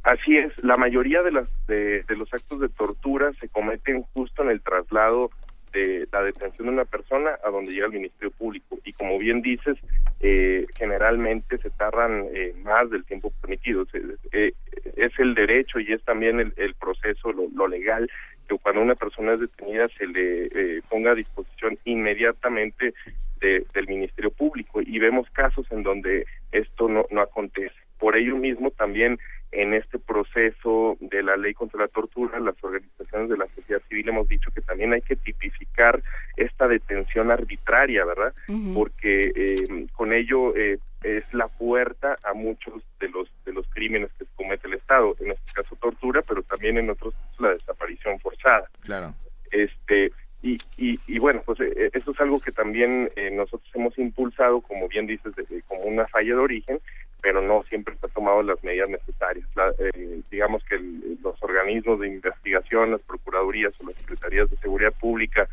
[0.02, 4.42] Así es, la mayoría de, las, de, de los actos de tortura se cometen justo
[4.42, 5.30] en el traslado
[5.72, 8.78] de la detención de una persona a donde llega el Ministerio Público.
[8.84, 9.76] Y como bien dices,
[10.20, 13.86] eh, generalmente se tardan eh, más del tiempo permitido.
[14.32, 14.52] Eh,
[14.96, 18.10] es el derecho y es también el, proceso, lo, legal,
[18.48, 22.94] que cuando una persona es detenida se le ponga a disposición inmediatamente
[23.40, 24.80] del Ministerio Público.
[24.80, 27.74] Y vemos casos en donde esto no, no acontece.
[27.98, 29.18] Por ello mismo también
[29.50, 34.08] en este proceso de la ley contra la tortura, las organizaciones de la sociedad civil
[34.08, 36.02] hemos dicho que también hay que tipificar
[36.36, 38.34] esta detención arbitraria, ¿verdad?
[38.74, 44.10] Porque eh, con ello eh, es la puerta a muchos de los de los crímenes
[44.18, 48.68] que comete el Estado, en este caso tortura, pero también en otros la desaparición forzada.
[48.82, 49.14] Claro.
[49.50, 54.60] Este y, y, y, bueno, pues eh, eso es algo que también nosotros hemos impulsado,
[54.60, 55.32] como bien dices,
[55.66, 56.80] como una falla de origen,
[57.20, 59.46] pero no siempre se han tomado las medidas necesarias.
[59.78, 60.78] Eh, digamos que
[61.22, 65.48] los organismos de investigación, las procuradurías o las secretarías de seguridad pública,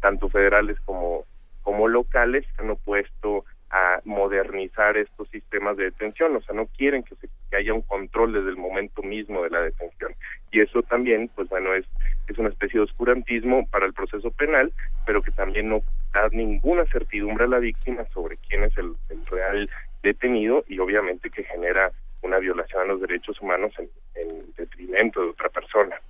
[0.00, 1.24] tanto federales como,
[1.62, 7.14] como locales, han opuesto a modernizar estos sistemas de detención, o sea, no quieren que,
[7.14, 10.12] se, haya un control desde el momento mismo de la detención.
[10.50, 11.84] Y eso también, pues bueno, es,
[12.26, 14.72] es una especie de oscurantismo para el proceso penal,
[15.06, 15.82] pero que también no
[16.12, 19.70] da ninguna certidumbre a la víctima sobre quién es el, el real
[20.02, 23.88] detenido y obviamente que genera una violación a los derechos humanos en,
[24.56, 26.00] detrimento de otra persona.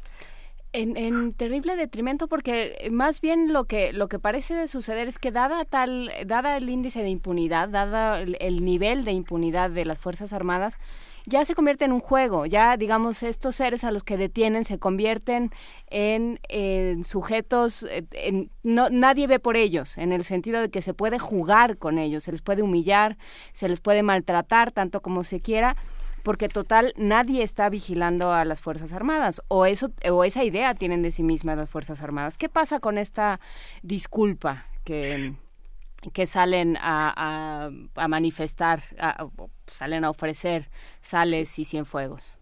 [0.73, 5.65] En, terrible detrimento porque más bien lo que lo que parece suceder es que dada
[5.65, 10.79] tal dada el índice de impunidad dada el, nivel de impunidad de las fuerzas armadas
[11.31, 14.79] ya se convierte en un juego ya digamos estos seres a los que detienen se
[14.79, 15.51] convierten
[15.87, 16.39] en,
[17.05, 21.19] sujetos eh, en, no nadie ve por ellos en el sentido de que se puede
[21.19, 23.17] jugar con ellos se les puede humillar
[23.53, 25.77] se les puede maltratar tanto como se quiera
[26.23, 31.03] porque total nadie está vigilando a las Fuerzas Armadas o eso o esa idea tienen
[31.03, 32.37] de sí mismas las Fuerzas Armadas.
[32.37, 33.41] ¿Qué pasa con esta
[33.83, 35.35] disculpa que
[36.15, 38.81] que salen a, a, manifestar,
[39.67, 40.65] salen a ofrecer
[41.01, 42.37] sales y cienfuegos?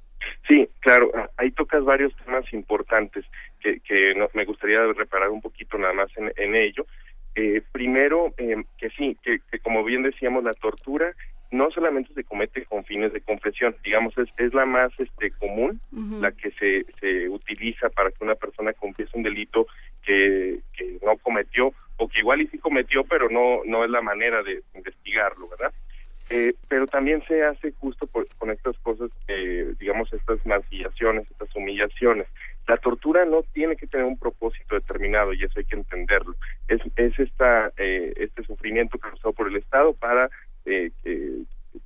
[0.47, 3.25] Sí, claro, ahí tocas varios temas importantes
[3.61, 6.87] que, que me gustaría reparar un poquito nada más en, en ello.
[7.35, 11.15] Eh, primero, eh, que sí, que, que, como bien decíamos, la tortura
[11.51, 15.81] no solamente se comete con fines de confesión, digamos, es, es la más este común,
[16.21, 19.67] la que se, se utiliza para que una persona confiese un delito
[20.05, 24.01] que, que no cometió, o que igual y sí cometió, pero no, no es la
[24.01, 25.73] manera de investigarlo, ¿verdad?
[26.31, 32.27] Eh, pero también se hace justo con estas cosas, eh, digamos, estas mancillaciones, estas humillaciones.
[32.67, 36.35] La tortura no tiene que tener un propósito determinado y eso hay que entenderlo.
[36.69, 40.29] Es, es esta, eh, este sufrimiento causado por el Estado para
[40.67, 40.91] eh,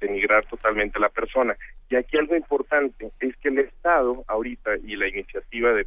[0.00, 1.56] denigrar totalmente a la persona.
[1.88, 5.86] Y aquí algo importante es que el Estado ahorita y la iniciativa de,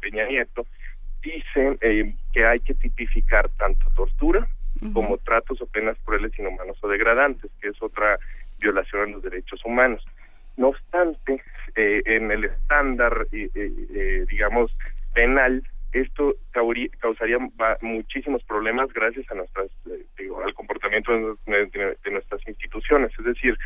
[0.00, 0.66] Peña Nieto
[1.22, 4.46] dice eh, que hay que tipificar tanto tortura
[4.92, 8.18] como tratos o penas crueles, inhumanos o degradantes, que es otra
[8.58, 10.04] violación a los derechos humanos.
[10.56, 11.40] No obstante,
[11.76, 14.76] eh, en el estándar, eh, digamos,
[15.14, 15.62] penal,
[15.92, 16.36] esto
[17.00, 17.38] causaría
[17.82, 21.12] muchísimos problemas gracias a nuestras eh, digo, al comportamiento
[21.46, 23.12] de, nuestras instituciones.
[23.18, 23.58] Es decir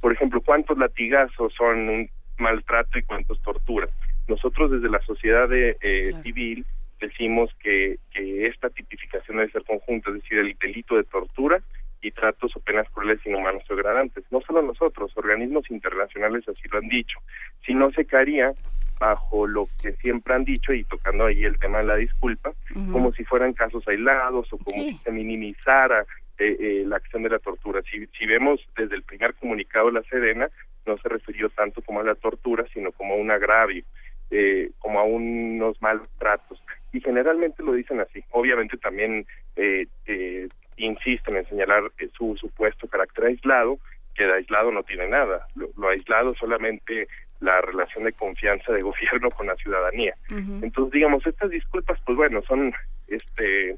[0.00, 3.90] por ejemplo cuántos latigazos son un maltrato y cuántos torturas
[4.28, 6.64] nosotros desde la sociedad de, eh, civil
[7.00, 11.60] decimos que, que esta tipificación debe ser conjunta es decir el delito de tortura
[12.00, 16.78] y tratos o penas crueles inhumanos o degradantes no solo nosotros organismos internacionales así lo
[16.78, 17.18] han dicho.
[17.66, 18.52] Si no se caería
[18.98, 22.52] bajo lo que siempre han dicho y tocando ahí el tema de la disculpa,
[22.92, 26.04] como si fueran casos aislados o como si se minimizara
[26.38, 27.80] eh, eh, la acción de la tortura.
[27.82, 30.48] Si, si vemos desde el primer comunicado de la Sedena,
[30.86, 33.84] no se refirió tanto como a la tortura, sino como a un agravio,
[34.30, 36.62] eh, como a unos malos tratos.
[36.92, 38.24] Y generalmente lo dicen así.
[38.30, 39.26] Obviamente también
[39.56, 41.82] eh, eh, insisten en señalar
[42.16, 43.78] su supuesto carácter aislado,
[44.14, 45.46] que de aislado no tiene nada.
[45.54, 47.08] Lo, aislado solamente
[47.40, 50.14] la relación de confianza de gobierno con la ciudadanía.
[50.28, 52.72] Entonces, digamos, estas disculpas, pues bueno, son,
[53.06, 53.76] este,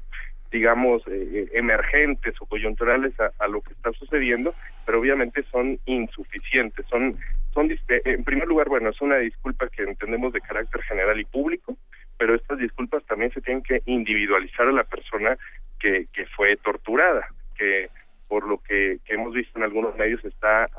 [0.51, 4.53] digamos, eh, emergentes o coyunturales a, lo que está sucediendo,
[4.85, 6.85] pero obviamente son insuficientes.
[6.87, 7.17] Son,
[7.53, 11.25] son, eh, en primer lugar, bueno, es una disculpa que entendemos de carácter general y
[11.25, 11.77] público,
[12.17, 15.37] pero estas disculpas también se tienen que individualizar a la persona
[15.79, 17.89] que, que fue torturada, que
[18.31, 20.69] por lo que, hemos visto en algunos medios está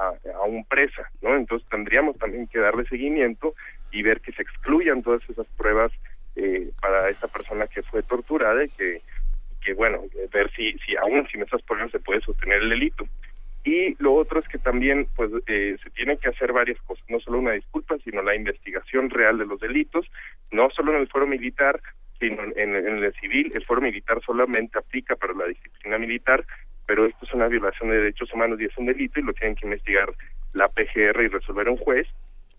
[0.41, 1.37] aún presa, ¿no?
[1.37, 3.55] Entonces tendríamos también que darle seguimiento
[3.91, 5.93] y ver que se excluyan todas esas pruebas
[6.35, 9.03] eh, para esta persona que fue torturada y que,
[9.63, 10.01] que bueno,
[10.33, 13.05] ver si, si aún sin esas pruebas se puede sostener el delito.
[13.65, 17.21] Y lo otro es que también pues eh, se tienen que hacer varias cosas, no
[17.21, 20.07] solo una disculpa, sino la investigación real de los delitos,
[20.51, 21.81] no solo en el foro militar,
[22.19, 23.53] sino en, el civil.
[23.55, 26.45] El foro militar solamente aplica para la disciplina militar,
[26.87, 29.55] pero esto es una violación de derechos humanos y es un delito y lo tienen
[29.55, 30.11] que investigar
[30.55, 32.09] la PGR y resolver un juez.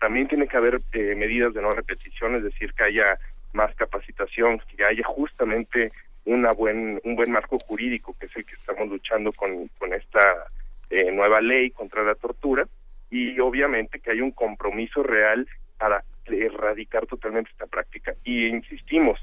[0.00, 3.18] También tiene que haber eh, medidas de no repetición, es decir, que haya
[3.52, 5.92] más capacitación, que haya justamente
[6.24, 10.46] una buen, un buen marco jurídico, que es el que estamos luchando con, con esta
[10.94, 12.68] eh, nueva ley contra la tortura,
[13.10, 15.44] y obviamente que haya un compromiso real
[15.76, 18.12] para erradicar totalmente esta práctica.
[18.22, 19.18] Y insistimos,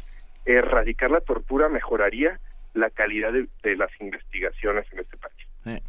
[0.45, 2.41] erradicar la tortura mejoraría
[2.73, 5.81] la calidad de, las investigaciones en este país.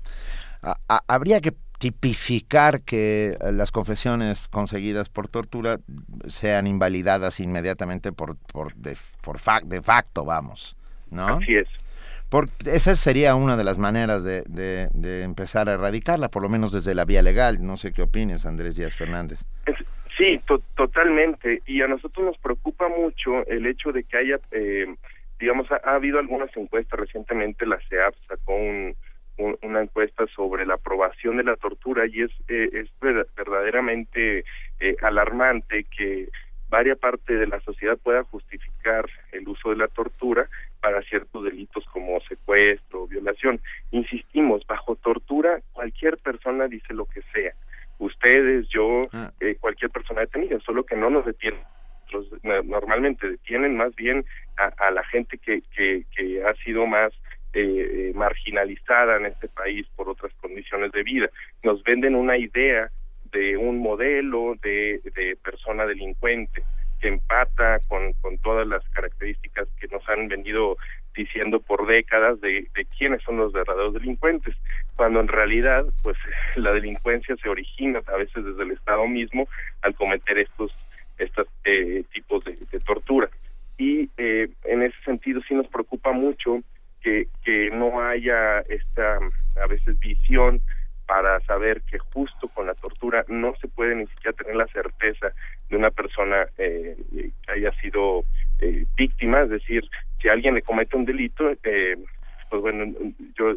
[1.09, 5.80] habría que tipificar que las confesiones conseguidas por tortura
[6.28, 10.76] sean invalidadas inmediatamente por por de, por de facto, vamos,
[11.10, 11.26] ¿no?
[11.26, 11.68] Así es.
[12.66, 16.94] Esa sería una de las maneras de, de, empezar a erradicarla, por lo menos desde
[16.94, 17.64] la vía legal.
[17.64, 19.44] No sé qué opines, Andrés Díaz Fernández.
[20.16, 20.40] sí,
[20.74, 21.62] totalmente.
[21.66, 24.86] Y a nosotros nos preocupa mucho el hecho de que haya eh,
[25.42, 28.54] digamos, ha, habido algunas encuestas recientemente, la CEAP sacó
[29.62, 32.88] una encuesta sobre la aprobación de la tortura y es, eh, es
[33.34, 34.44] verdaderamente
[34.78, 36.28] eh, alarmante que
[36.68, 40.48] varia parte de la sociedad pueda justificar el uso de la tortura
[40.82, 43.60] para ciertos delitos como secuestro, violación.
[43.92, 47.54] Insistimos, bajo tortura cualquier persona dice lo que sea.
[47.98, 49.30] Ustedes, yo, ah.
[49.40, 51.60] eh, cualquier persona detenida, solo que no nos detiene
[52.64, 54.22] normalmente detienen más bien
[54.59, 57.10] a, la gente que, que, que ha sido más
[57.54, 61.30] eh, marginalizada en este país por otras condiciones de vida.
[61.62, 62.90] Nos venden una idea
[63.32, 66.62] de un modelo de, de persona delincuente
[67.02, 70.76] que empata con, con todas las características que nos han venido
[71.14, 74.54] diciendo por décadas de, de quiénes son los verdaderos delincuentes,
[74.96, 76.16] cuando en realidad pues
[76.56, 79.48] la delincuencia se origina a veces desde el Estado mismo
[79.82, 80.74] al cometer estos
[81.18, 83.28] estos eh, tipos de, de, tortura.
[83.78, 86.60] Y eh, en ese sentido sí nos preocupa mucho
[87.02, 89.18] que, que no haya esta
[89.62, 90.62] a veces visión
[91.06, 95.32] para saber que justo con la tortura no se puede ni siquiera tener la certeza
[95.68, 98.24] de una persona eh, que haya sido
[98.60, 99.84] eh, víctima, es decir,
[100.20, 101.96] si alguien le comete un delito, eh,
[102.48, 102.92] pues bueno,
[103.36, 103.56] yo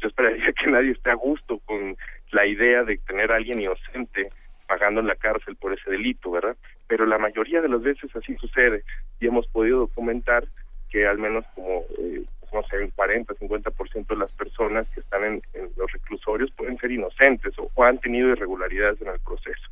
[0.00, 1.96] yo esperaría que nadie esté a gusto con
[2.32, 4.30] la idea de tener a alguien inocente
[4.66, 6.56] pagando en la cárcel por ese delito, ¿verdad?
[6.86, 8.84] Pero la mayoría de las veces así sucede
[9.18, 10.44] y hemos podido documentar
[10.90, 12.22] que al menos como eh,
[12.52, 15.42] no sé, el 40, 50% de las personas que están en,
[15.76, 19.68] los reclusorios pueden ser inocentes o, han tenido irregularidades en el proceso.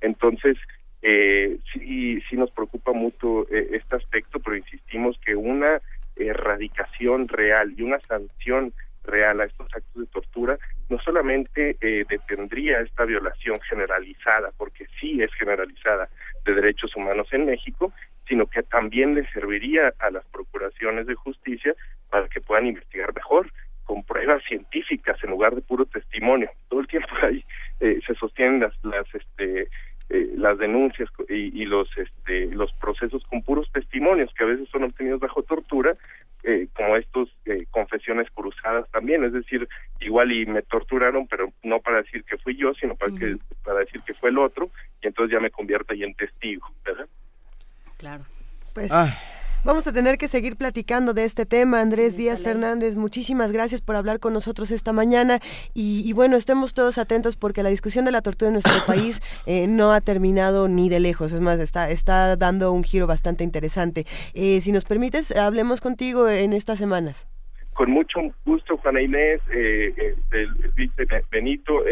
[0.00, 0.56] Entonces,
[1.02, 5.80] eh, sí, sí nos preocupa mucho eh, este aspecto, pero insistimos que una
[6.16, 8.72] erradicación real y una sanción
[9.04, 15.22] real a estos actos de tortura no solamente eh, detendría esta violación generalizada, porque sí
[15.22, 16.08] es generalizada,
[16.44, 17.92] de derechos humanos en México,
[18.32, 21.74] sino que también le serviría a las procuraciones de justicia
[22.08, 23.52] para que puedan investigar mejor
[23.84, 26.48] con pruebas científicas en lugar de puro testimonio.
[26.70, 27.44] Todo el tiempo ahí
[27.80, 29.68] eh, se sostienen las, las este
[30.08, 34.84] eh, las denuncias y, los este los procesos con puros testimonios que a veces son
[34.84, 35.94] obtenidos bajo tortura
[36.42, 39.24] eh, como estos eh, confesiones cruzadas también.
[39.24, 39.68] Es decir
[40.00, 43.80] igual y me torturaron pero no para decir que fui yo sino para que para
[43.80, 44.70] decir que fue el otro
[45.02, 47.06] y entonces ya me convierta ahí en testigo verdad
[48.02, 48.24] claro
[48.74, 48.90] pues
[49.64, 51.80] Vamos a tener que seguir platicando de este tema.
[51.80, 55.38] Andrés Díaz Fernández, muchísimas gracias por hablar con nosotros esta mañana.
[55.72, 59.68] Y, bueno, estemos todos atentos porque la discusión de la tortura en nuestro país eh,
[59.68, 61.32] no ha terminado ni de lejos.
[61.32, 64.04] Es más, está, está dando un giro bastante interesante.
[64.34, 67.28] Eh, si nos permites, hablemos contigo en estas semanas.
[67.74, 71.84] Con mucho gusto, Juana Inés, eh, el, vice Benito,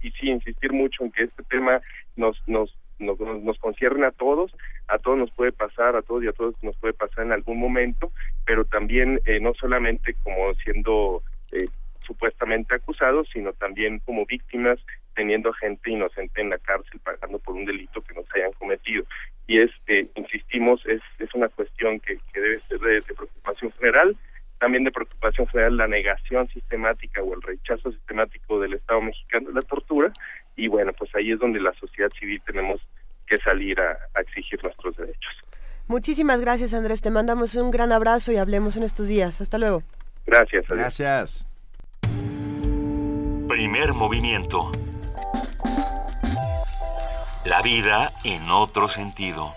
[0.00, 1.80] y sí, insistir mucho en que este tema
[2.14, 2.70] nos, nos
[3.00, 4.52] nos, nos concierne a todos,
[4.88, 7.58] a todos nos puede pasar, a todos y a todos nos puede pasar en algún
[7.58, 8.12] momento,
[8.46, 11.22] pero también eh, no solamente como siendo
[11.52, 11.68] eh,
[12.06, 14.78] supuestamente acusados, sino también como víctimas
[15.14, 19.04] teniendo gente inocente en la cárcel pagando por un delito que nos hayan cometido.
[19.46, 23.72] Y es, eh, insistimos, es, es una cuestión que, que debe ser de, de preocupación
[23.72, 24.16] general,
[24.58, 29.54] también de preocupación general la negación sistemática o el rechazo sistemático del Estado mexicano de
[29.54, 30.12] la tortura
[30.60, 32.80] y bueno, pues ahí es donde la sociedad civil tenemos
[33.26, 35.32] que salir a, exigir nuestros derechos.
[35.88, 39.40] Muchísimas gracias Andrés, te mandamos un gran abrazo y hablemos en estos días.
[39.40, 39.82] Hasta luego.
[40.26, 40.66] Gracias.
[40.68, 41.46] Gracias.
[43.48, 44.70] Primer movimiento.
[47.46, 49.54] La vida en otro sentido.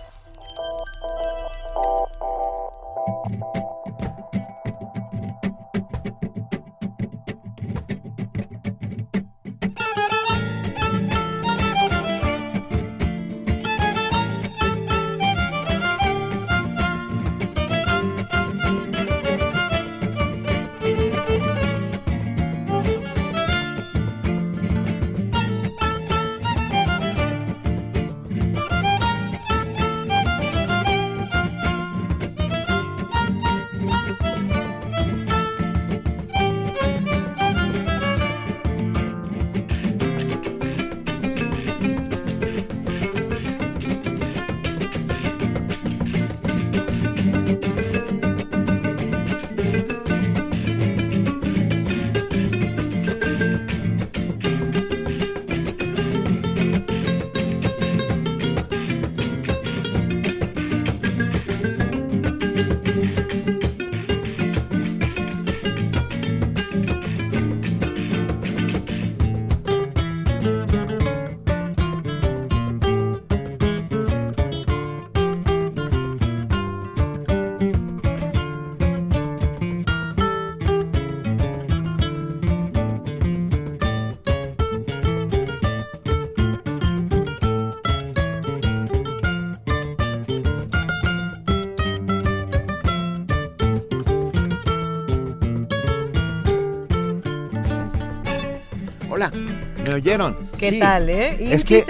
[99.94, 100.36] ¿Me oyeron?
[100.58, 101.38] ¿Qué tal, eh?
[101.54, 101.86] Es que,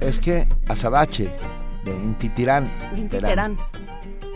[0.00, 1.30] es que Azabache
[1.84, 2.68] de Inti Tirán.
[2.96, 3.56] Inti Terán.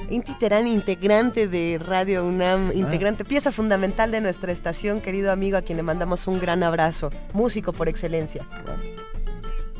[0.09, 5.63] Inti Terán, integrante de Radio UNAM, integrante, pieza fundamental de nuestra estación, querido amigo, a
[5.63, 8.47] quien le mandamos un gran abrazo, músico por excelencia.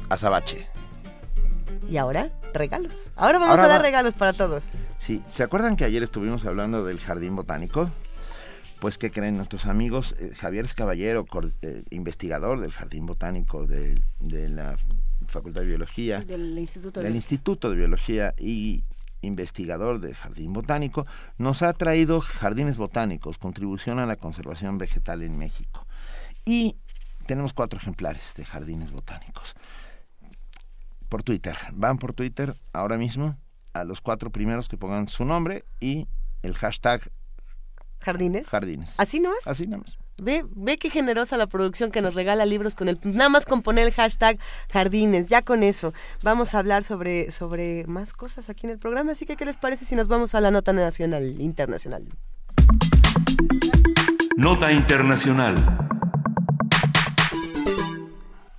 [0.09, 0.67] Azabache.
[1.89, 2.93] Y ahora, regalos.
[3.15, 4.65] Ahora vamos Ahora a dar va- regalos para todos.
[4.99, 7.89] Sí, ¿se acuerdan que ayer estuvimos hablando del jardín botánico?
[8.81, 10.15] Pues, ¿qué creen nuestros amigos?
[10.21, 14.77] Eh, Javier Escaballero, cor- eh, investigador del jardín botánico de, de la
[15.27, 18.85] Facultad de Biología, Del Instituto de del Instituto de Biología y
[19.21, 21.05] investigador del Jardín Botánico,
[21.39, 25.85] nos ha traído Jardines Botánicos, contribución a la conservación vegetal en México.
[26.45, 26.77] Y
[27.27, 29.55] tenemos cuatro ejemplares de Jardines Botánicos.
[31.09, 33.37] Por Twitter, van por Twitter ahora mismo
[33.73, 36.07] a los cuatro primeros que pongan su nombre y
[36.43, 37.11] el hashtag
[38.09, 38.49] ¿Jardines?
[38.49, 38.95] Jardines.
[38.97, 39.47] ¿Así no es?
[39.47, 39.99] Así nada más.
[40.17, 43.61] Ve, ve qué generosa la producción que nos regala libros con el nada más con
[43.63, 44.39] poner el hashtag
[44.73, 45.93] jardines, ya con eso.
[46.23, 49.59] Vamos a hablar sobre, sobre más cosas aquí en el programa, así que ¿qué les
[49.59, 52.09] parece si nos vamos a la nota nacional internacional?
[54.39, 55.98] Nota Internacional.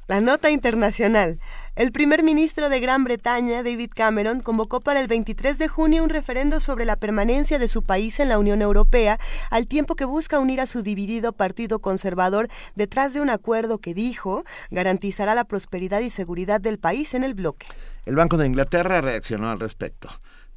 [0.09, 1.39] La nota internacional.
[1.75, 6.09] El primer ministro de Gran Bretaña, David Cameron, convocó para el 23 de junio un
[6.09, 9.19] referendo sobre la permanencia de su país en la Unión Europea,
[9.51, 13.93] al tiempo que busca unir a su dividido partido conservador detrás de un acuerdo que
[13.93, 17.67] dijo garantizará la prosperidad y seguridad del país en el bloque.
[18.07, 20.09] El Banco de Inglaterra reaccionó al respecto.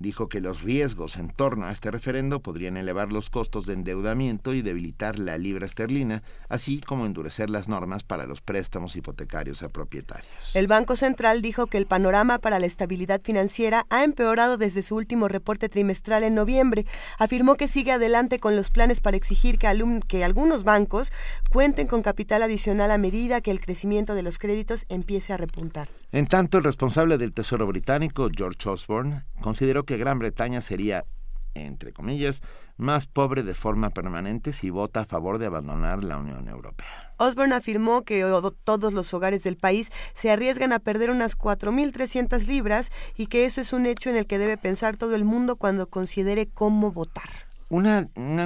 [0.03, 4.53] Dijo que los riesgos en torno a este referendo podrían elevar los costos de endeudamiento
[4.53, 9.69] y debilitar la libra esterlina, así como endurecer las normas para los préstamos hipotecarios a
[9.69, 10.27] propietarios.
[10.55, 14.97] El Banco Central dijo que el panorama para la estabilidad financiera ha empeorado desde su
[14.97, 16.85] último reporte trimestral en noviembre.
[17.20, 21.12] Afirmó que sigue adelante con los planes para exigir que, algunos bancos
[21.49, 26.02] cuenten con capital adicional a medida que el crecimiento de los créditos empiece a repuntar.
[26.13, 31.07] En tanto, el responsable del Tesoro británico, George Osborne, consideró que Gran Bretaña sería,
[31.55, 32.43] entre comillas,
[32.77, 37.15] más pobre de forma permanente si vota a favor de abandonar la Unión Europea.
[37.17, 38.21] Osborne afirmó que
[38.63, 43.63] todos los hogares del país se arriesgan a perder unas 4.300 libras y que eso
[43.63, 47.52] es un hecho en el que debe pensar todo el mundo cuando considere cómo votar.
[47.73, 48.39] Una- un,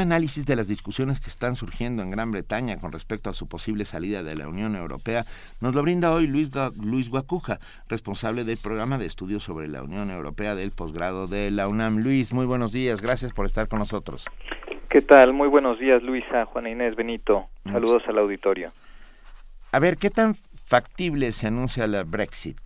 [0.00, 3.86] análisis de las discusiones que están surgiendo en Gran Bretaña con respecto a su posible
[3.86, 5.24] salida de la Unión Europea
[5.62, 7.58] nos lo brinda hoy Luis, Luis Guacuja,
[7.88, 12.00] responsable del programa de estudios sobre la Unión Europea del posgrado de la UNAM.
[12.00, 14.26] Luis, muy buenos días, gracias por estar con nosotros.
[14.90, 15.32] ¿Qué tal?
[15.32, 17.46] Muy buenos días, Luisa, Juana Inés, Benito.
[17.64, 18.72] Saludos al auditorio.
[19.72, 22.58] A ver, ¿qué tan factible se anuncia la Brexit?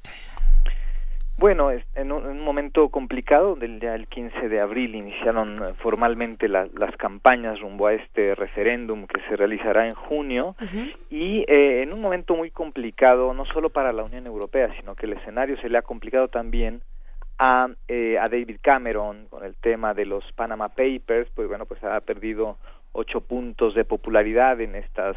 [1.36, 5.74] Bueno, en un, en un momento complicado, del ya el 15 de abril iniciaron eh,
[5.78, 10.54] formalmente la- las campañas rumbo a este referéndum que se realizará en junio.
[11.10, 15.06] Y eh, en un momento muy complicado, no solo para la Unión Europea, sino que
[15.06, 16.82] el escenario se le ha complicado también
[17.38, 21.82] a, eh, a David Cameron con el tema de los Panama Papers, pues bueno, pues
[21.82, 22.58] ha perdido
[22.92, 25.16] ocho puntos de popularidad en estas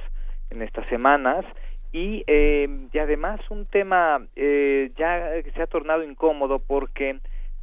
[0.49, 1.45] en estas semanas
[1.91, 7.19] y, eh, y además un tema eh, ya que se ha tornado incómodo porque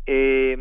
[0.07, 0.57] eh,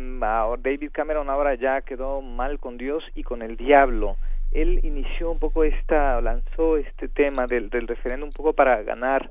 [0.60, 4.16] David Cameron ahora ya quedó mal con Dios y con el diablo.
[4.52, 9.30] Él inició un poco esta, lanzó este tema del, del referéndum un poco para ganar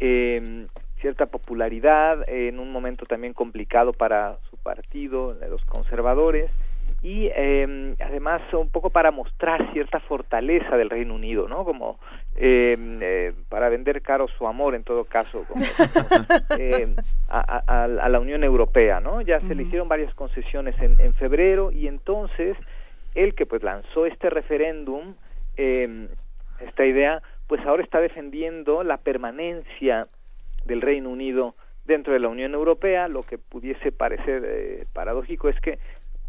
[0.00, 0.66] eh,
[1.00, 6.50] cierta popularidad en un momento también complicado para su partido, los conservadores,
[7.02, 11.64] y eh, además un poco para mostrar cierta fortaleza del Reino Unido, ¿no?
[11.64, 11.98] Como
[12.36, 15.62] eh, eh, para vender caro su amor en todo caso, como,
[16.58, 16.88] eh,
[17.28, 19.20] a, a- a la Unión Europea, ¿no?
[19.20, 22.56] Ya se le hicieron varias concesiones en, en febrero y entonces
[23.14, 25.14] él que pues lanzó este referéndum,
[25.56, 26.08] eh,
[26.60, 30.06] esta idea, pues ahora está defendiendo la permanencia
[30.64, 31.54] del Reino Unido
[31.84, 35.78] dentro de la Unión Europea, lo que pudiese parecer eh, paradójico es que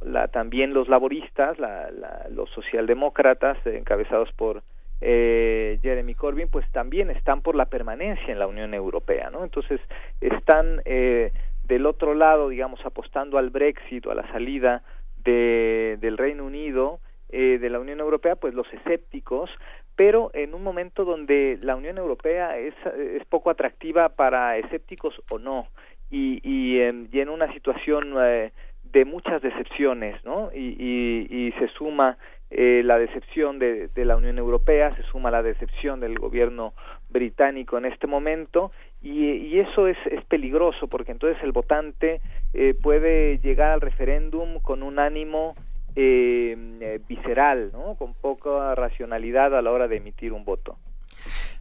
[0.01, 4.61] la, también los laboristas, la, la- los socialdemócratas, encabezados por
[5.01, 9.43] eh, Jeremy Corbyn, pues también están por la permanencia en la Unión Europea, ¿no?
[9.43, 9.79] Entonces
[10.21, 11.31] están eh,
[11.63, 14.83] del otro lado, digamos, apostando al Brexit o a la salida
[15.23, 16.99] de, del Reino Unido
[17.29, 19.49] eh, de la Unión Europea, pues los escépticos,
[19.95, 25.39] pero en un momento donde la Unión Europea es, es poco atractiva para escépticos o
[25.39, 25.67] no,
[26.11, 28.51] y, y, en, una situación eh,
[28.83, 30.51] de muchas decepciones, ¿no?
[30.53, 32.17] Y, y, y se suma
[32.57, 36.73] eh, la decepción de, de la Unión Europea, se suma la decepción del gobierno
[37.09, 38.71] británico en este momento,
[39.01, 42.21] y, eso es, es peligroso porque entonces el votante
[42.53, 45.55] eh, puede llegar al referéndum con un ánimo
[45.97, 47.95] eh, eh, visceral, ¿no?
[47.95, 50.77] Con poca racionalidad a la hora de emitir un voto.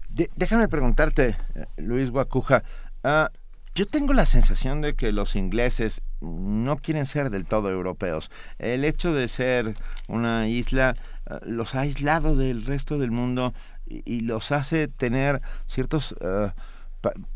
[0.08, 2.62] De- déjame preguntarte, eh, Luis Guacuja,
[3.02, 3.30] ah,
[3.76, 8.30] Yo tengo la sensación de que los ingleses no quieren ser del todo europeos.
[8.60, 9.74] El hecho de ser
[10.06, 10.94] una isla
[11.28, 13.52] eh, los ha aislado del resto del mundo
[13.86, 16.52] y, los hace tener ciertos eh,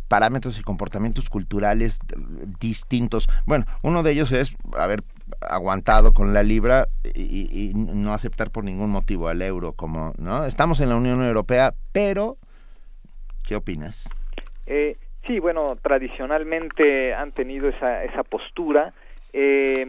[0.06, 1.98] parámetros y comportamientos culturales
[2.60, 3.28] distintos.
[3.44, 5.02] Bueno, uno de ellos es haber
[5.40, 10.44] aguantado con la libra y, no aceptar por ningún motivo al euro como, ¿no?
[10.44, 12.39] Estamos en la Unión Europea, pero
[13.44, 14.09] ¿qué opinas?
[14.66, 14.97] Eh,
[15.28, 18.92] sí, bueno, tradicionalmente han tenido esa, esa postura.
[19.32, 19.86] Eh,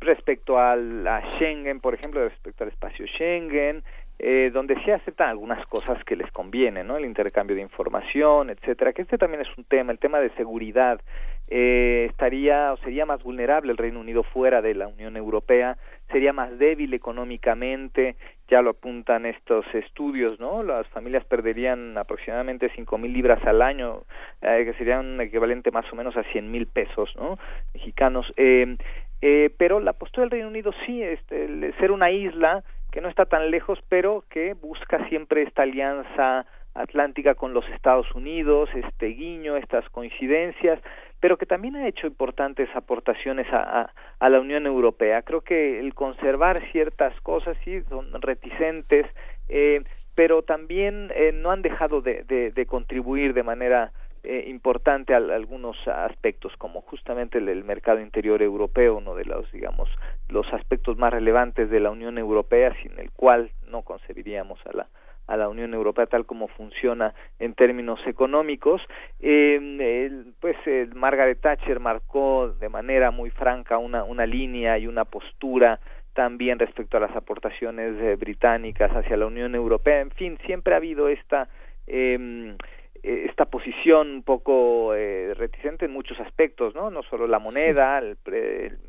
[0.00, 3.84] respecto al, a Schengen, por ejemplo, respecto al espacio Schengen,
[4.18, 6.96] eh, donde se aceptan algunas cosas que les convienen, ¿no?
[6.96, 11.00] El intercambio de información, etcétera, que este también es un tema, el tema de seguridad.
[11.48, 15.76] Eh, estaría o sería más vulnerable el Reino Unido fuera de la Unión Europea,
[16.10, 18.16] sería más débil económicamente,
[18.48, 20.62] ya lo apuntan estos estudios, ¿no?
[20.62, 24.02] Las familias perderían aproximadamente cinco mil libras al año,
[24.42, 27.38] eh, que sería un equivalente más o menos a cien mil pesos, ¿no?
[27.72, 28.30] Mexicanos.
[28.36, 28.76] Eh,
[29.22, 32.62] eh, pero la postura del Reino Unido sí, este, el ser una isla
[32.92, 38.12] que no está tan lejos, pero que busca siempre esta alianza atlántica con los Estados
[38.14, 40.80] Unidos, este guiño, estas coincidencias,
[41.24, 45.22] pero que también ha hecho importantes aportaciones a, a, la Unión Europea.
[45.22, 49.06] Creo que el conservar ciertas cosas, sí, son reticentes,
[49.48, 49.82] eh,
[50.14, 52.24] pero también eh, no han dejado de,
[52.54, 53.90] de, contribuir de manera
[54.22, 59.88] eh, importante a, algunos aspectos como justamente el, mercado interior europeo uno de los digamos
[60.28, 64.88] los aspectos más relevantes de la Unión Europea sin el cual no concebiríamos a la
[65.26, 68.82] a la Unión Europea tal como funciona en términos económicos.
[69.20, 70.56] Eh, pues
[70.94, 75.80] Margaret Thatcher marcó de manera muy franca una una línea y una postura
[76.12, 80.00] también respecto a las aportaciones eh, británicas hacia la Unión Europea.
[80.00, 81.48] En fin siempre ha habido esta
[81.86, 82.56] eh,
[83.04, 86.90] eh, esta posición un poco eh, reticente en muchos aspectos, ¿no?
[86.90, 88.16] No solo la moneda, el,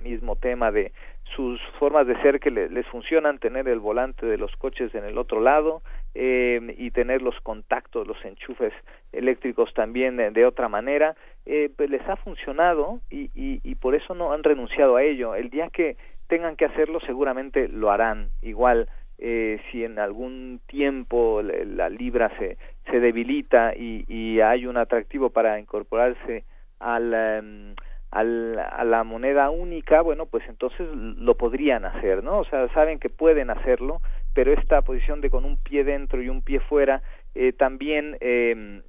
[0.01, 0.93] mismo tema de
[1.35, 5.17] sus formas de ser que les funcionan, tener el volante de los coches en el
[5.17, 5.81] otro lado
[6.15, 8.73] eh, y tener los contactos, los enchufes
[9.11, 11.15] eléctricos también de, otra manera,
[11.45, 15.35] eh, pues les ha funcionado y, y, por eso no han renunciado a ello.
[15.35, 15.97] El día que
[16.27, 18.87] tengan que hacerlo seguramente lo harán igual
[19.17, 22.57] eh, si en algún tiempo la libra se,
[22.91, 26.43] se debilita y, hay un atractivo para incorporarse
[26.81, 27.75] em,
[28.11, 32.39] al, a la moneda única, bueno, pues entonces lo podrían hacer, ¿no?
[32.39, 34.01] O sea, saben que pueden hacerlo,
[34.35, 37.01] pero esta posición de con un pie dentro y un pie fuera
[37.33, 38.81] eh, también eh,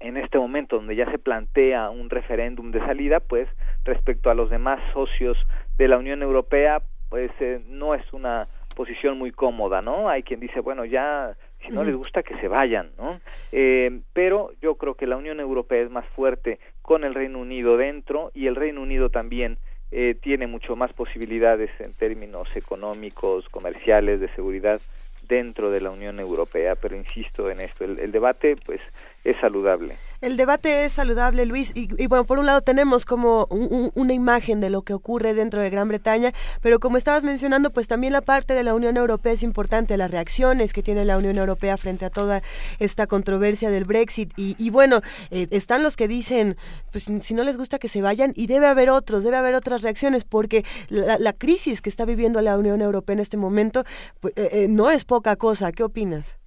[0.00, 3.48] en este momento donde ya se plantea un referéndum de salida, pues
[3.84, 5.36] respecto a los demás socios
[5.78, 10.08] de la Unión Europea, pues eh, no es una posición muy cómoda, ¿no?
[10.08, 13.20] Hay quien dice, bueno, ya si no les gusta que se vayan, ¿no?
[13.52, 17.76] Eh, pero yo creo que la Unión Europea es más fuerte con el Reino Unido
[17.76, 19.58] dentro y el Reino Unido también
[19.90, 24.80] eh, tiene mucho más posibilidades en términos económicos, comerciales, de seguridad
[25.28, 28.80] dentro de la Unión Europea, pero insisto en esto, el debate pues
[29.24, 29.96] es saludable.
[30.20, 34.68] El debate es saludable, Luis, y, bueno, por un lado tenemos como una imagen de
[34.68, 38.52] lo que ocurre dentro de Gran Bretaña, pero como estabas mencionando, pues también la parte
[38.52, 42.10] de la Unión Europea es importante, las reacciones que tiene la Unión Europea frente a
[42.10, 42.42] toda
[42.78, 46.58] esta controversia del Brexit, y, bueno, eh, están los que dicen,
[46.92, 49.80] pues si no les gusta que se vayan, y debe haber otros, debe haber otras
[49.80, 53.84] reacciones, porque la, crisis que está viviendo la Unión Europea en este momento
[54.20, 55.72] pues, eh, eh, no es poca cosa.
[55.72, 56.39] ¿Qué opinas?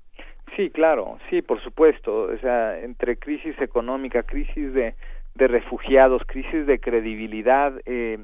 [0.56, 2.24] Sí, claro, sí, por supuesto.
[2.24, 4.96] O sea, entre crisis económica, crisis de,
[5.36, 8.20] refugiados, crisis de credibilidad, eh,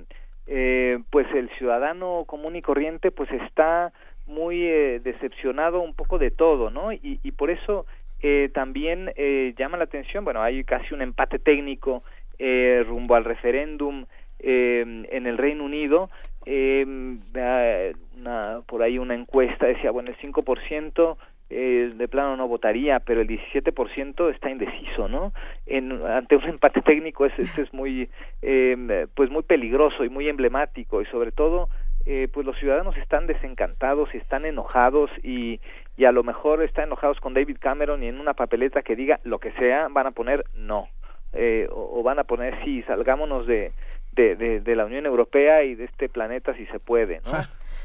[0.47, 3.91] eh, pues el ciudadano común y corriente pues está
[4.27, 6.91] muy eh, decepcionado un poco de todo, ¿no?
[6.91, 7.85] Y, y por eso
[8.21, 12.03] eh, también eh, llama la atención, bueno, hay casi un empate técnico
[12.37, 14.05] eh, rumbo al referéndum
[14.39, 16.09] eh, en el Reino Unido.
[16.45, 16.85] Eh,
[18.17, 21.17] una, por ahí una encuesta decía, bueno, el 5%
[21.49, 25.33] eh, de plano no votaría, pero el 17% está indeciso, ¿no?
[25.65, 28.09] En, ante un empate técnico es, este es muy,
[28.41, 31.69] eh, pues muy peligroso y muy emblemático y sobre todo,
[32.05, 35.59] eh, pues los ciudadanos están desencantados y están enojados y,
[35.97, 39.19] y a lo mejor están enojados con David Cameron y en una papeleta que diga
[39.23, 40.87] lo que sea van a poner no
[41.33, 43.73] eh, o, van a poner sí, salgámonos de,
[44.13, 47.31] de, de, de la Unión Europea y de este planeta si se puede, ¿no?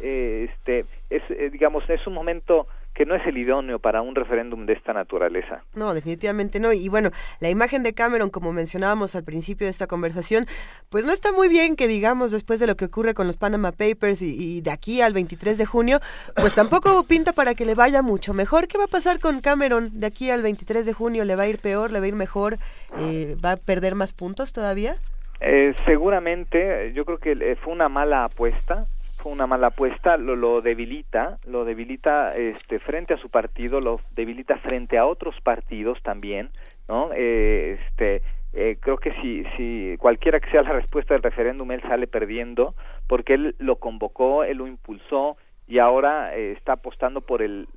[0.01, 4.15] Eh, este es eh, digamos es un momento que no es el idóneo para un
[4.15, 5.65] referéndum de esta naturaleza.
[5.75, 6.73] No, definitivamente no.
[6.73, 7.11] Y bueno,
[7.41, 10.47] la imagen de Cameron, como mencionábamos al principio de esta conversación,
[10.91, 13.73] pues no está muy bien que digamos después de lo que ocurre con los Panama
[13.73, 15.99] Papers y, de aquí al 23 de junio,
[16.37, 18.69] pues tampoco pinta para que le vaya mucho mejor.
[18.69, 21.25] ¿Qué va a pasar con Cameron de aquí al 23 de junio?
[21.25, 21.91] ¿Le va a ir peor?
[21.91, 22.59] ¿Le va a ir mejor?
[22.99, 24.97] Eh, ¿Va a perder más puntos todavía?
[25.41, 28.87] Eh, seguramente, yo creo que eh, fue una mala apuesta
[29.29, 34.57] una mala apuesta, lo, lo debilita, lo debilita este, frente a su partido, lo debilita
[34.59, 36.51] frente a otros partidos también,
[36.89, 37.11] ¿no?
[37.15, 38.23] Eh, este,
[38.53, 42.75] eh, creo que si, si cualquiera que sea la respuesta del referéndum, él sale perdiendo,
[43.09, 45.37] porque él lo convocó, él lo impulsó
[45.67, 47.69] y ahora eh, está apostando por el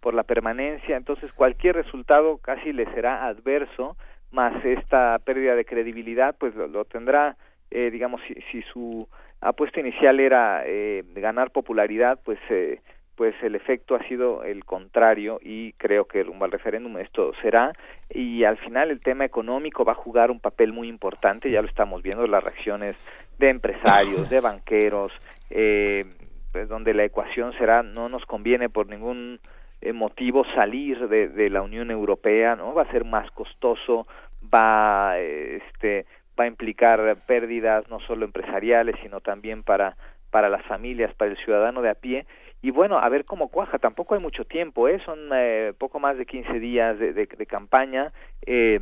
[0.00, 3.96] por la permanencia, entonces cualquier resultado casi le será adverso,
[4.32, 7.36] más esta pérdida de credibilidad, pues lo, tendrá,
[7.70, 9.06] eh, digamos, si, si su
[9.42, 12.80] apuesta inicial era eh, ganar popularidad, pues eh,
[13.16, 17.72] pues el efecto ha sido el contrario y creo que rumbo al referéndum esto será.
[18.08, 21.68] Y al final el tema económico va a jugar un papel muy importante, ya lo
[21.68, 22.96] estamos viendo las reacciones
[23.38, 25.12] de empresarios, de banqueros,
[25.50, 26.06] eh,
[26.52, 29.40] pues donde la ecuación será no nos conviene por ningún
[29.80, 34.06] eh, motivo salir de, de la Unión Europea, no va a ser más costoso,
[34.52, 36.06] va este
[36.38, 39.96] va a implicar pérdidas no solo empresariales, sino también para,
[40.30, 42.26] para las familias, para el ciudadano de a pie.
[42.62, 43.78] Y bueno, a ver cómo cuaja.
[43.78, 45.00] Tampoco hay mucho tiempo, ¿eh?
[45.04, 48.12] son eh, poco más de 15 días de, de, campaña
[48.46, 48.80] eh,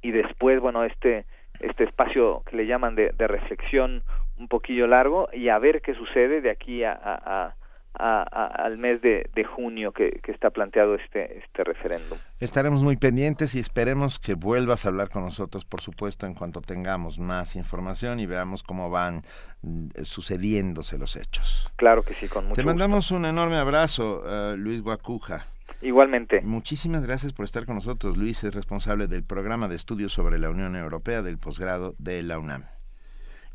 [0.00, 1.26] y después, bueno, este,
[1.60, 4.02] este espacio que le llaman de, de reflexión
[4.38, 7.54] un poquillo largo y a ver qué sucede de aquí a, a
[7.94, 12.18] al mes de, junio que, está planteado este, este referéndum.
[12.40, 16.60] Estaremos muy pendientes y esperemos que vuelvas a hablar con nosotros, por supuesto, en cuanto
[16.60, 19.22] tengamos más información y veamos cómo van
[19.62, 21.70] mm, sucediéndose los hechos.
[21.76, 25.46] Claro que sí, con mucho Te mandamos un enorme abrazo, uh, Luis Guacuja.
[25.80, 26.40] Igualmente.
[26.40, 28.16] Muchísimas gracias por estar con nosotros.
[28.16, 32.38] Luis es responsable del programa de estudios sobre la Unión Europea del posgrado de la
[32.38, 32.64] UNAM.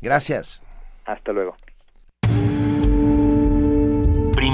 [0.00, 0.62] Gracias.
[1.04, 1.56] Hasta luego.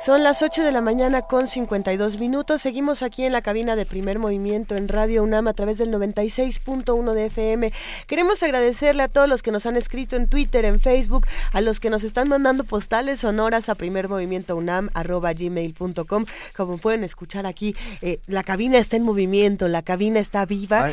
[0.00, 2.62] Son las 8 de la mañana con 52 minutos.
[2.62, 7.12] Seguimos aquí en la cabina de primer movimiento en Radio UNAM a través del 96.1
[7.12, 7.70] de FM.
[8.06, 11.80] Queremos agradecerle a todos los que nos han escrito en Twitter, en Facebook, a los
[11.80, 16.24] que nos están mandando postales sonoras a primer movimiento UNAM gmail.com.
[16.56, 20.92] Como pueden escuchar aquí, eh, la cabina está en movimiento, la cabina está viva.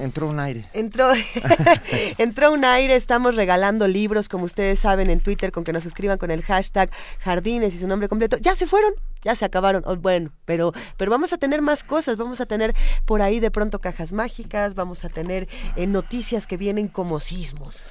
[0.00, 0.68] entró un aire.
[0.72, 1.12] Entró,
[2.18, 2.96] entró un aire.
[2.96, 6.90] Estamos regalando libros, como ustedes saben, en Twitter, con que nos escriban con el hashtag
[7.20, 9.82] Jardines y su nombre completo ya se fueron, ya se acabaron.
[9.84, 13.50] Oh, bueno, pero, pero vamos a tener más cosas, vamos a tener por ahí de
[13.50, 17.84] pronto cajas mágicas, vamos a tener eh, noticias que vienen como sismos.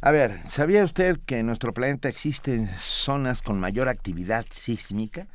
[0.00, 5.26] A ver, ¿sabía usted que en nuestro planeta existen zonas con mayor actividad sísmica?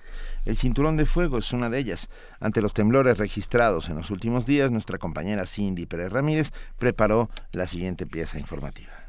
[0.46, 2.08] El cinturón de fuego es una de ellas.
[2.40, 7.68] Ante los temblores registrados en los últimos días, nuestra compañera Cindy Pérez Ramírez preparó la
[7.68, 9.01] siguiente pieza informativa.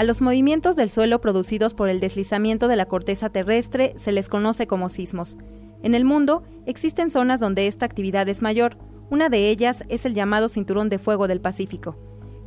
[0.00, 4.30] A los movimientos del suelo producidos por el deslizamiento de la corteza terrestre se les
[4.30, 5.36] conoce como sismos.
[5.82, 8.78] En el mundo existen zonas donde esta actividad es mayor.
[9.10, 11.98] Una de ellas es el llamado Cinturón de Fuego del Pacífico.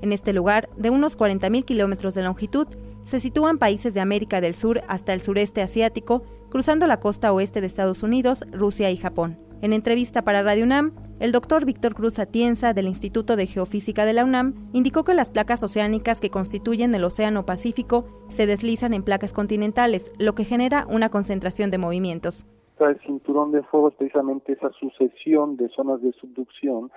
[0.02, 2.66] En este lugar, de unos 40.000 kilómetros de longitud,
[3.04, 7.62] se sitúan países de América del Sur hasta el sureste asiático, cruzando la costa oeste
[7.62, 9.38] de Estados Unidos, Rusia y Japón.
[9.64, 10.92] En entrevista para Radio UNAM,
[11.22, 15.32] el doctor Víctor Cruz Atienza del Instituto de Geofísica de la UNAM indicó que las
[15.32, 20.86] placas oceánicas que constituyen el Océano Pacífico se deslizan en placas continentales, lo que genera
[20.90, 22.46] una concentración de movimientos.
[22.78, 26.92] El cinturón de fuego es precisamente esa sucesión de zonas de subducción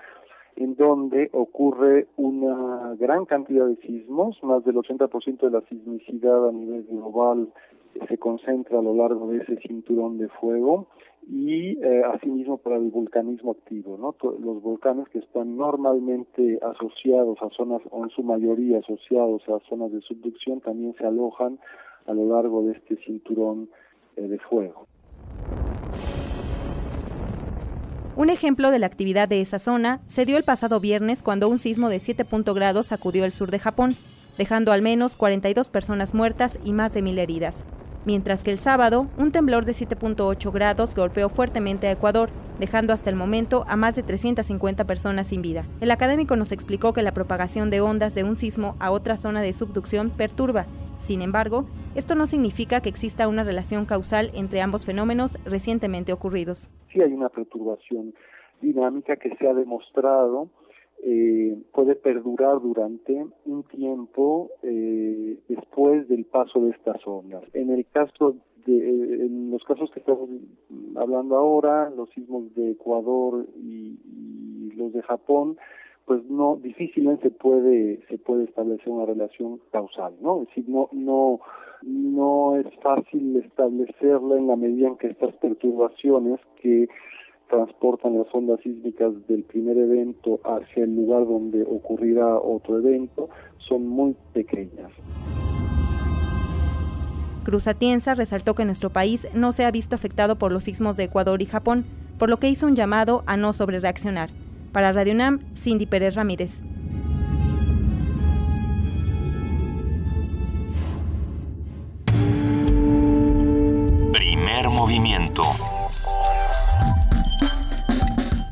[0.56, 6.51] en donde ocurre una gran cantidad de sismos, más del 80% de la sismicidad a
[6.51, 7.48] nivel global
[8.09, 10.86] se concentra a lo largo de ese cinturón de fuego
[11.28, 14.15] y eh, asimismo para el vulcanismo activo, ¿no?
[14.39, 19.90] Los volcanes que están normalmente asociados a zonas, o en su mayoría asociados a zonas
[19.93, 21.59] de subducción, también se alojan
[22.07, 23.69] a lo largo de este cinturón
[24.16, 24.86] eh, de fuego.
[28.16, 31.59] Un ejemplo de la actividad de esa zona se dio el pasado viernes cuando un
[31.59, 32.24] sismo de 7
[32.55, 33.90] grados sacudió el sur de Japón,
[34.39, 37.65] dejando al menos 42 personas muertas y más de mil heridas
[38.06, 43.10] mientras que el sábado un temblor de 7.8 grados golpeó fuertemente a Ecuador, dejando hasta
[43.10, 45.66] el momento a más de 350 personas sin vida.
[45.82, 49.42] El académico nos explicó que la propagación de ondas de un sismo a otra zona
[49.42, 50.64] de subducción perturba
[50.98, 56.70] Sin embargo, esto no significa que exista una relación causal entre ambos fenómenos recientemente ocurridos.
[56.90, 58.14] Sí hay una perturbación
[58.62, 60.48] dinámica que se ha demostrado
[61.08, 67.44] eh, puede perdurar durante un tiempo eh, después del paso de estas ondas.
[67.52, 68.34] En el caso
[68.66, 68.76] de,
[69.24, 70.28] en los casos que estamos
[70.96, 74.00] hablando ahora, los sismos de Ecuador y,
[74.74, 75.56] los de Japón,
[76.06, 80.42] pues no difícilmente se puede se puede establecer una relación causal, ¿no?
[80.42, 81.38] Es decir, no no
[81.82, 86.88] no es fácil establecerla en la medida en que estas perturbaciones que
[87.48, 93.28] transportan las ondas sísmicas del primer evento hacia el lugar donde ocurrirá otro evento
[93.59, 94.90] son muy pequeñas.
[97.44, 101.05] Cruz Atienza resaltó que nuestro país no se ha visto afectado por los sismos de
[101.05, 101.85] Ecuador y Japón,
[102.18, 104.31] por lo que hizo un llamado a no sobrereaccionar.
[104.73, 106.60] Para Radio UNAM, Cindy Pérez Ramírez.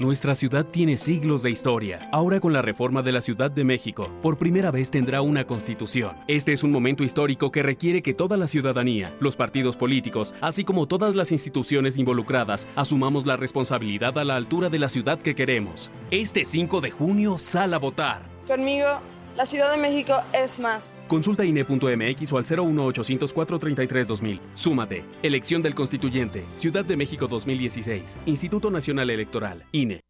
[0.00, 1.98] Nuestra ciudad tiene siglos de historia.
[2.10, 6.16] Ahora con la reforma de la Ciudad de México, por primera vez tendrá una constitución.
[6.26, 10.64] Este es un momento histórico que requiere que toda la ciudadanía, los partidos políticos, así
[10.64, 15.34] como todas las instituciones involucradas, asumamos la responsabilidad a la altura de la ciudad que
[15.34, 15.90] queremos.
[16.10, 18.22] Este 5 de junio, sal a votar.
[18.46, 19.00] Conmigo,
[19.40, 20.94] la Ciudad de México es más.
[21.08, 24.38] Consulta INE.mx o al 01804 33 2000.
[24.52, 25.02] Súmate.
[25.22, 26.44] Elección del Constituyente.
[26.52, 28.18] Ciudad de México 2016.
[28.26, 29.64] Instituto Nacional Electoral.
[29.72, 30.02] INE.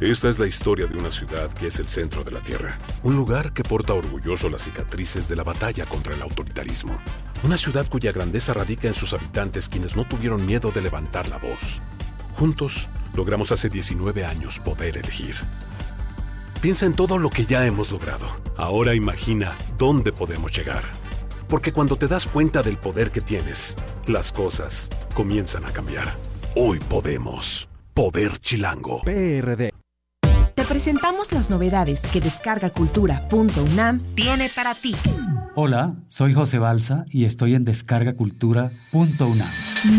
[0.00, 2.76] Esta es la historia de una ciudad que es el centro de la Tierra.
[3.02, 7.00] Un lugar que porta orgulloso las cicatrices de la batalla contra el autoritarismo.
[7.42, 11.38] Una ciudad cuya grandeza radica en sus habitantes quienes no tuvieron miedo de levantar la
[11.38, 11.80] voz.
[12.34, 15.36] Juntos, logramos hace 19 años poder elegir.
[16.64, 18.24] Piensa en todo lo que ya hemos logrado.
[18.56, 20.82] Ahora imagina dónde podemos llegar.
[21.46, 23.76] Porque cuando te das cuenta del poder que tienes,
[24.06, 26.14] las cosas comienzan a cambiar.
[26.56, 27.68] Hoy podemos.
[27.92, 29.02] Poder Chilango.
[29.02, 29.74] PRD.
[30.54, 34.96] Te presentamos las novedades que descargacultura.unam tiene para ti.
[35.56, 39.48] Hola, soy José Balsa y estoy en descargacultura.unam.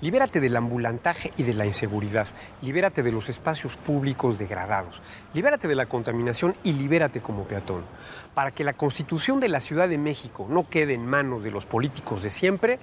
[0.00, 2.28] Libérate del ambulantaje y de la inseguridad.
[2.62, 5.02] Libérate de los espacios públicos degradados.
[5.34, 7.82] Libérate de la contaminación y libérate como peatón.
[8.34, 11.66] Para que la constitución de la Ciudad de México no quede en manos de los
[11.66, 12.78] políticos de siempre.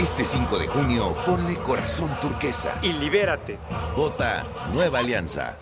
[0.00, 2.78] Este 5 de junio, ponle corazón turquesa.
[2.80, 3.58] Y libérate.
[3.94, 5.58] Vota Nueva Alianza.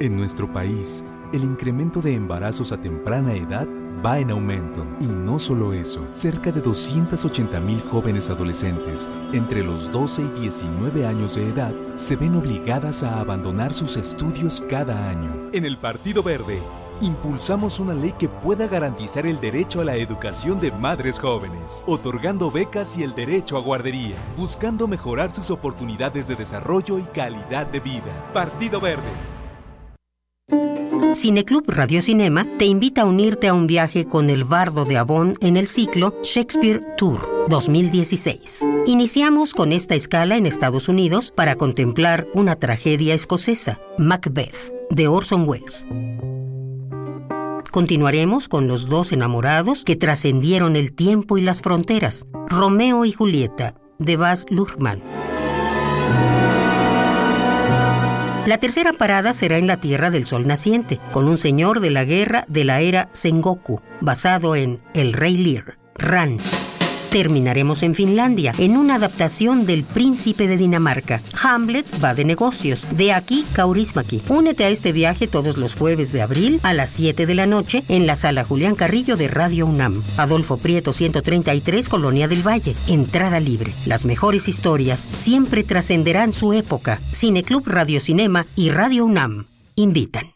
[0.00, 1.04] En nuestro país,
[1.34, 3.68] el incremento de embarazos a temprana edad
[4.02, 4.86] va en aumento.
[4.98, 11.06] Y no solo eso, cerca de 280 mil jóvenes adolescentes entre los 12 y 19
[11.06, 15.50] años de edad se ven obligadas a abandonar sus estudios cada año.
[15.52, 16.62] En el Partido Verde,
[17.00, 22.50] impulsamos una ley que pueda garantizar el derecho a la educación de madres jóvenes, otorgando
[22.50, 27.80] becas y el derecho a guardería, buscando mejorar sus oportunidades de desarrollo y calidad de
[27.80, 28.30] vida.
[28.32, 29.02] Partido Verde.
[31.16, 35.34] Cineclub Radio Cinema te invita a unirte a un viaje con el bardo de Avon
[35.40, 38.60] en el ciclo Shakespeare Tour 2016.
[38.86, 45.48] Iniciamos con esta escala en Estados Unidos para contemplar una tragedia escocesa, Macbeth, de Orson
[45.48, 45.86] Welles.
[47.76, 53.74] Continuaremos con los dos enamorados que trascendieron el tiempo y las fronteras, Romeo y Julieta,
[53.98, 55.02] de Baz Luhrmann.
[58.46, 62.04] La tercera parada será en la Tierra del Sol Naciente, con un señor de la
[62.04, 66.38] guerra de la era Sengoku, basado en El Rey Lear, Ran.
[67.10, 71.22] Terminaremos en Finlandia, en una adaptación del Príncipe de Dinamarca.
[71.42, 72.86] Hamlet va de negocios.
[72.92, 74.22] De aquí, Kaurismaki.
[74.28, 77.84] Únete a este viaje todos los jueves de abril a las 7 de la noche
[77.88, 80.02] en la sala Julián Carrillo de Radio UNAM.
[80.16, 82.76] Adolfo Prieto 133, Colonia del Valle.
[82.86, 83.72] Entrada libre.
[83.84, 87.00] Las mejores historias siempre trascenderán su época.
[87.12, 89.46] Cineclub Radio Cinema y Radio UNAM.
[89.74, 90.35] Invitan.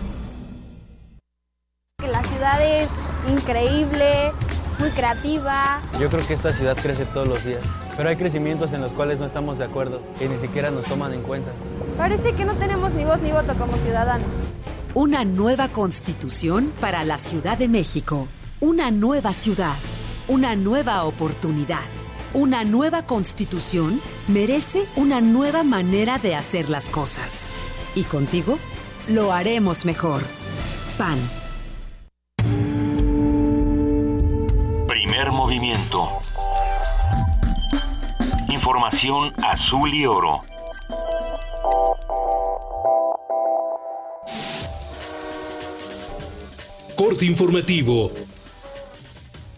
[2.09, 2.89] La ciudad es
[3.31, 4.31] increíble,
[4.79, 5.79] muy creativa.
[5.99, 7.61] Yo creo que esta ciudad crece todos los días,
[7.95, 11.13] pero hay crecimientos en los cuales no estamos de acuerdo y ni siquiera nos toman
[11.13, 11.51] en cuenta.
[11.97, 14.27] Parece que no tenemos ni voz ni voto como ciudadanos.
[14.95, 18.27] Una nueva constitución para la Ciudad de México.
[18.59, 19.75] Una nueva ciudad.
[20.27, 21.83] Una nueva oportunidad.
[22.33, 27.49] Una nueva constitución merece una nueva manera de hacer las cosas.
[27.93, 28.57] Y contigo
[29.07, 30.23] lo haremos mejor.
[30.97, 31.40] PAN.
[38.49, 40.41] Información azul y oro.
[46.95, 48.11] Corte informativo.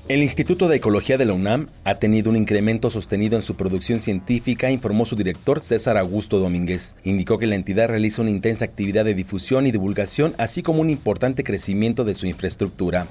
[0.10, 3.99] El Instituto de Ecología de la UNAM ha tenido un incremento sostenido en su producción
[3.99, 6.95] científica, informó su director César Augusto Domínguez.
[7.06, 10.90] Indicó que la entidad realiza una intensa actividad de difusión y divulgación, así como un
[10.90, 13.07] importante crecimiento de su infraestructura.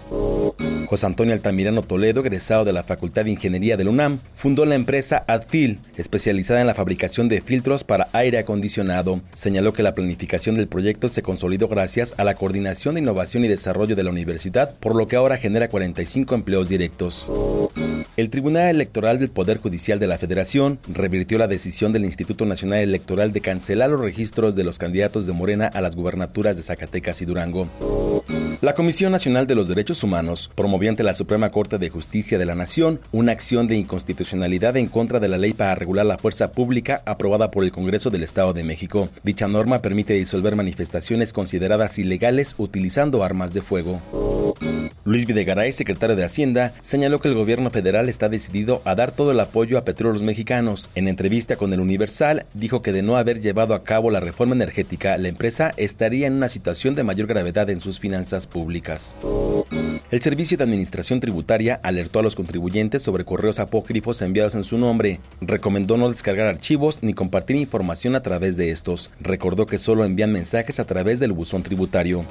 [0.93, 4.75] José Antonio Altamirano Toledo, egresado de la Facultad de Ingeniería de la UNAM, fundó la
[4.75, 9.23] empresa Adfil, especializada en la fabricación de filtros para aire acondicionado.
[9.33, 13.49] Señaló que la planificación del proyecto se consolidó gracias a la coordinación de innovación y
[13.49, 17.27] desarrollo de la universidad, por lo que ahora genera 45 empleos directos.
[18.19, 22.81] El Tribunal Electoral del Poder Judicial de la Federación revirtió la decisión del Instituto Nacional
[22.81, 27.23] Electoral de cancelar los registros de los candidatos de Morena a las gubernaturas de Zacatecas
[27.23, 27.71] y Durango.
[28.63, 32.47] La Comisión Nacional de los Derechos Humanos promovió ante la Suprema Corte de Justicia de
[32.47, 36.53] la Nación una acción de inconstitucionalidad en contra de la ley para regular la fuerza
[36.53, 39.09] pública aprobada por el Congreso del Estado de México.
[39.25, 44.01] Dicha norma permite disolver manifestaciones consideradas ilegales utilizando armas de fuego.
[45.05, 49.33] Luis Videgaray, secretario de Hacienda, señaló que el gobierno federal está decidido a dar todo
[49.33, 50.91] el apoyo a petróleos mexicanos.
[50.95, 54.55] En entrevista con el Universal, dijo que de no haber llevado a cabo la reforma
[54.55, 59.17] energética, la empresa estaría en una situación de mayor gravedad en sus finanzas públicas.
[60.11, 64.77] El Servicio de Administración Tributaria alertó a los contribuyentes sobre correos apócrifos enviados en su
[64.77, 65.21] nombre.
[65.41, 69.11] Recomendó no descargar archivos ni compartir información a través de estos.
[69.21, 72.27] Recordó que solo envían mensajes a través del buzón tributario.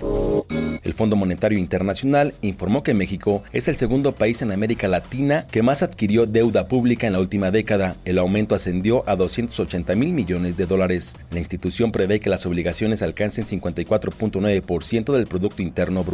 [0.83, 5.63] El Fondo Monetario Internacional informó que México es el segundo país en América Latina que
[5.63, 7.95] más adquirió deuda pública en la última década.
[8.05, 11.15] El aumento ascendió a 280 mil millones de dólares.
[11.31, 16.10] La institución prevé que las obligaciones alcancen 54.9% del Producto Interno Bruto.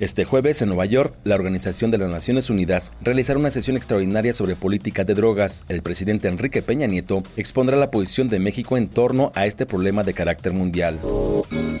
[0.00, 4.32] Este jueves en Nueva York, la Organización de las Naciones Unidas realizará una sesión extraordinaria
[4.32, 5.64] sobre política de drogas.
[5.68, 10.04] El presidente Enrique Peña Nieto expondrá la posición de México en torno a este problema
[10.04, 10.98] de carácter mundial.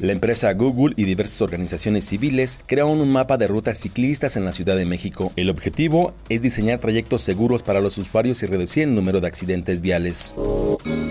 [0.00, 4.52] La empresa Google y diversas organizaciones civiles crearon un mapa de rutas ciclistas en la
[4.52, 5.32] Ciudad de México.
[5.36, 9.80] El objetivo es diseñar trayectos seguros para los usuarios y reducir el número de accidentes
[9.80, 10.34] viales.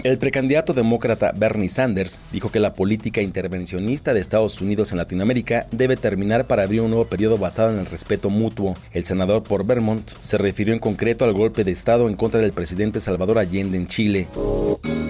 [0.04, 5.68] El precandidato demócrata Bernie Sanders dijo que la política intervencionista de Estados Unidos en Latinoamérica
[5.78, 8.76] debe terminar para abrir un nuevo periodo basado en el respeto mutuo.
[8.92, 12.54] El senador por Vermont se refirió en concreto al golpe de Estado en contra del
[12.54, 14.28] presidente Salvador Allende en Chile.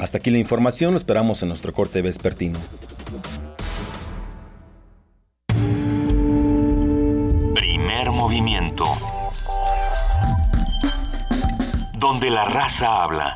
[0.02, 2.60] Hasta aquí la información, lo esperamos en nuestro corte vespertino.
[7.56, 8.84] Primer movimiento.
[12.00, 13.36] Donde la raza habla.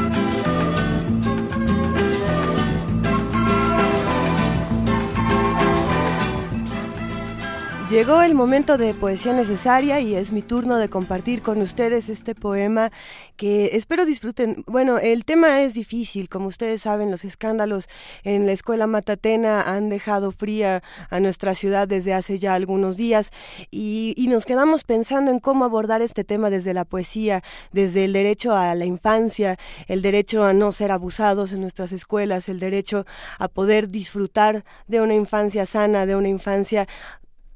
[7.91, 12.35] Llegó el momento de poesía necesaria y es mi turno de compartir con ustedes este
[12.35, 12.89] poema
[13.35, 14.63] que espero disfruten.
[14.65, 17.89] Bueno, el tema es difícil, como ustedes saben, los escándalos
[18.23, 23.31] en la escuela matatena han dejado fría a nuestra ciudad desde hace ya algunos días
[23.71, 27.43] y, y nos quedamos pensando en cómo abordar este tema desde la poesía,
[27.73, 29.57] desde el derecho a la infancia,
[29.87, 33.05] el derecho a no ser abusados en nuestras escuelas, el derecho
[33.37, 36.87] a poder disfrutar de una infancia sana, de una infancia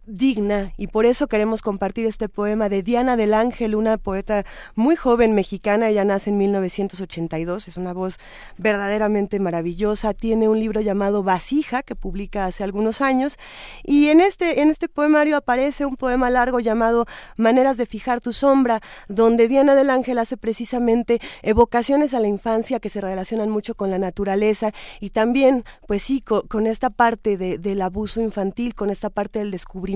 [0.08, 4.46] digna y por eso queremos compartir este poema de Diana del Ángel, una poeta
[4.76, 8.18] muy joven mexicana, ella nace en 1982, es una voz
[8.58, 13.38] verdaderamente maravillosa, tiene un libro llamado Vasija que publica hace algunos años
[13.84, 17.06] y en este en este poemario aparece un poema largo llamado
[17.38, 22.80] Maneras de fijar tu sombra, donde Diana del Ángel hace precisamente evocaciones a la infancia
[22.80, 27.82] que se relacionan mucho con la naturaleza y también pues sí con, esta parte del
[27.82, 29.95] abuso infantil, con esta parte del descubrimiento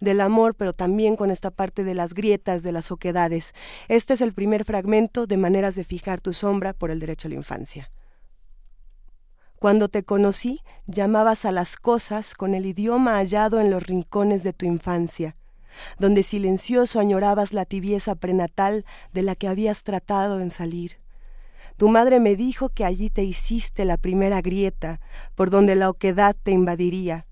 [0.00, 3.54] del amor, pero también con esta parte de las grietas, de las oquedades.
[3.88, 7.30] Este es el primer fragmento de Maneras de fijar tu sombra por el derecho a
[7.30, 7.90] la infancia.
[9.60, 14.54] Cuando te conocí, llamabas a las cosas con el idioma hallado en los rincones de
[14.54, 15.36] tu infancia,
[15.98, 21.00] donde silencioso añorabas la tibieza prenatal de la que habías tratado en salir.
[21.76, 25.00] Tu madre me dijo que allí te hiciste la primera grieta,
[25.34, 27.26] por donde la oquedad te invadiría,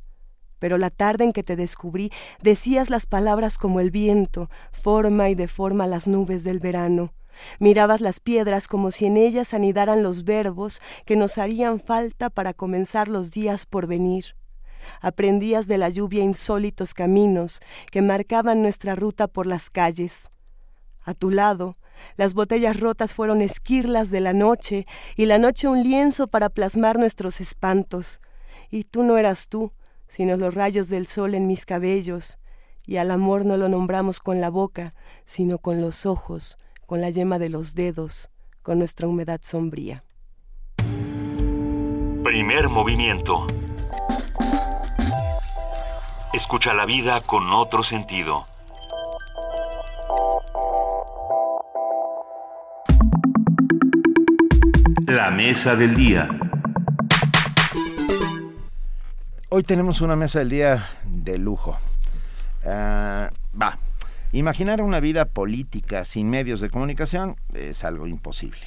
[0.59, 2.11] pero la tarde en que te descubrí
[2.43, 7.13] decías las palabras como el viento, forma y deforma las nubes del verano.
[7.59, 12.53] Mirabas las piedras como si en ellas anidaran los verbos que nos harían falta para
[12.53, 14.37] comenzar los días por venir.
[15.01, 17.61] Aprendías de la lluvia insólitos caminos
[17.91, 20.31] que marcaban nuestra ruta por las calles.
[21.03, 21.77] A tu lado,
[22.17, 24.87] las botellas rotas fueron esquirlas de la noche
[25.17, 28.21] y la noche un lienzo para plasmar nuestros espantos.
[28.71, 29.73] Y tú no eras tú,
[30.09, 32.39] sino los rayos del sol en mis cabellos,
[32.87, 34.95] y al amor no lo nombramos con la boca,
[35.25, 38.31] sino con los ojos, con la yema de los dedos,
[38.63, 40.05] con nuestra humedad sombría.
[42.25, 43.47] Primer movimiento.
[46.33, 48.47] Escucha la vida con otro sentido.
[55.07, 56.48] La mesa del día.
[59.59, 61.77] Hoy tenemos una mesa del día de lujo.
[62.65, 63.29] Ah,
[63.61, 63.77] va,
[64.31, 68.61] imaginar una vida política sin medios de comunicación es algo imposible,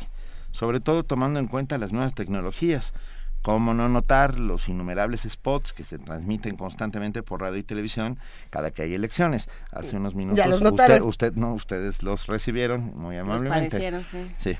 [0.52, 2.94] sobre todo tomando en cuenta las nuevas tecnologías.
[3.42, 8.20] ¿Cómo no notar los innumerables spots que se transmiten constantemente por radio y televisión
[8.50, 9.48] cada que hay elecciones?
[9.72, 14.04] Hace unos minutos usted, usted, no, ustedes los recibieron muy amablemente.
[14.04, 14.30] sí.
[14.36, 14.58] Sí.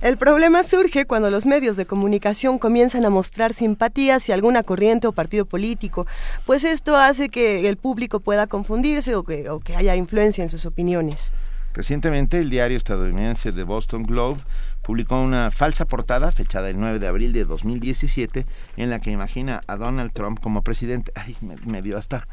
[0.00, 5.06] El problema surge cuando los medios de comunicación comienzan a mostrar simpatía hacia alguna corriente
[5.06, 6.06] o partido político,
[6.46, 10.48] pues esto hace que el público pueda confundirse o que, o que haya influencia en
[10.48, 11.32] sus opiniones.
[11.74, 14.42] Recientemente el diario estadounidense The Boston Globe
[14.82, 18.46] publicó una falsa portada fechada el 9 de abril de 2017
[18.76, 21.12] en la que imagina a Donald Trump como presidente.
[21.16, 22.26] Ay, me, dio hasta...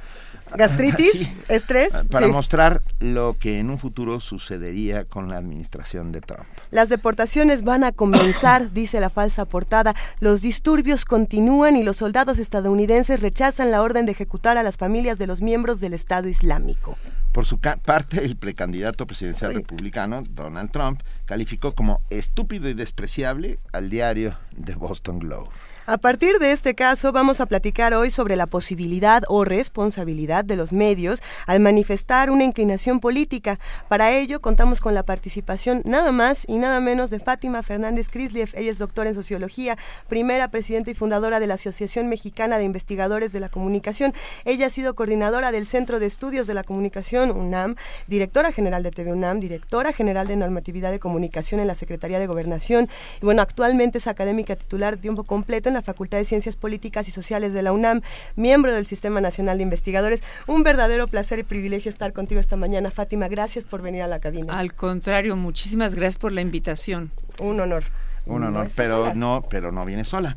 [0.55, 1.29] ¿Gastritis?
[1.47, 1.89] ¿Estrés?
[2.09, 6.45] Para mostrar lo que en un futuro sucedería con la administración de Trump.
[6.71, 9.95] Las deportaciones van a comenzar, dice la falsa portada.
[10.19, 15.19] Los disturbios continúan y los soldados estadounidenses rechazan la orden de ejecutar a las familias
[15.19, 16.97] de los miembros del Estado Islámico.
[17.31, 23.89] Por su parte, el precandidato presidencial republicano, Donald Trump, calificó como estúpido y despreciable al
[23.89, 25.49] diario The Boston Globe.
[25.91, 30.55] A partir de este caso vamos a platicar hoy sobre la posibilidad o responsabilidad de
[30.55, 33.57] los medios al manifestar una inclinación política.
[33.87, 38.51] Para ello contamos con la participación nada más y nada menos de Fátima Fernández Krisliev.
[38.53, 43.33] Ella es doctora en sociología, primera presidenta y fundadora de la Asociación Mexicana de Investigadores
[43.33, 44.13] de la Comunicación.
[44.45, 48.91] Ella ha sido coordinadora del Centro de Estudios de la Comunicación UNAM, directora general de
[48.91, 52.87] TV UNAM, directora general de normatividad de comunicación en la Secretaría de Gobernación
[53.23, 57.07] y bueno, actualmente es académica titular de tiempo completo en la Facultad de Ciencias Políticas
[57.07, 58.01] y Sociales de la UNAM,
[58.35, 60.23] miembro del Sistema Nacional de Investigadores.
[60.47, 63.27] Un verdadero placer y privilegio estar contigo esta mañana, Fátima.
[63.27, 64.57] Gracias por venir a la cabina.
[64.57, 67.11] Al contrario, muchísimas gracias por la invitación.
[67.39, 67.83] Un honor.
[68.25, 70.35] Un honor, pero no, pero no viene sola.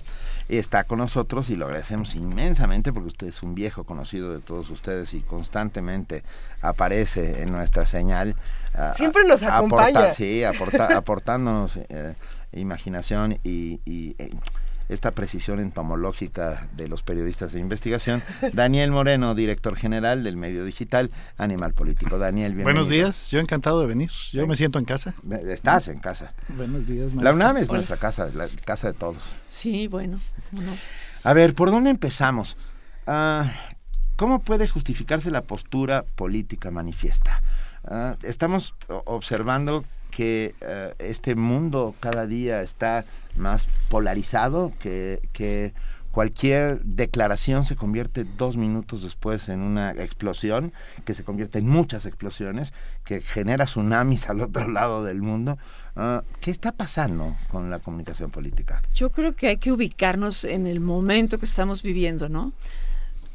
[0.49, 4.71] Está con nosotros y lo agradecemos inmensamente porque usted es un viejo conocido de todos
[4.71, 6.23] ustedes y constantemente
[6.61, 8.35] aparece en nuestra señal.
[8.97, 10.13] Siempre nos acompaña.
[10.13, 12.15] sí, aportándonos eh,
[12.53, 13.81] imaginación y,
[14.19, 14.31] eh,
[14.93, 18.23] esta precisión entomológica de los periodistas de investigación.
[18.53, 22.19] Daniel Moreno, director general del medio digital Animal Político.
[22.19, 22.85] Daniel, bienvenido.
[22.85, 24.11] Buenos días, yo encantado de venir.
[24.33, 25.15] Yo me siento en casa.
[25.47, 26.35] Estás en casa.
[26.49, 27.15] Buenos días.
[27.15, 29.23] La UNAM es nuestra casa, la casa de todos.
[29.47, 30.21] Sí, bueno.
[31.25, 32.57] A ver, ¿por dónde empezamos?
[33.07, 33.51] Ah,
[34.17, 37.43] ¿cómo puede justificarse la postura política manifiesta?
[37.85, 45.73] Ah, estamos observando que eh, este mundo cada día está más polarizado, que, que
[46.13, 50.73] cualquier declaración se convierte dos minutos después en una explosión,
[51.05, 52.75] que se convierte en muchas explosiones,
[53.05, 55.59] que genera tsunamis al otro lado del mundo.
[55.97, 58.83] Ah, ¿Qué está pasando con la comunicación política?
[58.95, 62.53] Yo creo que hay que ubicarnos en el momento que estamos viviendo, ¿no?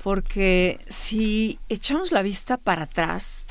[0.04, 3.48] Porque si echamos la vista para atrás,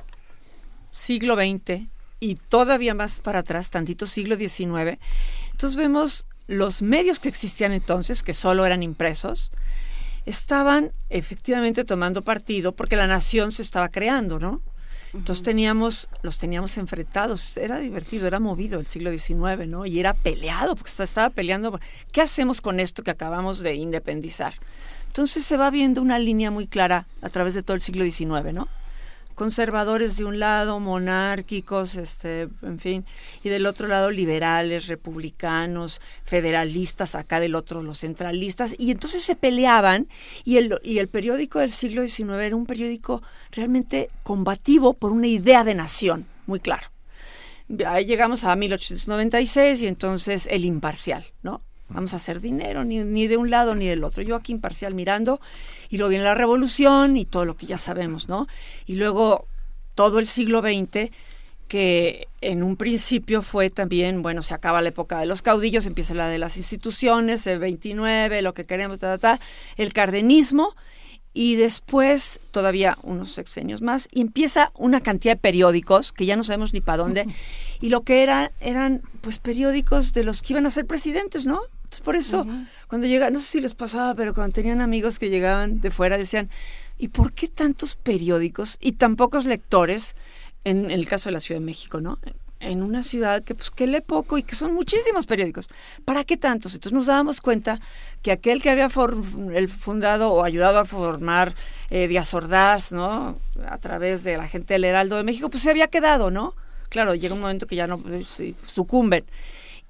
[0.92, 4.98] siglo XX y todavía más para atrás, tantito siglo XIX,
[5.52, 9.52] entonces vemos los medios que existían entonces, que solo eran impresos,
[10.26, 14.60] estaban efectivamente tomando partido porque la nación se estaba creando, ¿no?
[15.14, 19.86] Entonces teníamos, los teníamos enfrentados, era divertido, era movido el siglo XIX, ¿no?
[19.86, 21.80] Y era peleado, porque estaba peleando,
[22.12, 24.54] ¿qué hacemos con esto que acabamos de independizar?
[25.06, 28.52] Entonces se va viendo una línea muy clara a través de todo el siglo XIX,
[28.52, 28.68] ¿no?
[29.36, 33.04] Conservadores de un lado, monárquicos, este, en fin,
[33.44, 39.36] y del otro lado liberales, republicanos, federalistas, acá del otro los centralistas, y entonces se
[39.36, 40.08] peleaban
[40.44, 43.22] y el, y el periódico del siglo XIX era un periódico
[43.52, 46.88] realmente combativo por una idea de nación, muy claro.
[47.86, 51.62] Ahí llegamos a 1896 y entonces el imparcial, ¿no?
[51.88, 54.22] Vamos a hacer dinero, ni, ni, de un lado ni del otro.
[54.22, 55.40] Yo aquí imparcial mirando,
[55.88, 58.46] y luego viene la revolución y todo lo que ya sabemos, ¿no?
[58.86, 59.46] Y luego
[59.94, 61.10] todo el siglo XX,
[61.68, 66.14] que en un principio fue también, bueno, se acaba la época de los caudillos, empieza
[66.14, 69.40] la de las instituciones, el 29, lo que queremos, ta, ta,
[69.76, 70.76] el cardenismo,
[71.32, 76.44] y después todavía unos sexenios más, y empieza una cantidad de periódicos que ya no
[76.44, 77.26] sabemos ni para dónde,
[77.80, 81.60] y lo que era, eran pues periódicos de los que iban a ser presidentes, ¿no?
[82.00, 82.46] Por eso,
[82.88, 86.18] cuando llega, no sé si les pasaba, pero cuando tenían amigos que llegaban de fuera,
[86.18, 86.50] decían,
[86.98, 90.16] ¿y por qué tantos periódicos y tan pocos lectores
[90.64, 92.18] en, el caso de la Ciudad de México, ¿no?
[92.58, 95.68] En una ciudad que pues que lee poco y que son muchísimos periódicos.
[96.04, 96.74] ¿Para qué tantos?
[96.74, 97.80] Entonces nos dábamos cuenta
[98.22, 98.88] que aquel que había
[99.54, 101.54] el fundado o ayudado a formar
[101.90, 103.38] eh, Díaz Ordaz, ¿no?
[103.68, 106.54] A través de la gente del Heraldo de México, pues se había quedado, ¿no?
[106.88, 109.24] Claro, llega un momento que ya no pues, sucumben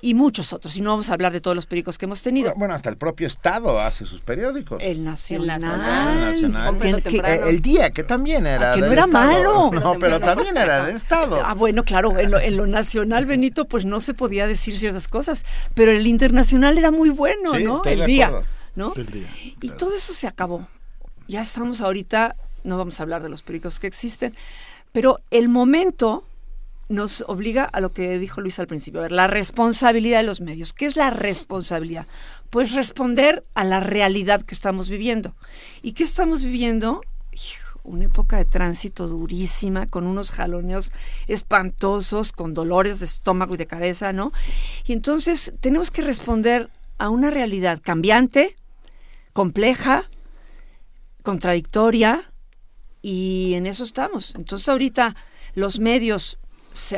[0.06, 0.76] y muchos otros.
[0.76, 2.54] Y no vamos a hablar de todos los periódicos que hemos tenido.
[2.54, 4.80] Bueno, hasta el propio Estado hace sus periódicos.
[4.80, 5.60] El Nacional.
[5.60, 7.48] El, Nacional.
[7.48, 8.70] el, Día, que también era.
[8.70, 9.72] Ah, que no era malo.
[9.72, 11.42] No, pero también era del Estado.
[11.44, 15.08] Ah, bueno, claro, en lo, en lo, nacional, Benito, pues no se podía decir ciertas
[15.08, 15.44] cosas.
[15.74, 17.82] Pero el internacional era muy bueno, ¿no?
[17.84, 18.44] El día,
[18.76, 18.94] ¿no?
[18.94, 19.28] El día.
[19.60, 20.68] Y todo eso se acabó.
[21.26, 24.36] Ya estamos ahorita, no vamos a hablar de los periódicos que existen,
[24.92, 26.22] pero el momento
[26.88, 30.40] nos obliga a lo que dijo Luis al principio, a ver, la responsabilidad de los
[30.40, 30.72] medios.
[30.72, 32.06] ¿Qué es la responsabilidad?
[32.50, 35.34] Pues responder a la realidad que estamos viviendo.
[35.82, 37.00] ¿Y qué estamos viviendo?
[37.82, 40.90] Una época de tránsito durísima, con unos jaloneos
[41.28, 44.32] espantosos, con dolores de estómago y de cabeza, ¿no?
[44.84, 48.56] Y entonces tenemos que responder a una realidad cambiante,
[49.32, 50.10] compleja,
[51.22, 52.32] contradictoria,
[53.06, 54.34] y en eso estamos.
[54.34, 55.14] Entonces ahorita
[55.54, 56.40] los medios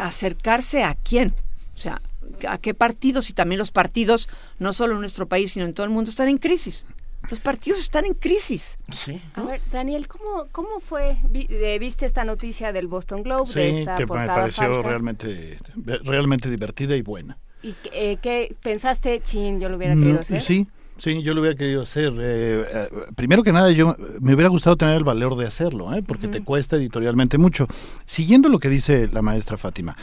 [0.01, 1.35] acercarse a quién,
[1.75, 2.01] o sea,
[2.49, 4.29] a qué partidos y también los partidos,
[4.59, 6.87] no solo en nuestro país, sino en todo el mundo, están en crisis.
[7.31, 8.79] Los partidos están en crisis.
[8.91, 9.21] Sí.
[9.35, 11.19] A ver, Daniel, ¿cómo, cómo fue?
[11.35, 13.53] Eh, ¿Viste esta noticia del Boston Globe?
[13.53, 15.59] Sí, de esta que me pareció realmente,
[16.05, 17.37] realmente divertida y buena.
[17.63, 20.43] ¿Y eh, qué pensaste, chin, yo lo hubiera querido hacer?
[20.43, 20.69] Sí,
[20.99, 22.13] Sí, yo lo hubiera querido hacer.
[22.19, 26.03] Eh, eh, primero que nada, yo me hubiera gustado tener el valor de hacerlo, ¿eh?
[26.03, 27.69] porque te cuesta editorialmente mucho.
[28.05, 29.97] Siguiendo lo que dice la maestra Fátima,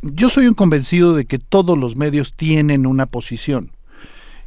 [0.00, 3.72] yo soy un convencido de que todos los medios tienen una posición,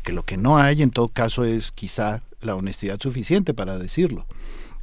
[0.04, 4.26] que lo que no hay en todo caso es quizá la honestidad suficiente para decirlo.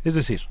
[0.04, 0.42] Es decir,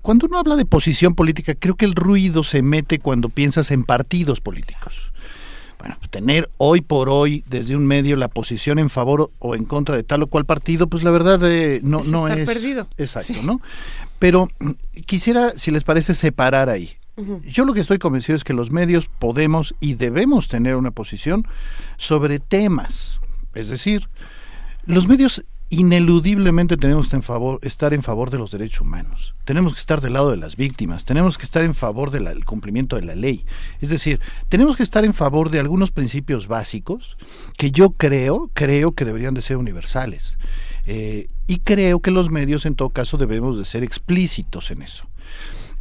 [0.00, 3.82] cuando uno habla de posición política, creo que el ruido se mete cuando piensas en
[3.82, 5.10] partidos políticos
[5.80, 9.96] bueno, tener hoy por hoy desde un medio la posición en favor o en contra
[9.96, 12.86] de tal o cual partido, pues la verdad eh, no, no es perdido.
[12.98, 13.62] Exacto, ¿no?
[14.18, 14.50] Pero
[15.06, 16.96] quisiera, si les parece, separar ahí.
[17.44, 21.46] Yo lo que estoy convencido es que los medios podemos y debemos tener una posición
[21.96, 23.20] sobre temas.
[23.54, 24.08] Es decir,
[24.86, 29.34] los medios ineludiblemente tenemos que en favor, estar en favor de los derechos humanos.
[29.44, 32.96] Tenemos que estar del lado de las víctimas, tenemos que estar en favor del cumplimiento
[32.96, 33.44] de la ley.
[33.80, 37.16] Es decir, tenemos que estar en favor de algunos principios básicos
[37.56, 40.38] que yo creo, creo que deberían de ser universales.
[40.86, 45.04] Eh, y creo que los medios en todo caso debemos de ser explícitos en eso.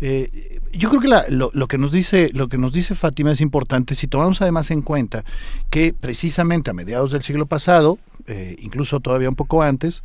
[0.02, 3.42] Eh, yo creo que lo, lo, que nos dice lo que nos dice Fátima es
[3.42, 5.26] importante si tomamos además en cuenta
[5.70, 8.00] que precisamente a mediados del siglo pasado
[8.30, 10.04] eh, incluso todavía un poco antes,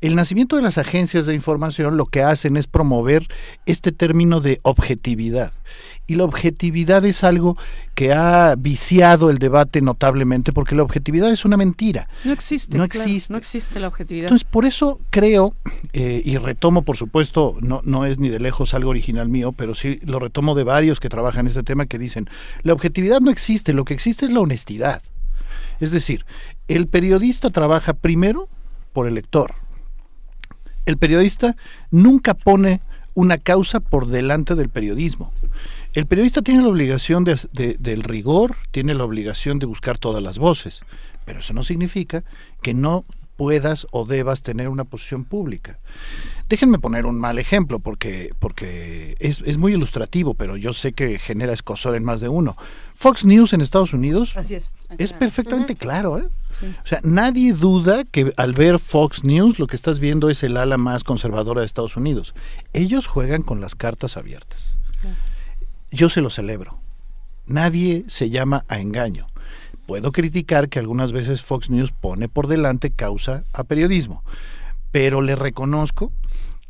[0.00, 3.26] el nacimiento de las agencias de información lo que hacen es promover
[3.64, 5.52] este término de objetividad.
[6.06, 7.56] Y la objetividad es algo
[7.94, 12.08] que ha viciado el debate notablemente porque la objetividad es una mentira.
[12.24, 12.76] No existe.
[12.76, 13.32] No claro, existe.
[13.32, 14.24] no existe la objetividad.
[14.24, 15.54] Entonces, por eso creo,
[15.94, 19.74] eh, y retomo, por supuesto, no, no es ni de lejos algo original mío, pero
[19.74, 22.28] sí lo retomo de varios que trabajan en este tema que dicen,
[22.62, 25.02] la objetividad no existe, lo que existe es la honestidad.
[25.80, 26.24] Es decir,
[26.68, 28.48] el periodista trabaja primero
[28.92, 29.54] por el lector.
[30.86, 31.56] El periodista
[31.90, 32.80] nunca pone
[33.14, 35.32] una causa por delante del periodismo.
[35.94, 40.22] El periodista tiene la obligación de, de, del rigor, tiene la obligación de buscar todas
[40.22, 40.82] las voces,
[41.24, 42.24] pero eso no significa
[42.60, 43.04] que no
[43.36, 45.78] puedas o debas tener una posición pública.
[46.48, 51.18] Déjenme poner un mal ejemplo porque, porque es, es, muy ilustrativo, pero yo sé que
[51.18, 52.56] genera escosor en más de uno.
[52.94, 54.70] Fox News en Estados Unidos Así es.
[54.98, 55.80] es perfectamente uh -huh.
[55.80, 56.18] claro.
[56.18, 56.28] ¿eh?
[56.58, 56.66] Sí.
[56.66, 60.56] O sea, nadie duda que al ver Fox News lo que estás viendo es el
[60.56, 62.34] ala más conservadora de Estados Unidos.
[62.72, 64.76] Ellos juegan con las cartas abiertas.
[65.00, 65.16] Claro.
[65.90, 66.78] Yo se lo celebro.
[67.46, 69.26] Nadie se llama a engaño.
[69.86, 74.24] Puedo criticar que algunas veces Fox News pone por delante causa a periodismo,
[74.90, 76.10] pero le reconozco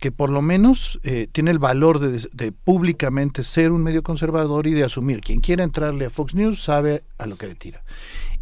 [0.01, 4.67] que por lo menos eh, tiene el valor de, de, públicamente ser un medio conservador
[4.67, 5.21] y de asumir.
[5.21, 7.83] Quien quiera entrarle a Fox News sabe a lo que le tira.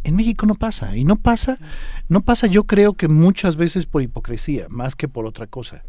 [0.05, 1.59] En México no pasa, y no pasa,
[2.09, 5.85] no pasa yo creo que muchas veces por hipocresía, más que por otra cosa.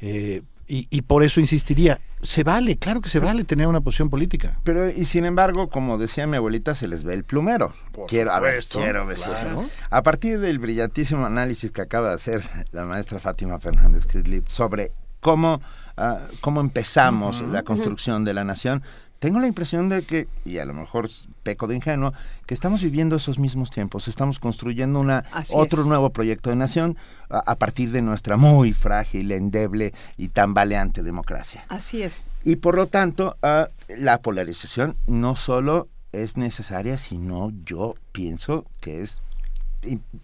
[0.00, 4.10] Eh, y, y, por eso insistiría, se vale, claro que se vale tener una posición
[4.10, 4.60] política.
[4.64, 7.72] Pero, y sin embargo, como decía mi abuelita, se les ve el plumero.
[7.90, 9.28] Por quiero, supuesto, a ver, quiero decir.
[9.28, 9.64] Claro.
[9.88, 14.06] A partir del brillantísimo análisis que acaba de hacer la maestra Fátima Fernández
[14.48, 15.62] sobre cómo,
[15.96, 18.82] uh, cómo empezamos uh -huh, la construcción de la nación,
[19.18, 21.08] tengo la impresión de que, y a lo mejor
[21.42, 22.12] peco de ingenuo,
[22.46, 25.88] que estamos viviendo esos mismos tiempos, estamos construyendo una Así otro es.
[25.88, 26.96] nuevo proyecto de nación
[27.28, 31.64] a, a, partir de nuestra muy frágil, endeble y tambaleante democracia.
[31.68, 32.28] Así es.
[32.44, 33.66] Y por lo tanto, uh,
[33.96, 39.20] la polarización no solo es necesaria, sino yo pienso que es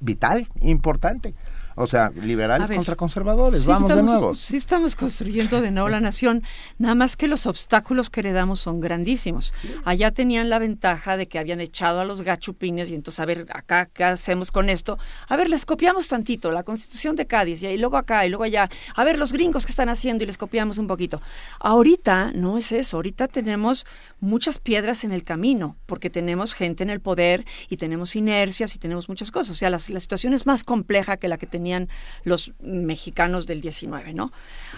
[0.01, 1.35] vital, importante.
[1.77, 4.35] O sea, liberales ver, contra conservadores, sí vamos estamos, de nuevo.
[4.35, 6.43] Sí estamos construyendo de nuevo la nación,
[6.79, 9.53] nada más que los obstáculos que heredamos son grandísimos.
[9.85, 13.47] Allá tenían la ventaja de que habían echado a los gachupines y entonces, a ver,
[13.53, 14.99] acá, ¿qué hacemos con esto?
[15.29, 18.71] A ver, les copiamos tantito, la constitución de Cádiz, y luego acá, y luego allá.
[18.95, 21.21] A ver, los gringos que están haciendo y les copiamos un poquito.
[21.59, 23.85] Ahorita no es eso, ahorita tenemos
[24.21, 28.79] muchas piedras en el camino, porque tenemos gente en el poder y tenemos inercias y
[28.79, 29.51] tenemos muchas cosas.
[29.51, 31.89] O sea, la, la situación es más compleja que la que teníamos tenían
[32.25, 34.33] los mexicanos del 19, ¿no?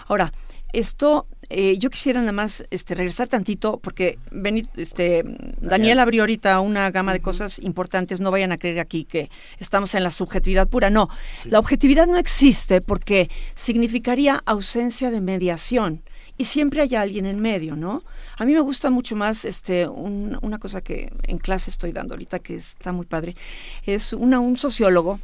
[0.07, 0.31] Ahora,
[0.71, 5.23] esto, eh, yo quisiera nada más este, regresar tantito, porque Benit, este,
[5.59, 9.95] Daniel abrió ahorita una gama de cosas importantes, no vayan a creer aquí que estamos
[9.95, 11.09] en la subjetividad pura, no,
[11.43, 11.49] sí.
[11.49, 16.03] la objetividad no existe porque significaría ausencia de mediación
[16.37, 18.03] y siempre hay alguien en medio, ¿no?
[18.37, 22.13] A mí me gusta mucho más este un, una cosa que en clase estoy dando
[22.13, 23.35] ahorita que está muy padre,
[23.83, 25.19] es una, un sociólogo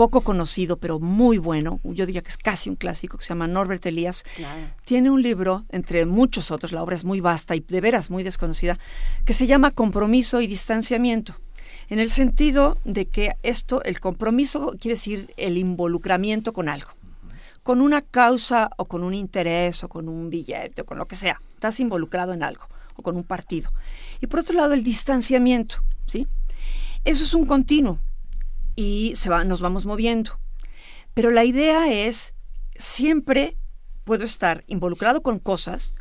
[0.00, 3.46] poco conocido, pero muy bueno, yo diría que es casi un clásico, que se llama
[3.46, 4.24] Norbert Elias.
[4.34, 4.62] Claro.
[4.86, 8.22] Tiene un libro, entre muchos otros, la obra es muy vasta y de veras muy
[8.22, 8.78] desconocida,
[9.26, 11.36] que se llama Compromiso y Distanciamiento.
[11.90, 16.92] En el sentido de que esto, el compromiso quiere decir el involucramiento con algo,
[17.62, 21.16] con una causa o con un interés o con un billete o con lo que
[21.16, 21.42] sea.
[21.52, 22.64] Estás involucrado en algo
[22.96, 23.70] o con un partido.
[24.22, 26.26] Y por otro lado, el distanciamiento, ¿sí?
[27.04, 27.98] Eso es un continuo
[28.80, 30.38] y se va, nos vamos moviendo.
[31.12, 32.34] Pero la idea es,
[32.74, 33.58] siempre
[34.04, 35.94] puedo estar involucrado con cosas,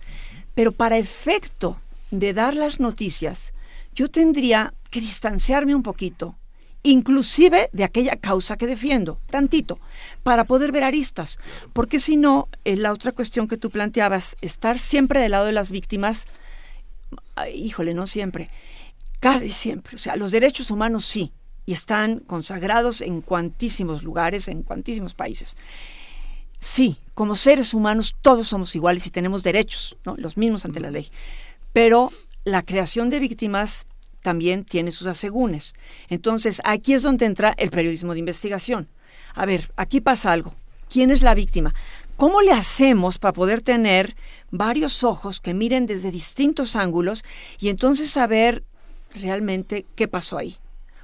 [0.55, 1.77] pero para efecto
[2.09, 3.53] de dar las noticias,
[3.93, 6.37] yo tendría que distanciarme un poquito,
[6.81, 9.77] inclusive de aquella causa que defiendo, tantito,
[10.23, 11.37] para poder ver aristas.
[11.73, 15.51] Porque si no, eh, la otra cuestión que tú planteabas, estar siempre del lado de
[15.51, 16.27] las víctimas,
[17.35, 18.49] ay, híjole, no siempre,
[19.19, 19.97] casi siempre.
[19.97, 21.33] O sea, los derechos humanos sí,
[21.69, 25.55] y están consagrados en cuantísimos lugares, en cuantísimos países.
[26.57, 30.15] Sí, como seres humanos todos somos iguales y tenemos derechos, ¿no?
[30.17, 31.11] los mismos ante la ley.
[31.71, 32.11] Pero
[32.43, 33.85] la creación de víctimas
[34.23, 35.75] también tiene sus asegúnes.
[36.07, 38.89] Entonces, aquí es donde entra el periodismo de investigación.
[39.35, 40.55] A ver, aquí pasa algo.
[40.89, 41.75] ¿Quién es la víctima?
[42.17, 44.15] ¿Cómo le hacemos para poder tener
[44.49, 47.23] varios ojos que miren desde distintos ángulos
[47.59, 48.63] y entonces saber
[49.13, 50.57] realmente qué pasó ahí?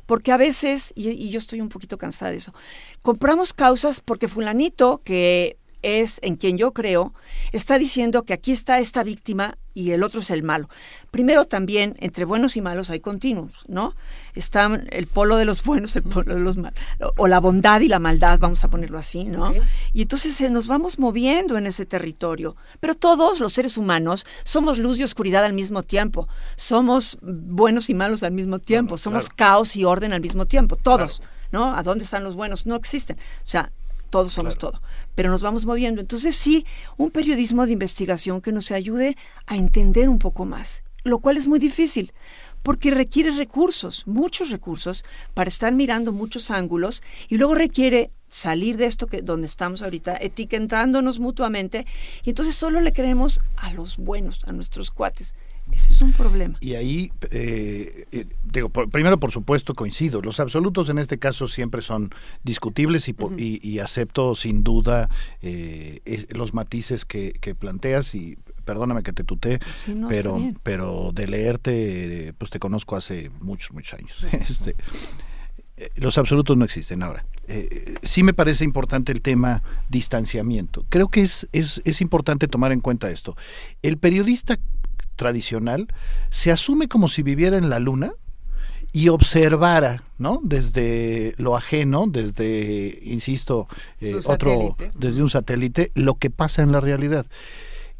[0.06, 2.54] Porque a veces, y, yo estoy un poquito cansada de eso,
[3.02, 7.14] compramos causas porque fulanito que es en quien yo creo,
[7.52, 10.68] está diciendo que aquí está esta víctima y el otro es el malo.
[11.12, 13.94] Primero también, entre buenos y malos hay continuos, ¿no?
[14.34, 16.80] Está el polo de los buenos, el polo de los malos,
[17.18, 19.54] o la bondad y la maldad, vamos a ponerlo así, ¿no?
[19.94, 22.56] Y entonces eh, nos vamos moviendo en ese territorio.
[22.80, 27.94] Pero todos los seres humanos somos luz y oscuridad al mismo tiempo, somos buenos y
[27.94, 31.22] malos al mismo tiempo, somos caos y orden al mismo tiempo, todos,
[31.52, 31.76] ¿no?
[31.76, 32.66] ¿A dónde están los buenos?
[32.66, 33.18] No existen.
[33.18, 33.72] O sea,
[34.10, 34.82] todos somos todo,
[35.16, 36.02] pero nos vamos moviendo.
[36.02, 36.66] Entonces sí,
[36.98, 41.48] un periodismo de investigación que nos ayude a entender un poco más, lo cual es
[41.48, 42.14] muy difícil,
[42.64, 48.86] porque requiere recursos, muchos recursos, para estar mirando muchos ángulos y luego requiere salir de
[48.88, 51.86] esto que donde estamos ahorita, etiquetándonos mutuamente,
[52.24, 55.36] y entonces solo le creemos a los buenos, a nuestros cuates.
[55.72, 56.58] Ese es un problema.
[56.62, 60.22] Y ahí, eh, eh, digo, primero por supuesto coincido.
[60.22, 62.14] Los absolutos en este caso siempre son
[62.44, 65.10] discutibles y, y, acepto sin duda
[65.42, 69.60] eh, los matices que, que, planteas y perdóname que te tuté,
[70.08, 74.26] pero, pero de leerte, pues te conozco hace muchos, muchos años.
[74.32, 74.76] este,
[75.96, 77.26] los absolutos no existen ahora.
[78.02, 80.86] sí me parece importante el tema distanciamiento.
[80.90, 83.36] Creo que es, es, es importante tomar en cuenta esto.
[83.82, 84.58] El periodista
[85.16, 85.88] tradicional,
[86.30, 88.14] se asume como si viviera en la luna
[88.96, 90.40] y observara, ¿no?
[90.42, 93.68] Desde lo ajeno, desde, insisto,
[94.00, 97.26] eh, otro, desde un satélite, lo que pasa en la realidad.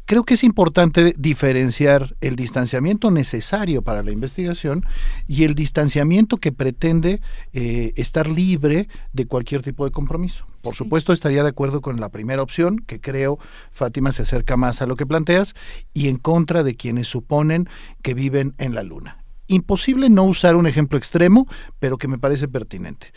[0.06, 4.86] Creo que es importante diferenciar el distanciamiento necesario para la investigación
[5.26, 7.20] y el distanciamiento que pretende
[7.52, 10.46] eh, estar libre de cualquier tipo de compromiso.
[10.66, 13.38] Por supuesto, estaría de acuerdo con la primera opción, que creo,
[13.70, 15.54] Fátima, se acerca más a lo que planteas,
[15.94, 17.68] y en contra de quienes suponen
[18.02, 19.24] que viven en la luna.
[19.46, 21.46] Imposible no usar un ejemplo extremo,
[21.78, 23.12] pero que me parece pertinente.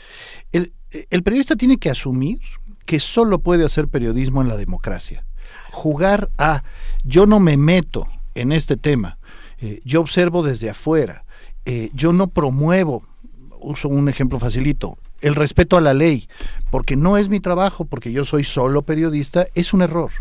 [0.52, 0.74] El,
[1.10, 2.40] el periodista tiene que asumir
[2.86, 5.26] que solo puede hacer periodismo en la democracia
[5.72, 6.64] jugar a
[7.04, 9.18] yo no me meto en este tema,
[9.60, 11.26] eh, yo observo desde afuera,
[11.66, 13.06] eh, yo no promuevo,
[13.60, 16.28] uso un ejemplo facilito, el respeto a la ley,
[16.72, 20.12] porque no es mi trabajo, porque yo soy solo periodista, es un error.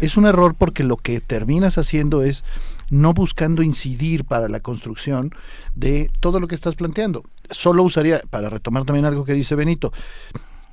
[0.00, 2.44] Es un error porque lo que terminas haciendo es
[2.90, 5.32] no buscando incidir para la construcción
[5.74, 7.24] de todo lo que estás planteando.
[7.50, 9.92] Solo usaría, para retomar también algo que dice Benito,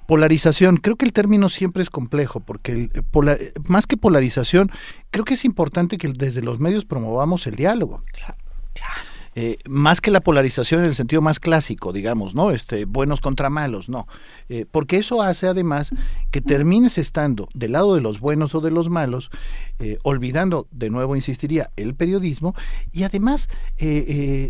[0.06, 4.70] Polarización, creo que el término siempre es complejo, porque el, eh, más que polarización,
[5.12, 8.04] creo que es importante que desde los medios promovamos el diálogo.
[8.12, 8.36] Claro,
[8.74, 9.13] claro.
[9.36, 12.52] Eh, más que la polarización en el sentido más clásico, digamos, ¿no?
[12.52, 14.08] Este, buenos contra malos, no.
[14.50, 15.92] Eh, porque eso hace además
[16.30, 19.32] que termines estando del lado de los buenos o de los malos,
[19.80, 22.56] eh, olvidando, de nuevo insistiría, el periodismo
[22.92, 23.50] y además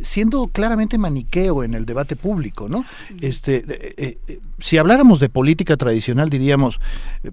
[0.04, 2.86] siendo claramente maniqueo en el debate público, ¿no?
[3.22, 4.20] Este,
[4.60, 6.80] si habláramos de política tradicional, diríamos,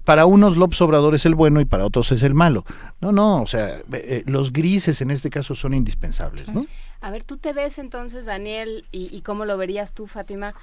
[0.05, 2.65] para unos López Obrador es el bueno y para otros es el malo.
[3.01, 3.83] No, no, o sea,
[4.25, 6.67] los grises en este caso son indispensables, ¿no?
[7.01, 10.55] A ver, tú te ves entonces, Daniel, y, cómo lo verías tú, Fátima,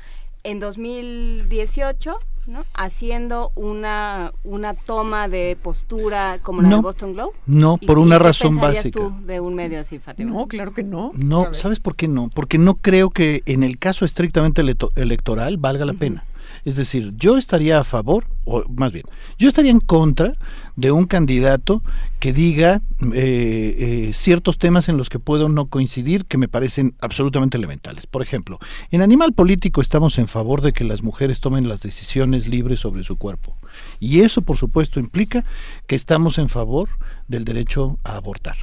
[0.43, 2.63] en 2018, ¿no?
[2.75, 7.33] Haciendo una, una toma de postura como la de Boston Globe.
[7.47, 8.99] No, por una razón básica.
[8.99, 10.31] tú de un medio así, Fátima?
[10.31, 11.11] No, claro que no.
[11.15, 12.29] No, ¿sabes por qué no?
[12.33, 14.61] Porque no creo que en el caso estrictamente
[14.95, 16.23] electoral valga la pena.
[16.65, 19.05] Es decir, yo estaría a favor, o más bien,
[19.37, 20.33] yo estaría en contra
[20.75, 21.81] de un candidato
[22.19, 22.81] que diga
[23.13, 28.07] eh, eh, ciertos temas en los que puedo no coincidir que me parecen absolutamente elementales.
[28.07, 28.59] Por ejemplo,
[28.91, 33.03] en Animal Político estamos en favor de que las mujeres tomen las decisiones libres sobre
[33.03, 33.53] su cuerpo.
[33.99, 35.43] Y eso, por supuesto, implica
[35.87, 36.89] que estamos en favor
[37.27, 38.57] del derecho a abortar.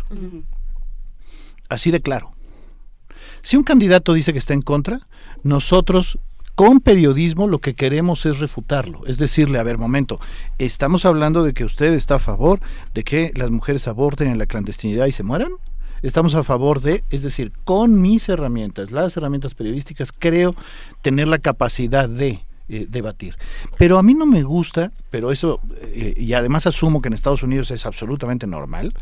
[1.68, 2.32] Así de claro.
[3.42, 5.00] Si un candidato dice que está en contra,
[5.42, 6.18] nosotros
[6.54, 10.20] con periodismo lo que queremos es refutarlo, es decirle, a ver, momento,
[10.58, 12.60] estamos hablando de que usted está a favor
[12.94, 15.52] de que las mujeres aborten en la clandestinidad y se mueran.
[16.02, 20.54] Estamos a favor de, es decir, con mis herramientas, las herramientas periodísticas, creo
[21.02, 23.36] tener la capacidad de eh, debatir.
[23.76, 27.42] Pero a mí no me gusta, pero eso, eh, y además asumo que en Estados
[27.42, 28.94] Unidos es absolutamente normal,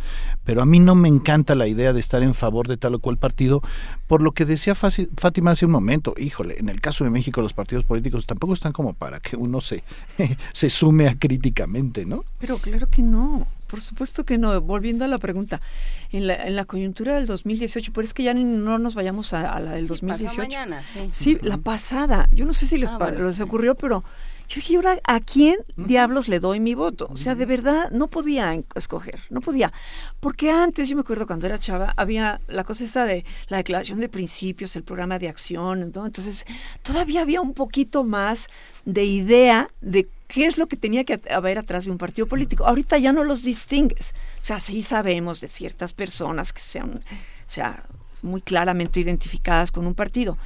[0.45, 2.99] pero a mí no me encanta la idea de estar en favor de tal o
[2.99, 3.63] cual partido,
[4.09, 7.53] por lo que decía Fátima hace un momento, híjole, en el caso de México los
[7.53, 9.85] partidos políticos tampoco están como para que uno se,
[10.53, 12.25] se sume a críticamente, ¿no?
[12.41, 13.47] Pero claro que no.
[13.73, 14.61] Por supuesto que no.
[14.61, 15.63] Volviendo a la pregunta,
[16.11, 19.59] en la, en la coyuntura del 2018, pero es que ya no nos vayamos a,
[19.61, 20.37] la del 2018.
[20.37, 21.09] Mañana, sí.
[21.11, 22.29] sí, la pasada.
[22.33, 24.05] Yo no sé si les, ah, les ocurrió, pero
[24.47, 27.09] yo dije, ahora a quién diablos le doy mi voto?
[27.11, 29.73] O sea, de verdad no podía escoger, no podía.
[30.21, 34.01] Porque antes, yo me acuerdo cuando era chava, había la cosa esta de la declaración
[34.01, 36.05] de principios, el programa de acción, ¿no?
[36.05, 36.45] entonces
[36.83, 38.49] todavía había un poquito más
[38.85, 42.67] de idea de qué es lo que tenía que haber atrás de un partido político.
[42.67, 44.15] Ahorita ya no los distingues.
[44.41, 47.85] O sea, sí sabemos de ciertas personas que sean, o sea,
[48.23, 50.39] muy claramente identificadas con un partido.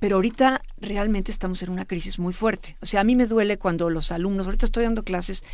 [0.00, 2.74] Pero ahorita realmente estamos en una crisis muy fuerte.
[2.82, 5.44] O sea, a mí me duele cuando los alumnos, ahorita estoy dando clases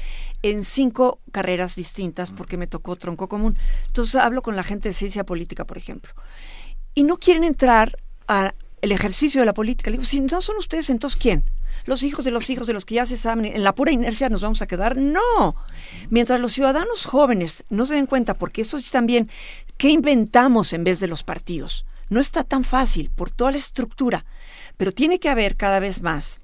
[0.41, 3.59] en cinco carreras distintas porque me tocó tronco común.
[3.89, 6.15] Entonces hablo con la gente de ciencia política, por ejemplo.
[6.95, 7.99] Y no quieren entrar
[8.87, 9.91] al ejercicio de la política.
[9.91, 11.45] Le digo, si no son ustedes, entonces ¿quién?
[11.85, 14.29] los hijos de los hijos de los que ya se saben, en la pura inercia
[14.29, 14.97] nos vamos a quedar.
[14.97, 15.57] No.
[16.11, 19.31] Mientras los ciudadanos jóvenes no se den cuenta, porque eso sí también,
[19.77, 21.87] ¿qué inventamos en vez de los partidos?
[22.09, 24.25] No está tan fácil por toda la estructura,
[24.77, 26.41] pero tiene que haber cada vez más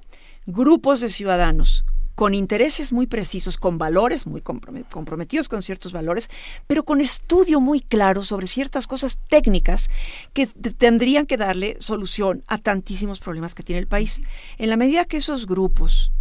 [0.47, 1.85] grupos de ciudadanos
[2.15, 6.29] con intereses muy precisos, con valores muy comprometidos con ciertos valores,
[6.67, 9.91] pero con estudio muy claro sobre ciertas cosas técnicas
[10.33, 14.21] que tendrían que darle solución a tantísimos problemas que tiene el país.
[14.59, 16.13] En la medida que esos grupos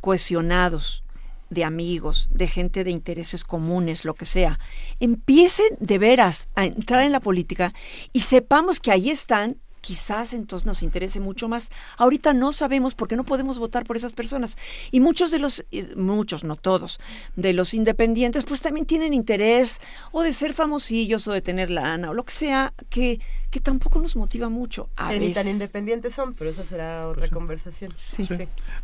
[0.00, 1.04] cohesionados,
[1.50, 4.60] de amigos, de gente de intereses comunes, lo que sea,
[5.00, 7.74] empiecen de veras a entrar en la política
[8.12, 11.70] y sepamos que ahí están quizás entonces nos interese mucho más.
[11.96, 14.56] Ahorita no sabemos porque no podemos votar por esas personas.
[14.90, 17.00] Y muchos de los, eh, muchos, no todos,
[17.36, 19.80] de los independientes, pues también tienen interés
[20.12, 24.00] o de ser famosillos o de tener lana o lo que sea, que, que tampoco
[24.00, 24.88] nos motiva mucho.
[24.96, 27.92] A Ni tan independientes son, pero esa será otra pues conversación.
[27.98, 28.28] Sí.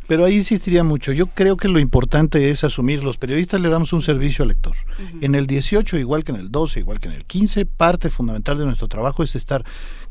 [0.07, 1.11] Pero ahí insistiría mucho.
[1.11, 4.75] Yo creo que lo importante es asumir, los periodistas le damos un servicio al lector.
[5.21, 8.57] En el 18, igual que en el 12, igual que en el 15, parte fundamental
[8.57, 9.63] de nuestro trabajo es estar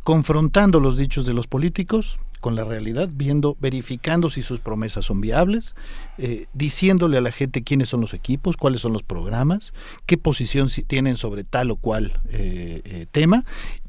[0.06, 5.20] confrontando los dichos de los políticos con la realidad, viendo, verificando si sus promesas son
[5.20, 5.74] viables,
[6.16, 9.72] eh, diciéndole a la gente quiénes son los equipos, cuáles son los programas,
[10.06, 13.44] qué posición tienen sobre tal o cual eh, eh, tema,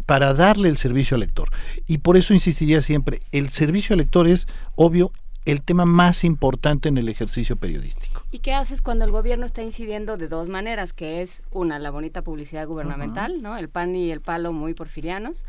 [0.07, 1.51] para darle el servicio al lector.
[1.85, 5.11] Y por eso insistiría siempre, el servicio al lector es, obvio,
[5.45, 8.23] el tema más importante en el ejercicio periodístico.
[8.31, 10.93] ¿Y qué haces cuando el gobierno está incidiendo de dos maneras?
[10.93, 13.55] Que es, una, la bonita publicidad gubernamental, ¿no?
[13.55, 15.45] El pan y el palo muy porfirianos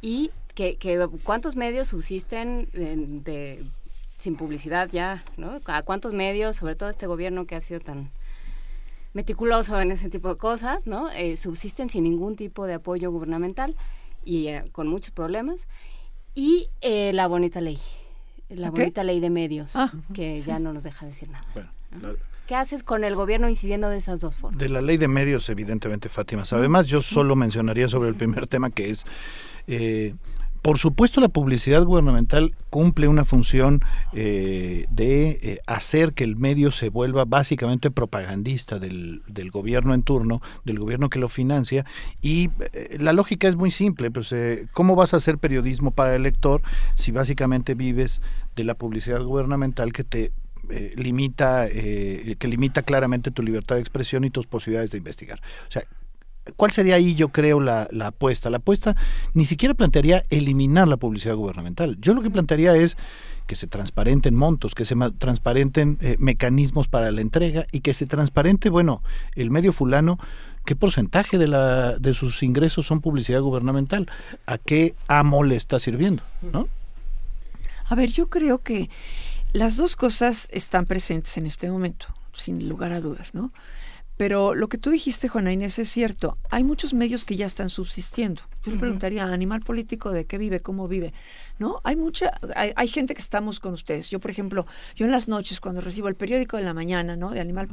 [0.00, 2.68] y que, que cuántos medios subsisten
[3.24, 3.62] de,
[4.18, 5.60] sin publicidad ya, ¿no?
[5.66, 8.10] ¿A cuántos medios, sobre todo este gobierno que ha sido tan
[9.14, 11.10] meticuloso en ese tipo de cosas, ¿no?
[11.10, 13.76] Eh, subsisten sin ningún tipo de apoyo gubernamental
[14.24, 15.66] y eh, con muchos problemas.
[16.34, 17.78] Y eh, la bonita ley,
[18.48, 21.46] la bonita ley de medios, ah, que ya no nos deja decir nada.
[22.46, 24.58] ¿Qué haces con el gobierno incidiendo de esas dos formas?
[24.58, 26.86] De la ley de medios, evidentemente, Fátima sabe más.
[26.86, 29.04] Yo solo mencionaría sobre el primer tema, que es
[29.68, 30.14] eh,
[30.62, 33.80] por supuesto, la publicidad gubernamental cumple una función
[34.12, 39.22] eh, de eh, hacer que el medio se vuelva básicamente propagandista del,
[39.52, 41.86] gobierno en turno, del gobierno que lo financia.
[42.20, 42.50] Y
[42.98, 44.34] la lógica es muy simple, pues,
[44.72, 46.60] ¿cómo vas a hacer periodismo para el lector
[46.96, 48.20] si básicamente vives
[48.56, 50.32] de la publicidad gubernamental que te
[50.96, 55.40] limita, que limita claramente tu libertad de expresión y tus posibilidades de investigar.
[55.68, 55.82] O sea,
[56.56, 58.50] ¿Cuál sería ahí, yo creo, la, apuesta?
[58.50, 58.96] La apuesta
[59.34, 61.96] ni siquiera plantearía eliminar la publicidad gubernamental.
[62.00, 62.96] Yo lo que plantearía es
[63.46, 68.06] que se transparenten montos, que se transparenten eh, mecanismos para la entrega y que se
[68.06, 69.02] transparente, bueno,
[69.34, 70.18] el medio fulano,
[70.66, 74.06] qué porcentaje de, la, de sus ingresos son publicidad gubernamental,
[74.44, 76.68] a qué amo le está sirviendo, ¿no?
[77.86, 78.90] A ver, yo creo que
[79.54, 83.50] las dos cosas están presentes en este momento, sin lugar a dudas, ¿no?
[84.18, 86.38] Pero lo que tú dijiste, Juana Inés, es cierto.
[86.50, 88.42] Hay muchos medios que ya están subsistiendo.
[88.64, 90.60] Yo le preguntaría, ¿animal político de qué vive?
[90.60, 91.14] ¿Cómo vive?
[91.60, 91.80] ¿No?
[91.84, 94.10] Hay mucha, hay, gente que estamos con ustedes.
[94.10, 94.66] Yo, por ejemplo,
[94.96, 97.30] yo en las noches, cuando recibo el periódico de la mañana, ¿no?
[97.30, 97.68] De Animal,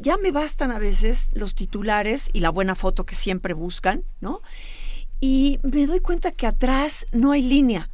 [0.00, 4.40] ya me bastan a veces los titulares y la buena foto que siempre buscan, ¿no?
[5.20, 7.88] Y me doy cuenta que atrás no hay línea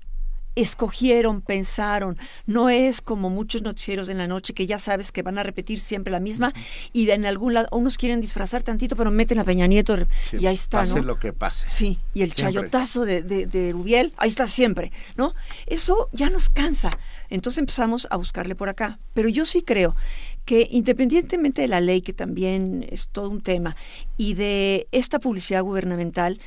[0.62, 2.18] escogieron, pensaron.
[2.46, 5.80] No es como muchos noticieros en la noche que ya sabes que van a repetir
[5.80, 6.52] siempre la misma
[6.92, 9.90] y de en algún lado unos quieren disfrazar tantito, pero meten a Peña Nieto
[10.32, 11.68] y ahí está, pase lo que pase.
[11.68, 15.34] Sí, y el chayotazo de, de, de, Rubiel, ahí está siempre, ¿no?
[15.66, 16.98] Eso ya nos cansa.
[17.28, 18.98] Entonces empezamos a buscarle por acá.
[19.14, 19.96] Pero yo sí creo
[20.44, 23.76] que independientemente de la ley, que también es todo un tema,
[24.16, 26.40] y de esta publicidad gubernamental,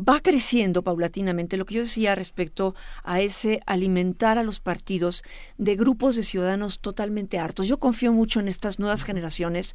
[0.00, 5.22] va creciendo paulatinamente lo que yo decía respecto a ese alimentar a los partidos
[5.58, 7.68] de grupos de ciudadanos totalmente hartos.
[7.68, 9.74] Yo confío mucho en estas nuevas generaciones,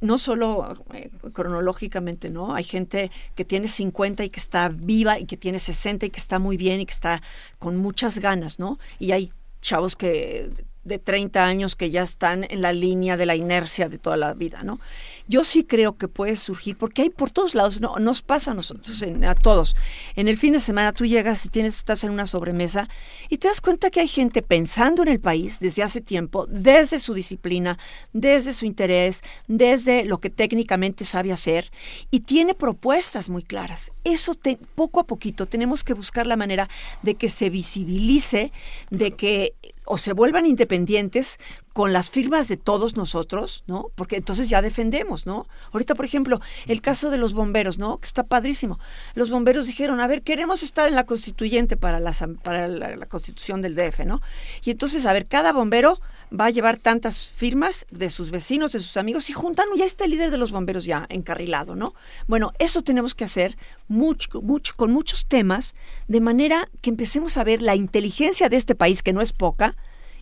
[0.00, 2.54] no solo eh, cronológicamente, ¿no?
[2.54, 6.20] Hay gente que tiene 50 y que está viva y que tiene 60 y que
[6.20, 7.22] está muy bien y que está
[7.58, 8.78] con muchas ganas, ¿no?
[8.98, 10.50] Y hay chavos que
[10.88, 14.34] de 30 años que ya están en la línea de la inercia de toda la
[14.34, 14.80] vida, ¿no?
[15.28, 18.54] Yo sí creo que puede surgir, porque hay por todos lados, no, nos pasa a
[18.54, 19.76] nosotros, a todos.
[20.16, 22.88] En el fin de semana tú llegas y tienes, estás en una sobremesa
[23.28, 26.98] y te das cuenta que hay gente pensando en el país desde hace tiempo, desde
[26.98, 27.78] su disciplina,
[28.14, 31.70] desde su interés, desde lo que técnicamente sabe hacer
[32.10, 33.92] y tiene propuestas muy claras.
[34.04, 34.34] Eso
[34.74, 36.68] poco a poquito tenemos que buscar la manera
[37.02, 38.52] de que se visibilice,
[38.90, 39.54] de que
[39.88, 41.38] o se vuelvan independientes
[41.72, 43.90] con las firmas de todos nosotros, ¿no?
[43.94, 45.46] Porque entonces ya defendemos, ¿no?
[45.72, 47.98] Ahorita, por ejemplo, el caso de los bomberos, ¿no?
[47.98, 48.78] Que está padrísimo.
[49.14, 53.62] Los bomberos dijeron, a ver, queremos estar en la constituyente para, la, para la, constitución
[53.62, 54.20] del DF, ¿no?
[54.64, 56.00] Y entonces, a ver, cada bombero
[56.32, 60.04] va a llevar tantas firmas de sus vecinos, de sus amigos, y juntan, ya está
[60.04, 61.94] el líder de los bomberos ya encarrilado, ¿no?
[62.26, 63.56] Bueno, eso tenemos que hacer
[63.88, 64.28] mucho,
[64.76, 65.74] con muchos temas,
[66.06, 69.76] de manera que empecemos a ver la inteligencia de este país, que no es poca,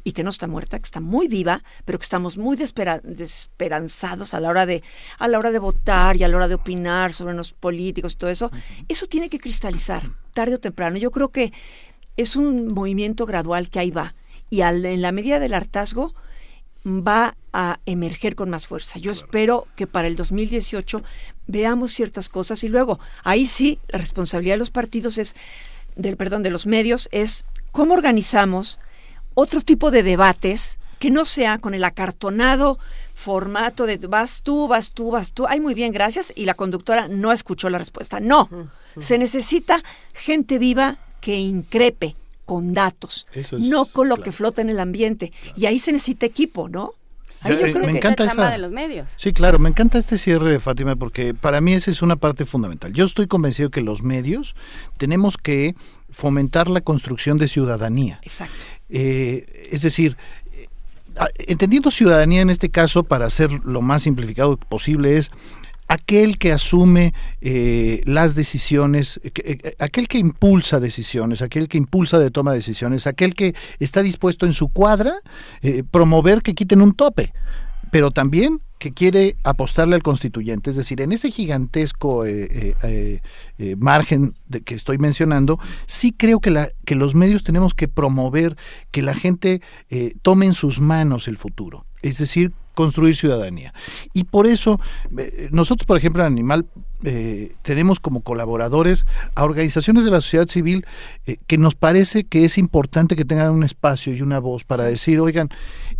[0.06, 4.40] y que no está muerta, que está muy viva, pero que estamos muy desesperanzados a
[4.40, 4.84] la hora de
[5.18, 8.16] a la hora de votar y a la hora de opinar sobre los políticos y
[8.16, 8.52] todo eso,
[8.86, 10.96] eso tiene que cristalizar tarde o temprano.
[10.96, 11.52] Yo creo que
[12.16, 14.14] es un movimiento gradual que ahí va
[14.48, 16.14] y en la medida del hartazgo
[16.86, 19.00] va a emerger con más fuerza.
[19.00, 21.02] Yo espero que para el 2018
[21.48, 25.34] veamos ciertas cosas y luego ahí sí la responsabilidad de los partidos es
[25.96, 28.78] del perdón de los medios es cómo organizamos
[29.36, 32.78] otro tipo de debates que no sea con el acartonado
[33.14, 35.46] formato de vas tú, vas tú, vas tú.
[35.46, 36.32] Ay, muy bien, gracias.
[36.34, 38.18] Y la conductora no escuchó la respuesta.
[38.18, 38.48] No,
[38.98, 39.82] se necesita
[40.14, 42.16] gente viva que increpe
[42.46, 45.32] con datos, no con lo que flota en el ambiente.
[45.54, 46.94] Y ahí se necesita equipo, ¿no?
[47.46, 49.14] Ahí yo creo me que encanta la chamba de los medios.
[49.16, 52.92] Sí, claro, me encanta este cierre, Fátima, porque para mí esa es una parte fundamental.
[52.92, 54.54] Yo estoy convencido que los medios
[54.98, 55.74] tenemos que
[56.10, 58.20] fomentar la construcción de ciudadanía.
[58.22, 58.54] Exacto.
[58.88, 60.16] Eh, es decir,
[60.54, 60.66] eh,
[61.46, 65.30] entendiendo ciudadanía en este caso, para hacer lo más simplificado posible, es
[65.88, 69.20] aquel que asume eh, las decisiones,
[69.78, 74.46] aquel que impulsa decisiones, aquel que impulsa de toma de decisiones, aquel que está dispuesto
[74.46, 75.14] en su cuadra
[75.90, 77.32] promover que quiten un tope,
[77.90, 83.20] pero también que quiere apostarle al constituyente, es decir, en ese gigantesco eh, eh,
[83.58, 87.88] eh, margen de que estoy mencionando, sí creo que, la, que los medios tenemos que
[87.88, 88.56] promover
[88.90, 89.62] que la gente
[90.22, 93.74] tome en sus manos el futuro, es decir, construir ciudadanía.
[94.12, 94.78] Y por eso,
[95.50, 96.66] nosotros, por ejemplo, en Animal,
[97.62, 100.86] tenemos como colaboradores a organizaciones de la sociedad civil
[101.46, 105.18] que nos parece que es importante que tengan un espacio y una voz para decir,
[105.20, 105.50] oigan,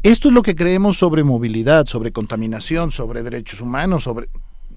[0.03, 4.29] esto es lo que creemos sobre movilidad, sobre contaminación, sobre derechos humanos, sobre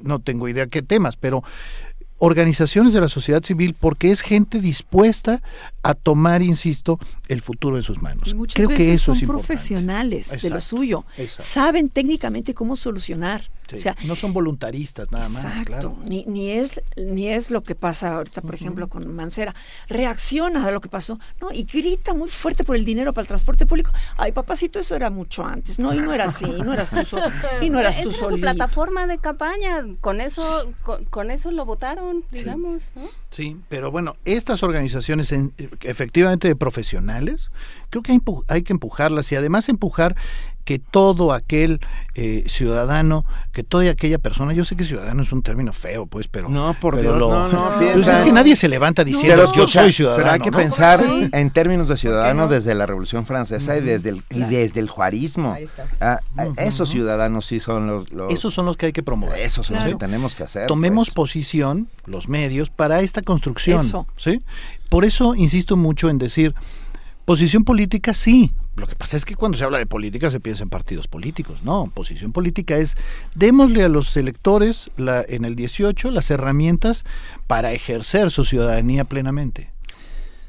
[0.01, 1.43] no tengo idea qué temas, pero
[2.19, 5.41] organizaciones de la sociedad civil porque es gente dispuesta
[5.81, 8.35] a tomar, insisto, el futuro en sus manos.
[8.53, 13.49] Creo que eso son profesionales de lo suyo, saben técnicamente cómo solucionar.
[13.75, 15.45] O sea, no son voluntaristas nada más.
[15.45, 19.55] Exacto, ni, ni, es, ni es lo que pasa ahorita, por ejemplo, con Mancera.
[19.87, 23.27] Reacciona a lo que pasó no y grita muy fuerte por el dinero para el
[23.27, 23.91] transporte público.
[24.17, 25.79] Ay, papacito, eso era mucho antes.
[25.79, 27.17] No, y no era así, no eras tú,
[27.61, 30.71] y no eras tú Esa su plataforma de campaña, con eso,
[31.09, 32.91] con eso lo votaron digamos.
[33.31, 35.33] Sí, pero bueno, estas organizaciones
[35.81, 37.51] efectivamente de profesionales,
[37.89, 40.15] creo que hay, que empujarlas y además empujar
[40.69, 41.79] que todo aquel
[42.13, 46.27] eh, ciudadano, que toda aquella persona, yo sé que ciudadano es un término feo, pues,
[46.27, 49.91] pero no, por Dios, no, no, pues es que nadie se levanta diciendo yo soy
[49.91, 50.21] ciudadano.
[50.21, 54.23] Pero hay que pensar en términos de ciudadano desde la Revolución Francesa y desde el
[54.29, 55.57] y desde el juarismo.
[55.99, 59.39] Ah, ah, esos ciudadanos sí son los, esos son los que hay que promover.
[59.39, 60.67] Esos son los que tenemos que hacer.
[60.67, 61.15] Tomemos pues.
[61.15, 64.43] posición los medios para esta construcción, ¿sí?
[64.87, 66.53] Por eso insisto mucho en decir
[67.29, 68.51] Posición política sí.
[68.75, 71.59] Lo que pasa es que cuando se habla de política se piensa en partidos políticos.
[71.63, 72.97] No, posición política es
[73.35, 77.05] démosle a los electores la, en el 18 las herramientas
[77.45, 79.71] para ejercer su ciudadanía plenamente.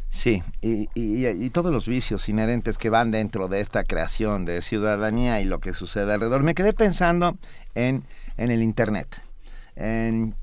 [0.09, 5.43] Sí, y, y, todos los vicios inherentes que van dentro de esta creación de ciudadanía
[5.43, 6.43] y lo que sucede alrededor.
[6.43, 7.37] Me quedé pensando
[7.75, 8.05] en,
[8.39, 9.21] en el Internet.
[9.77, 10.35] En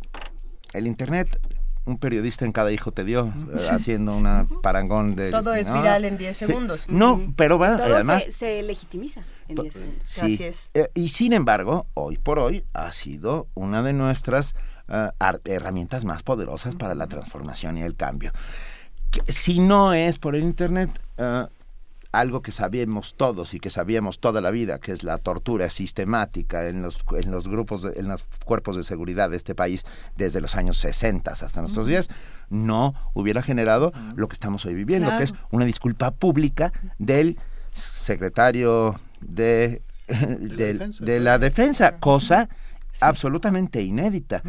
[0.73, 1.39] el Internet
[1.87, 5.31] un periodista en cada hijo te dio, eh, haciendo una parangón de...
[5.31, 6.89] Todo es viral en 10 segundos.
[6.89, 8.25] No, pero bueno, además...
[8.25, 10.03] Se, se, legitimiza en 10 segundos.
[10.03, 10.21] Sí.
[10.21, 10.69] Así es.
[10.73, 14.53] Eh, y sin embargo, hoy por hoy ha sido una de nuestras
[14.89, 15.09] uh,
[15.45, 18.33] herramientas más poderosas para la transformación y el cambio.
[19.27, 21.47] si no es por el Internet, uh,
[22.11, 26.67] algo que sabíamos todos y que sabíamos toda la vida, que es la tortura sistemática
[26.67, 30.55] en los, en los grupos, en los cuerpos de seguridad de este país desde los
[30.55, 32.09] años 60 hasta nuestros días,
[32.49, 37.37] no hubiera generado lo que estamos hoy viviendo, que es una disculpa pública del
[37.71, 42.49] secretario de, de, la, defensa, cosa
[43.01, 44.41] absolutamente inédita.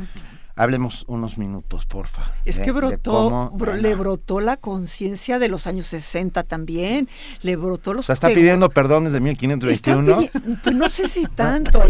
[0.58, 2.32] Hablemos unos minutos, porfa.
[2.44, 7.08] Es que brotó, le brotó la conciencia de los años 60 también,
[7.42, 8.04] le brotó los...
[8.04, 10.28] O sea, está pidiendo perdón desde 1521.
[10.62, 11.82] Pues no sé si tanto.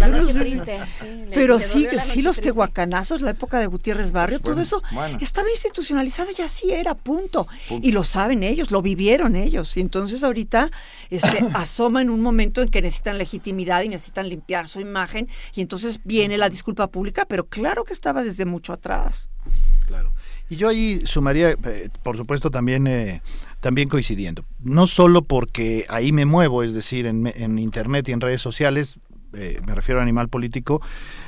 [1.34, 4.82] pero sí, sí los tehuacanazos, la época de Gutiérrez Barrio, todo eso
[5.20, 7.48] estaba institucionalizado y así era, punto.
[7.82, 9.76] Y lo saben ellos, lo vivieron ellos.
[9.76, 10.70] Y entonces ahorita
[11.10, 15.60] este, asoma en un momento en que necesitan legitimidad y necesitan limpiar su imagen y
[15.60, 19.28] entonces viene la disculpa pública, pero claro que estaba desde mucho atrás.
[19.86, 20.12] Claro.
[20.50, 23.22] Y yo ahí sumaría, eh, por supuesto, también, eh,
[23.60, 24.44] también coincidiendo.
[24.58, 28.98] No solo porque ahí me muevo, es decir, en, Internet y en redes sociales,
[29.34, 30.82] eh, me refiero a animal político,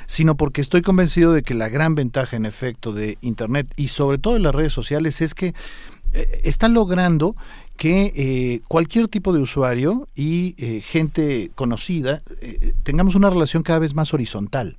[0.07, 4.17] sino porque estoy convencido de que la gran ventaja, en efecto, de Internet y sobre
[4.17, 5.53] todo de las redes sociales es que
[6.43, 7.37] están logrando
[7.81, 13.79] que eh, cualquier tipo de usuario y eh, gente conocida eh, tengamos una relación cada
[13.79, 14.77] vez más horizontal.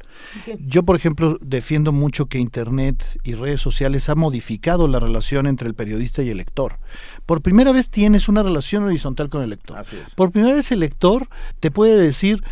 [0.65, 5.67] Yo, por ejemplo, defiendo mucho que Internet y redes sociales ha modificado la relación entre
[5.67, 6.79] el periodista y el lector.
[7.27, 9.79] Por primera vez tienes una relación horizontal con el lector.
[10.15, 11.27] Por primera vez el lector
[11.59, 12.45] te puede decir,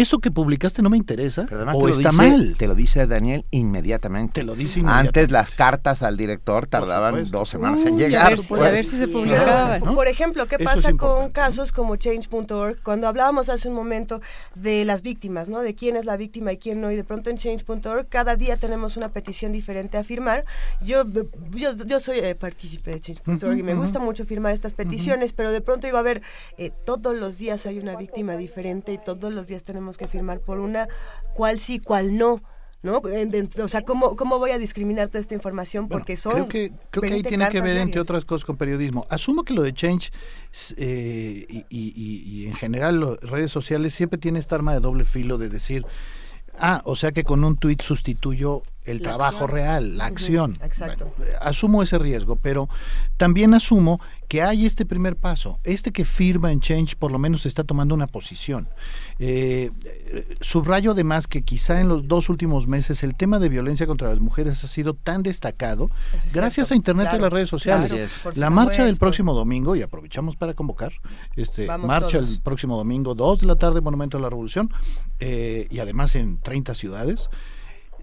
[0.00, 2.56] eso que publicaste no me interesa o está mal.
[2.56, 4.40] Te lo dice Daniel inmediatamente.
[4.40, 5.20] Te lo dice inmediatamente.
[5.20, 8.32] Antes las cartas al director tardaban dos semanas en llegar.
[8.32, 9.78] A ver, si se publicaba.
[9.80, 12.80] Por ejemplo, ¿qué pasa con casos como Change.org?
[12.82, 14.20] Cuando hablábamos hace un momento
[14.54, 15.60] de las víctimas, ¿no?
[15.60, 16.90] De quién es la víctima y quién no.
[16.90, 20.44] Y de pronto en Change.org cada día tenemos una petición diferente a firmar.
[20.80, 21.04] Yo,
[21.50, 25.50] yo, yo soy eh, partícipe de Change.org y me gusta mucho firmar estas peticiones, pero
[25.50, 26.22] de pronto digo, a ver,
[26.56, 30.40] eh, todos los días hay una víctima diferente y todos los días tenemos que firmar
[30.40, 30.88] por una,
[31.34, 32.42] cuál sí, cuál no.
[32.82, 33.02] ¿no?
[33.62, 35.88] O sea, ¿cómo, ¿cómo voy a discriminar toda esta información?
[35.88, 36.32] Porque son...
[36.32, 39.04] Creo que, creo que ahí tiene que ver, entre otras cosas, con periodismo.
[39.10, 40.12] Asumo que lo de Change
[40.76, 45.04] eh, y, y, y, en general las redes sociales siempre tiene esta arma de doble
[45.04, 45.84] filo de decir,
[46.58, 50.58] ah, o sea que con un tuit sustituyo el trabajo real, la acción.
[50.62, 51.12] exacto.
[51.40, 52.68] asumo ese riesgo, pero
[53.16, 55.58] también asumo que hay este primer paso.
[55.64, 58.68] Este que firma en Change por lo menos está tomando una posición.
[59.18, 59.70] Eh,
[60.40, 64.20] subrayo además que quizá en los dos últimos meses el tema de violencia contra las
[64.20, 65.90] mujeres ha sido tan destacado
[66.32, 68.24] gracias a Internet y las redes sociales.
[68.36, 70.92] la marcha del próximo domingo, y aprovechamos para convocar,
[71.36, 74.70] este marcha el próximo domingo, 2 de la tarde, Monumento a la Revolución,
[75.20, 77.28] eh, y además en 30 ciudades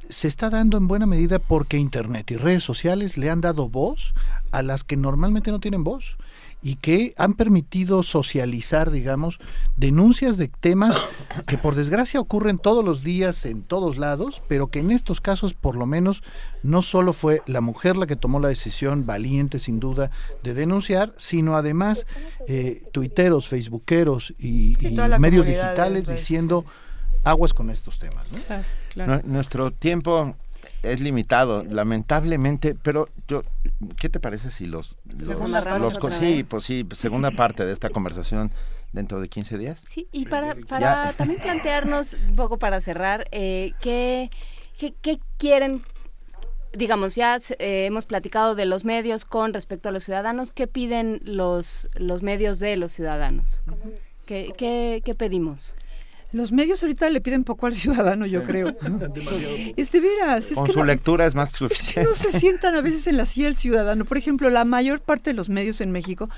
[0.09, 4.14] se está dando en buena medida porque Internet y redes sociales le han dado voz
[4.51, 6.17] a las que normalmente no tienen voz
[6.66, 9.38] y que han permitido socializar, digamos,
[9.77, 10.98] denuncias de temas
[11.45, 15.53] que por desgracia ocurren todos los días en todos lados, pero que en estos casos
[15.53, 16.24] por lo menos
[16.64, 20.09] no solo fue la mujer la que tomó la decisión valiente sin duda
[20.42, 22.08] de denunciar, sino además
[22.48, 24.75] eh, tuiteros, facebookeros y,
[25.19, 26.66] medios digitales diciendo
[27.24, 28.25] aguas con estos temas.
[29.24, 30.35] Nuestro tiempo
[30.83, 33.43] es limitado, lamentablemente, pero yo,
[33.98, 38.51] ¿qué te parece si los, los, sí, pues sí, segunda parte de esta conversación
[38.93, 39.82] dentro de 15 días?
[39.83, 44.30] Sí, y para, para también plantearnos un poco para cerrar, eh, ¿qué,
[44.77, 45.83] qué, quieren
[46.74, 50.51] digamos, ya eh, hemos platicado de los medios con respecto a los ciudadanos.
[50.51, 53.61] ¿Qué piden los, los medios de los ciudadanos?
[54.25, 55.74] ¿Qué, qué, qué pedimos?
[56.36, 58.76] Los medios ahorita le piden poco al ciudadano, yo creo.
[59.78, 62.04] este veras, Con su lectura es más que suficiente.
[62.04, 64.04] no se sientan a veces en la silla del ciudadano.
[64.04, 66.30] Por ejemplo, la mayor parte de los medios en México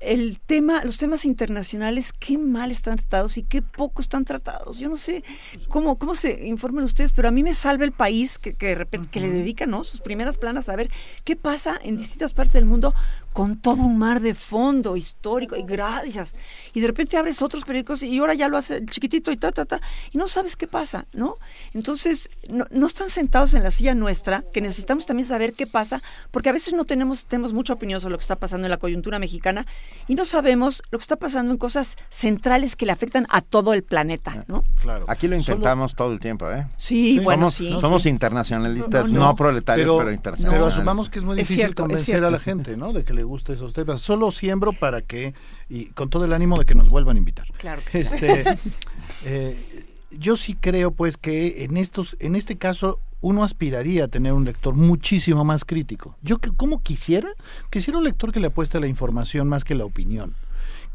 [0.00, 4.78] el tema, los temas internacionales, qué mal están tratados y qué poco están tratados.
[4.78, 5.24] Yo no sé
[5.68, 9.20] cómo, cómo se informan ustedes, pero a mí me salva el país que, que, que
[9.20, 9.82] le dedica ¿no?
[9.82, 10.90] sus primeras planas a ver
[11.24, 12.94] qué pasa en distintas partes del mundo
[13.38, 16.34] con todo un mar de fondo histórico y gracias.
[16.74, 19.64] Y de repente abres otros periódicos y ahora ya lo hace chiquitito y ta, ta,
[19.64, 21.36] ta, y no sabes qué pasa, ¿no?
[21.72, 26.02] Entonces, no, no están sentados en la silla nuestra, que necesitamos también saber qué pasa,
[26.32, 28.76] porque a veces no tenemos, tenemos mucha opinión sobre lo que está pasando en la
[28.76, 29.68] coyuntura mexicana
[30.08, 33.72] y no sabemos lo que está pasando en cosas centrales que le afectan a todo
[33.72, 34.64] el planeta, ¿no?
[34.82, 35.04] Claro.
[35.06, 36.66] Aquí lo intentamos todo el tiempo, ¿eh?
[36.76, 37.80] Sí, bueno, somos, sí.
[37.80, 40.60] Somos internacionalistas, no, proletarios, pero, internacionalistas.
[40.60, 42.92] Pero asumamos que es muy difícil convencer a la gente, ¿no?
[42.92, 44.00] De que le guste esos temas.
[44.00, 45.34] Solo siembro para que,
[45.68, 47.46] y con todo el ánimo de que nos vuelvan a invitar.
[47.58, 47.80] Claro.
[47.92, 48.44] Este,
[49.24, 54.32] eh, yo sí creo, pues, que en estos, en este caso, uno aspiraría a tener
[54.32, 56.16] un lector muchísimo más crítico.
[56.22, 57.28] Yo que como quisiera,
[57.70, 60.34] quisiera un lector que le apueste a la información más que la opinión.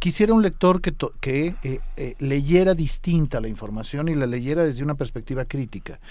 [0.03, 4.83] Quisiera un lector que, que eh, eh, leyera distinta la información y la leyera desde
[4.83, 6.01] una perspectiva crítica.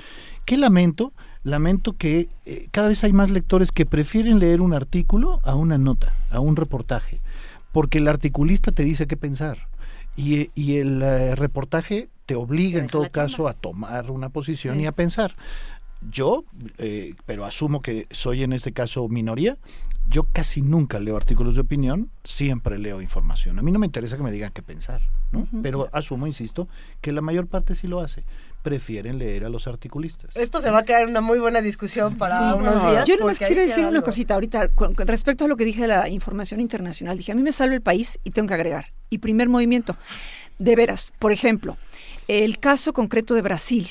[0.46, 1.12] ¿Qué lamento?
[1.44, 5.76] Lamento que eh, cada vez hay más lectores que prefieren leer un artículo a una
[5.76, 7.20] nota, a un reportaje,
[7.70, 9.68] porque el articulista te dice qué pensar
[10.16, 14.92] y, y el reportaje te obliga en todo caso a tomar una posición y a
[14.92, 15.36] pensar.
[16.10, 16.44] Yo,
[16.78, 19.56] eh, pero asumo que soy en este caso minoría,
[20.08, 23.58] yo casi nunca leo artículos de opinión, siempre leo información.
[23.58, 25.00] A mí no me interesa que me digan qué pensar,
[25.30, 25.46] ¿no?
[25.62, 26.68] Pero asumo, insisto,
[27.00, 28.24] que la mayor parte sí lo hace.
[28.62, 30.36] Prefieren leer a los articulistas.
[30.36, 33.06] Esto se va a quedar una muy buena discusión para unos días.
[33.06, 35.88] Yo nomás quisiera decir una cosita ahorita con, con respecto a lo que dije de
[35.88, 37.16] la información internacional.
[37.16, 38.92] Dije, a mí me salva el país y tengo que agregar.
[39.10, 39.96] Y primer movimiento,
[40.58, 41.76] de veras, por ejemplo,
[42.28, 43.88] el caso concreto de Brasil.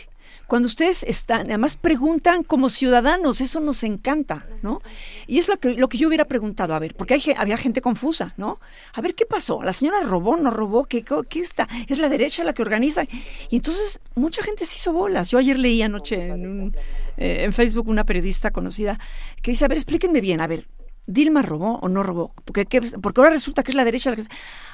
[0.52, 4.82] Cuando ustedes están, además preguntan como ciudadanos, eso nos encanta, ¿no?
[5.26, 7.80] Y es lo que, lo que yo hubiera preguntado, a ver, porque hay, había gente
[7.80, 8.60] confusa, ¿no?
[8.94, 9.64] A ver, ¿qué pasó?
[9.64, 10.84] ¿La señora robó, no robó?
[10.88, 11.70] ¿Qué, qué está?
[11.88, 13.04] ¿Es la derecha la que organiza?
[13.50, 15.30] Y entonces mucha gente se hizo bolas.
[15.32, 16.78] Yo ayer leí anoche en, un-
[17.16, 19.00] eh, Facebook una periodista conocida
[19.42, 20.68] que dice, a ver, explíquenme bien, a ver,
[21.08, 22.34] ¿Dilma robó o no robó?
[22.44, 24.24] Porque, ¿qué- porque ahora resulta que es la derecha la que...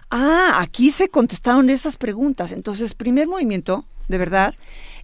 [0.09, 2.51] Ah, aquí se contestaron esas preguntas.
[2.51, 4.56] Entonces, primer movimiento, de verdad,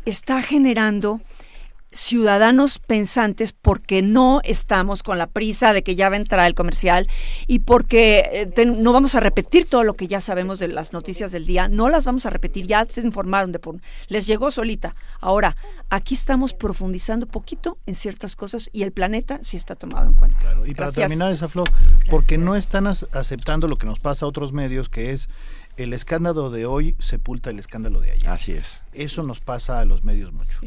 [0.05, 1.21] está generando
[1.93, 6.55] ciudadanos pensantes porque no estamos con la prisa de que ya va a entrar el
[6.55, 7.07] comercial
[7.47, 11.31] y porque eh, no vamos a repetir todo lo que ya sabemos de las noticias
[11.31, 13.73] del día, no las vamos a repetir, ya se informaron de por
[14.07, 14.95] les llegó solita.
[15.19, 15.55] Ahora,
[15.89, 20.39] aquí estamos profundizando poquito en ciertas cosas y el planeta sí está tomado en cuenta.
[20.65, 20.95] Y para Gracias.
[20.95, 21.69] terminar esa flor,
[22.09, 25.29] porque no están aceptando lo que nos pasa a otros medios, que es
[25.77, 28.29] el escándalo de hoy sepulta el escándalo de ayer.
[28.29, 28.83] Así es.
[28.93, 30.59] Eso nos pasa a los medios mucho.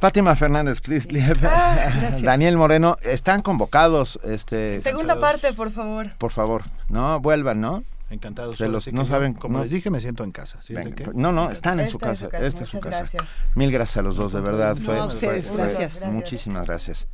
[0.00, 1.08] Fátima Fernández, please.
[1.44, 2.22] Ah, gracias.
[2.22, 6.10] Daniel Moreno, están convocados, este, Segunda parte, por favor.
[6.18, 7.84] por favor, no vuelvan, ¿no?
[8.10, 8.60] Encantados.
[8.60, 10.60] Los, sí que no yo, saben como no- les dije, me siento en casa.
[10.60, 10.74] ¿sí?
[11.14, 12.24] No, no, están en su Esta es casa.
[12.26, 12.98] su casa, Esta es su casa.
[12.98, 13.22] gracias.
[13.54, 14.76] Mil gracias a los dos, de verdad.
[14.76, 16.00] No, fue, a ustedes, fue- gracias.
[16.00, 17.08] fue- Muchísimas gracias.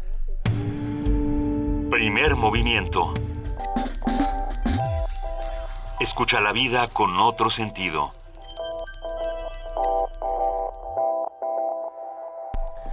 [1.90, 3.12] Primer movimiento.
[6.00, 8.12] Escucha la vida con otro sentido.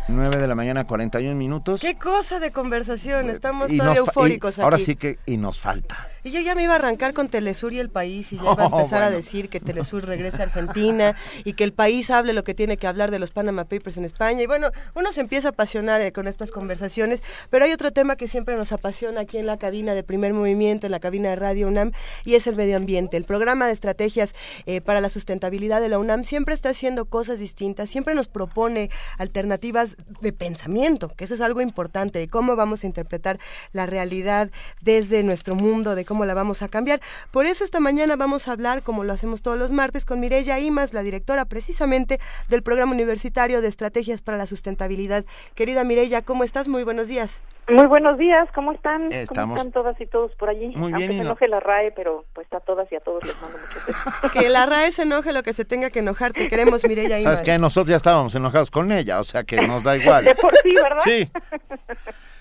[0.10, 1.82] 9 de la mañana, 41 minutos.
[1.82, 4.86] Qué cosa de conversación, estamos Y todavía eufóricos Ahora aquí.
[4.86, 6.08] sí que, y nos falta.
[6.24, 8.64] Y yo ya me iba a arrancar con Telesur y el país y ya iba
[8.64, 12.34] a Oh, empezar a decir que Telesur regrese a Argentina y que el país hable
[12.34, 14.42] lo que tiene que hablar de los Panama Papers en España.
[14.42, 18.16] Y bueno, uno se empieza a apasionar eh, con estas conversaciones, pero hay otro tema
[18.16, 21.36] que siempre nos apasiona aquí en la cabina de primer movimiento, en la cabina de
[21.38, 21.92] Radio UNAM,
[22.26, 23.18] y es el medio ambiente.
[23.18, 27.40] El programa de estrategias eh, para la sustentabilidad de la UNAM siempre está haciendo cosas
[27.40, 32.84] distintas, siempre nos propone alternativas de pensamiento, que eso es algo importante, de cómo vamos
[32.84, 33.40] a interpretar
[33.72, 34.50] la realidad
[34.82, 37.00] desde nuestro mundo, de cómo la vamos a cambiar.
[37.30, 40.60] Por eso esta mañana vamos a hablar, como lo hacemos todos los martes, con Mireya
[40.60, 42.20] Imas, la directora precisamente
[42.50, 45.26] del Programa Universitario de Estrategias para la Sustentabilidad.
[45.54, 46.68] Querida Mireya, ¿cómo estás?
[46.68, 47.42] Muy buenos días.
[47.70, 49.12] Muy buenos días, ¿cómo están?
[49.12, 50.68] Estamos- ¿Cómo están todas y todos por allí?
[50.68, 53.22] Muy Aunque bien, se no- enoje la RAE, pero pues a todas y a todos
[53.26, 53.86] les mando muchos
[54.24, 54.32] besos.
[54.32, 56.32] Que la RAE se enoje lo que se tenga que enojar.
[56.32, 57.34] Te queremos, Mireya Imas.
[57.40, 57.60] ¿Sabes qué?
[57.60, 60.24] Nosotros ya estábamos enojados con ella, o sea que nos da igual.
[60.24, 61.04] De por sí, ¿verdad?
[61.04, 61.30] Sí.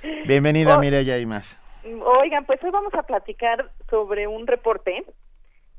[0.26, 0.80] Bienvenida, Oh.
[0.80, 1.58] Mireya y más.
[2.04, 5.04] Oigan, pues hoy vamos a platicar sobre un reporte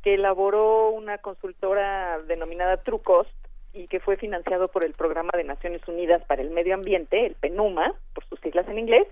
[0.04, 3.30] que elaboró una consultora denominada Trucost
[3.74, 7.36] y que fue financiado por el Programa de Naciones Unidas para el Medio Ambiente, el
[7.36, 9.08] PENUMA, por sus siglas en inglés,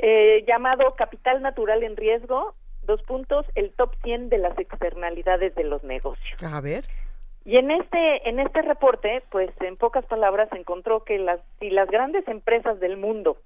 [0.00, 5.64] eh, llamado Capital Natural en Riesgo, dos puntos, el top 100 de las externalidades de
[5.64, 6.42] los negocios.
[6.42, 6.84] A ver.
[7.44, 11.70] Y en este en este reporte, pues en pocas palabras se encontró que las si
[11.70, 13.36] las grandes empresas del mundo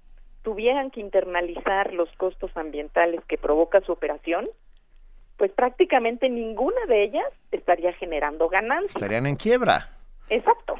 [0.47, 4.45] tuvieran que internalizar los costos ambientales que provoca su operación,
[5.39, 8.95] pues prácticamente ninguna de ellas estaría generando ganancias.
[8.95, 9.89] Estarían en quiebra.
[10.31, 10.77] Exacto.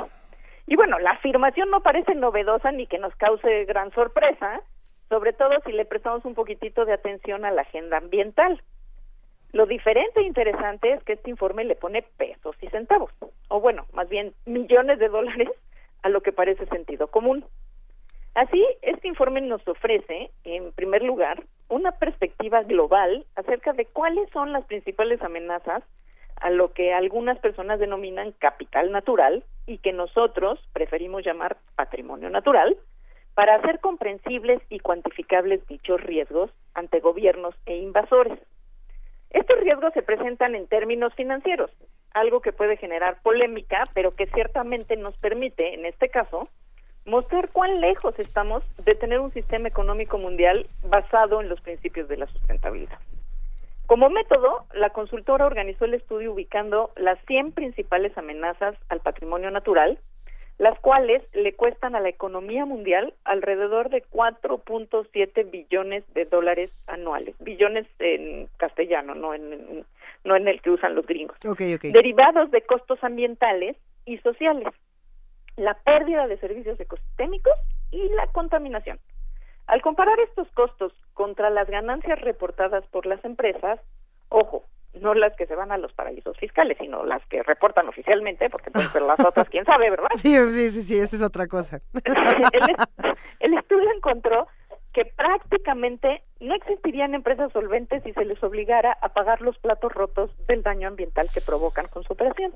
[0.69, 4.61] Y bueno, la afirmación no parece novedosa ni que nos cause gran sorpresa,
[5.09, 8.63] sobre todo si le prestamos un poquitito de atención a la agenda ambiental.
[9.51, 13.11] Lo diferente e interesante es que este informe le pone pesos y centavos,
[13.49, 15.51] o bueno, más bien millones de dólares
[16.05, 17.45] a lo que parece sentido común.
[18.37, 24.53] Así, este informe nos ofrece, en primer lugar, una perspectiva global acerca de cuáles son
[24.53, 25.83] las principales amenazas
[26.37, 32.77] a lo que algunas personas denominan capital natural y que nosotros preferimos llamar patrimonio natural,
[33.33, 38.39] para hacer comprensibles y cuantificables dichos riesgos ante gobiernos e invasores.
[39.31, 41.71] Estos riesgos se presentan en términos financieros,
[42.13, 46.51] algo que puede generar polémica, pero que ciertamente nos permite, en este caso,
[47.07, 52.17] mostrar cuán lejos estamos de tener un sistema económico mundial basado en los principios de
[52.19, 52.99] la sustentabilidad.
[53.87, 59.99] Como método, la consultora organizó el estudio ubicando las 100 principales amenazas al patrimonio natural,
[60.59, 67.37] las cuales le cuestan a la economía mundial alrededor de 4.7 billones de dólares anuales.
[67.41, 69.85] Billones en castellano, no en, en-
[70.25, 71.37] no en el que usan los gringos.
[71.47, 71.93] Okay, okay.
[71.93, 73.77] Derivados de costos ambientales
[74.07, 74.67] y sociales,
[75.57, 77.55] la pérdida de servicios ecosistémicos
[77.91, 78.99] y la contaminación.
[79.67, 83.81] Al comparar estos costos contra las ganancias reportadas por las empresas,
[84.29, 84.65] ojo,
[85.01, 88.71] no las que se van a los paraísos fiscales, sino las que reportan oficialmente, porque
[88.71, 90.09] pueden ser las otras, quién sabe, ¿verdad?
[90.17, 91.81] Sí, sí, sí, sí, esa es otra cosa.
[92.05, 92.77] el,
[93.41, 94.47] el estudio encontró
[94.93, 100.31] que prácticamente no existirían empresas solventes si se les obligara a pagar los platos rotos
[100.47, 102.53] del daño ambiental que provocan con su operación.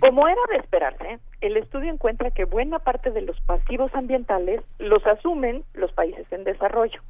[0.00, 5.06] Como era de esperarse, el estudio encuentra que buena parte de los pasivos ambientales los
[5.06, 7.00] asumen los países en desarrollo,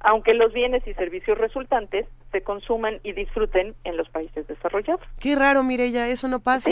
[0.00, 5.00] aunque los bienes y servicios resultantes se consuman y disfruten en los países desarrollados.
[5.18, 6.70] Qué raro, Mireya, eso no pasa.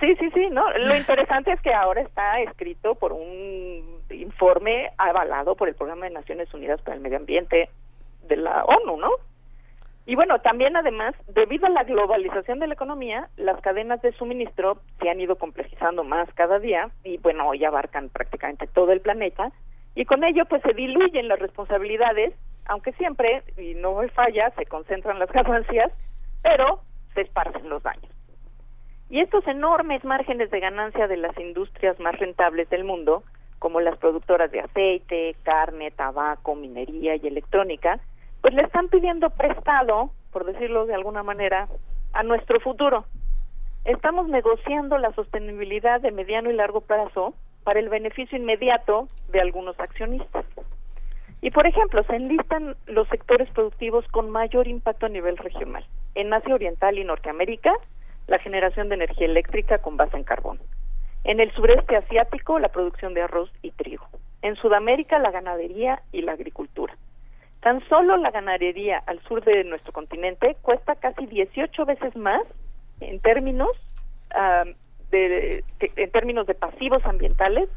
[0.00, 0.64] Sí, sí, sí, ¿no?
[0.78, 6.12] Lo interesante es que ahora está escrito por un informe avalado por el Programa de
[6.12, 7.68] Naciones Unidas para el Medio Ambiente
[8.28, 9.10] de la ONU, ¿no?
[10.08, 14.80] Y bueno, también además, debido a la globalización de la economía, las cadenas de suministro
[15.02, 19.52] se han ido complejizando más cada día y bueno, hoy abarcan prácticamente todo el planeta
[19.94, 22.32] y con ello pues se diluyen las responsabilidades,
[22.64, 25.92] aunque siempre, y no falla, se concentran las ganancias,
[26.42, 26.80] pero
[27.12, 28.10] se esparcen los daños.
[29.10, 33.24] Y estos enormes márgenes de ganancia de las industrias más rentables del mundo,
[33.58, 38.00] como las productoras de aceite, carne, tabaco, minería y electrónica,
[38.40, 41.68] pues le están pidiendo prestado, por decirlo de alguna manera,
[42.12, 43.04] a nuestro futuro.
[43.84, 47.34] Estamos negociando la sostenibilidad de mediano y largo plazo
[47.64, 50.44] para el beneficio inmediato de algunos accionistas.
[51.40, 55.84] Y por ejemplo, se enlistan los sectores productivos con mayor impacto a nivel regional.
[56.14, 57.72] En Asia Oriental y Norteamérica,
[58.26, 60.58] la generación de energía eléctrica con base en carbón.
[61.24, 64.06] En el sureste asiático, la producción de arroz y trigo.
[64.42, 66.96] En Sudamérica, la ganadería y la agricultura.
[67.60, 72.42] Tan solo la ganadería al sur de nuestro continente cuesta casi 18 veces más
[73.00, 73.70] en términos
[75.10, 77.68] de, en términos de pasivos ambientales,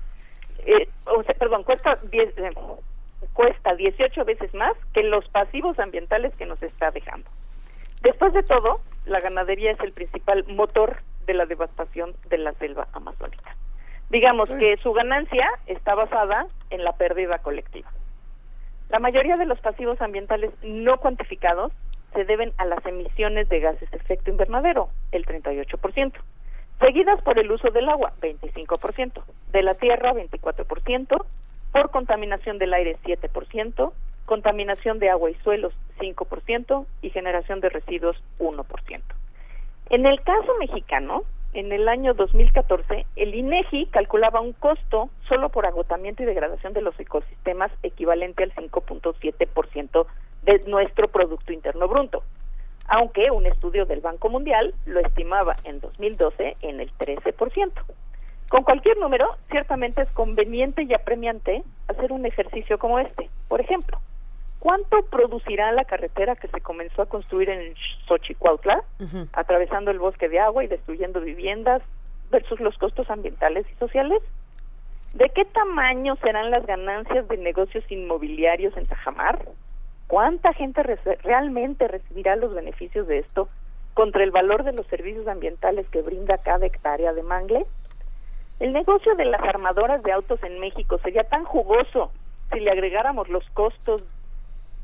[0.66, 2.52] eh, o sea, perdón, cuesta eh,
[3.34, 7.30] cuesta 18 veces más que los pasivos ambientales que nos está dejando.
[8.02, 12.88] Después de todo, la ganadería es el principal motor de la devastación de la selva
[12.94, 13.56] amazónica.
[14.10, 17.90] Digamos que su ganancia está basada en la pérdida colectiva.
[18.92, 21.72] La mayoría de los pasivos ambientales no cuantificados
[22.14, 26.12] se deben a las emisiones de gases de efecto invernadero, el 38%,
[26.82, 31.26] seguidas por el uso del agua, 25%, de la tierra, 24%,
[31.72, 33.94] por contaminación del aire, 7%,
[34.26, 39.02] contaminación de agua y suelos 5% y generación de residuos 1%.
[39.90, 41.24] En el caso mexicano,
[41.54, 46.82] en el año 2014, el INEGI calculaba un costo solo por agotamiento y degradación de
[46.82, 50.06] los ecosistemas equivalente al 5.7%
[50.44, 52.24] de nuestro Producto Interno Bruto,
[52.88, 57.72] aunque un estudio del Banco Mundial lo estimaba en 2012 en el 13%.
[58.50, 63.30] Con cualquier número, ciertamente es conveniente y apremiante hacer un ejercicio como este.
[63.48, 64.00] Por ejemplo,
[64.62, 67.74] ¿Cuánto producirá la carretera que se comenzó a construir en
[68.08, 68.84] Xochicuautla,
[69.34, 71.82] atravesando el bosque de agua y destruyendo viviendas,
[72.30, 74.22] versus los costos ambientales y sociales?
[75.16, 79.48] ¿De qué tamaño serán las ganancias de negocios inmobiliarios en Tajamar?
[80.06, 80.84] ¿Cuánta gente
[81.24, 83.50] realmente recibirá los beneficios de esto
[83.96, 87.66] contra el valor de los servicios ambientales que brinda cada hectárea de mangle?
[88.60, 92.12] El negocio de las armadoras de autos en México sería tan jugoso
[92.54, 94.08] si le agregáramos los costos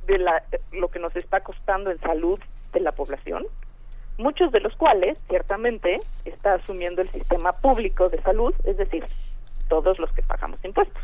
[0.08, 2.40] de la, lo que nos está costando en salud
[2.74, 3.46] de la población,
[4.18, 9.04] muchos de los cuales ciertamente está asumiendo el sistema público de salud, es decir,
[9.70, 11.04] todos los que pagamos impuestos.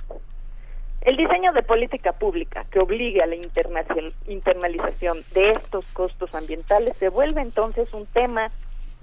[1.01, 7.09] El diseño de política pública que obligue a la internalización de estos costos ambientales se
[7.09, 8.51] vuelve entonces un tema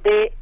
[0.02, 0.32] de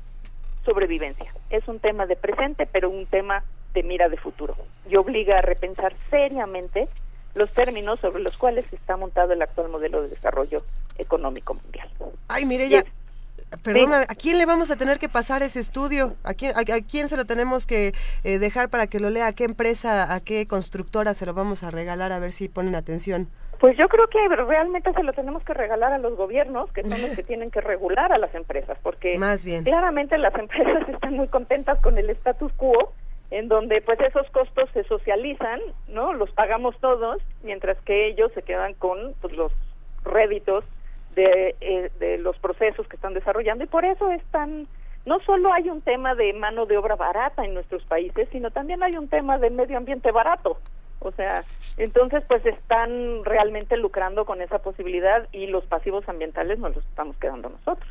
[0.65, 1.35] sobrevivencia.
[1.51, 3.43] Es un tema de presente, pero un tema
[3.75, 4.55] de mira de futuro.
[4.89, 6.89] Y obliga a repensar seriamente
[7.35, 10.59] los términos sobre los cuales está montado el actual modelo de desarrollo
[10.99, 11.89] económico mundial.
[12.29, 12.85] Ay, mire ya.
[13.63, 16.17] Perdona, ¿a quién le vamos a tener que pasar ese estudio?
[16.23, 19.27] ¿A quién, a, quién se lo tenemos que eh, dejar para que lo lea?
[19.29, 22.13] ¿A qué empresa, a qué constructora se lo vamos a regalar?
[22.13, 23.31] A ver si ponen atención.
[23.59, 26.91] Pues yo creo que realmente se lo tenemos que regalar a los gobiernos, que son
[26.91, 29.65] los que tienen que regular a las empresas, porque Más bien.
[29.65, 32.93] claramente las empresas están muy contentas con el status quo
[33.31, 36.13] en donde pues esos costos se socializan, ¿no?
[36.13, 39.53] Los pagamos todos, mientras que ellos se quedan con pues, los
[40.05, 40.65] réditos
[41.15, 44.67] de, eh, de los procesos que están desarrollando y por eso es tan
[45.07, 48.83] no solo hay un tema de mano de obra barata en nuestros países, sino también
[48.83, 50.59] hay un tema de medio ambiente barato.
[51.01, 51.45] O sea,
[51.79, 57.17] entonces pues están realmente lucrando con esa posibilidad y los pasivos ambientales nos los estamos
[57.17, 57.89] quedando nosotros.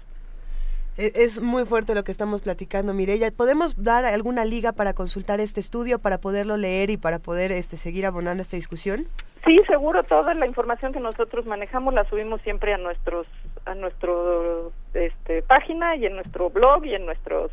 [0.98, 3.32] E, es muy fuerte lo que estamos platicando, Mireya.
[3.32, 7.78] ¿Podemos dar alguna liga para consultar este estudio, para poderlo leer y para poder este,
[7.78, 9.08] seguir abonando esta discusión?
[9.46, 10.04] Sí, seguro.
[10.04, 13.28] Toda la información que nosotros manejamos la subimos siempre a nuestros
[13.66, 17.52] a nuestro este, página y en nuestro blog y en nuestros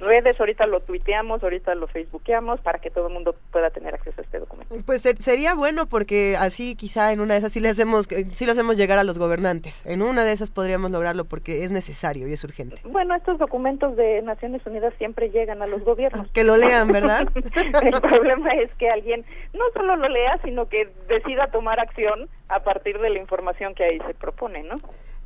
[0.00, 4.20] redes, ahorita lo tuiteamos, ahorita lo facebookeamos para que todo el mundo pueda tener acceso
[4.20, 4.74] a este documento.
[4.86, 8.52] Pues sería bueno porque así quizá en una de esas sí le hacemos sí lo
[8.52, 9.84] hacemos llegar a los gobernantes.
[9.86, 12.76] En una de esas podríamos lograrlo porque es necesario y es urgente.
[12.84, 16.30] Bueno, estos documentos de Naciones Unidas siempre llegan a los gobiernos.
[16.32, 17.28] Que lo lean, ¿verdad?
[17.34, 22.60] el problema es que alguien no solo lo lea, sino que decida tomar acción a
[22.60, 24.80] partir de la información que ahí se propone, ¿no?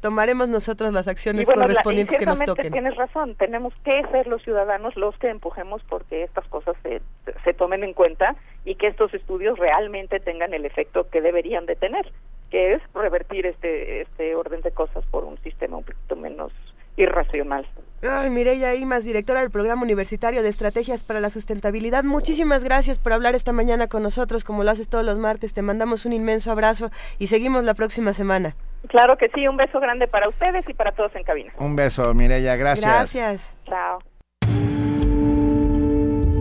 [0.04, 2.70] Tomaremos nosotros las acciones correspondientes que nos toquen.
[2.70, 7.00] Tienes razón, tenemos que ser los ciudadanos los que empujemos porque estas cosas se,
[7.42, 11.74] se tomen en cuenta y que estos estudios realmente tengan el efecto que deberían de
[11.76, 12.12] tener,
[12.50, 16.52] que es revertir este, este orden de cosas por un sistema un poquito menos
[16.98, 17.66] irracional.
[18.02, 23.14] Ay, Mireya Imas, directora del Programa Universitario de Estrategias para la Sustentabilidad, muchísimas gracias por
[23.14, 25.54] hablar esta mañana con nosotros, como lo haces todos los martes.
[25.54, 28.54] Te mandamos un inmenso abrazo y seguimos la próxima semana.
[28.88, 31.52] Claro que sí, un beso grande para ustedes y para todos en cabina.
[31.58, 32.92] Un beso, Mireya, gracias.
[32.92, 33.56] Gracias.
[33.66, 33.98] Chao.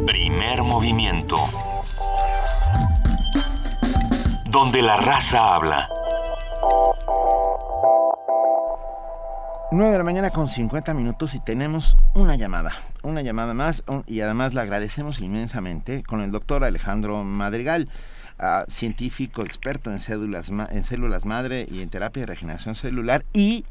[0.07, 1.35] Primer movimiento.
[4.49, 5.87] Donde la raza habla.
[9.75, 14.21] 9 de la mañana con 50 minutos y tenemos una llamada, una llamada más y
[14.21, 17.89] además la agradecemos inmensamente con el doctor Alejandro Madrigal,
[18.39, 23.65] uh, científico experto en células, en células madre y en terapia de regeneración celular y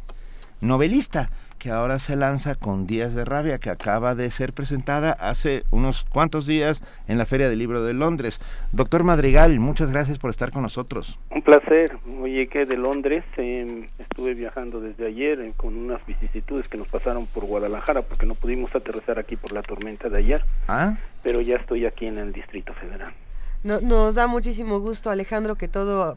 [0.61, 1.31] novelista
[1.63, 6.03] que ahora se lanza con Días de Rabia, que acaba de ser presentada hace unos
[6.03, 8.41] cuantos días en la Feria del Libro de Londres.
[8.73, 11.17] Doctor Madrigal, muchas gracias por estar con nosotros.
[11.31, 11.97] Un placer.
[12.21, 16.89] Oye, que de Londres eh, estuve viajando desde ayer eh, con unas vicisitudes que nos
[16.89, 20.45] pasaron por Guadalajara porque no pudimos aterrizar aquí por la tormenta de ayer.
[20.67, 20.97] Ah.
[21.23, 23.13] Pero ya estoy aquí en el Distrito Federal
[23.65, 26.17] nos da muchísimo gusto, Alejandro, que todo,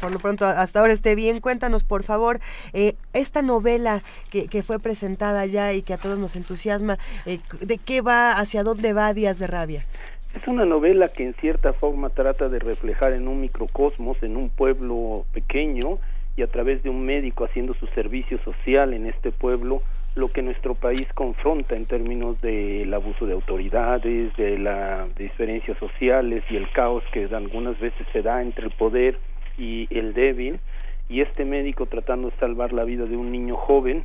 [0.00, 1.40] por lo pronto, hasta ahora esté bien.
[1.40, 2.40] Cuéntanos, por favor,
[2.72, 7.38] eh, esta novela que, que, fue presentada ya y que a todos nos entusiasma, eh,
[7.60, 9.86] ¿de qué va, hacia dónde va Días de Rabia?
[10.34, 14.48] Es una novela que en cierta forma trata de reflejar en un microcosmos, en un
[14.48, 15.98] pueblo pequeño,
[16.36, 19.82] y a través de un médico haciendo su servicio social en este pueblo,
[20.14, 26.44] lo que nuestro país confronta en términos del abuso de autoridades, de las diferencias sociales
[26.50, 29.18] y el caos que algunas veces se da entre el poder
[29.58, 30.60] y el débil.
[31.08, 34.04] Y este médico tratando de salvar la vida de un niño joven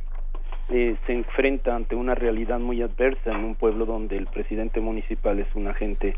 [0.68, 5.38] eh, se enfrenta ante una realidad muy adversa en un pueblo donde el presidente municipal
[5.38, 6.14] es un agente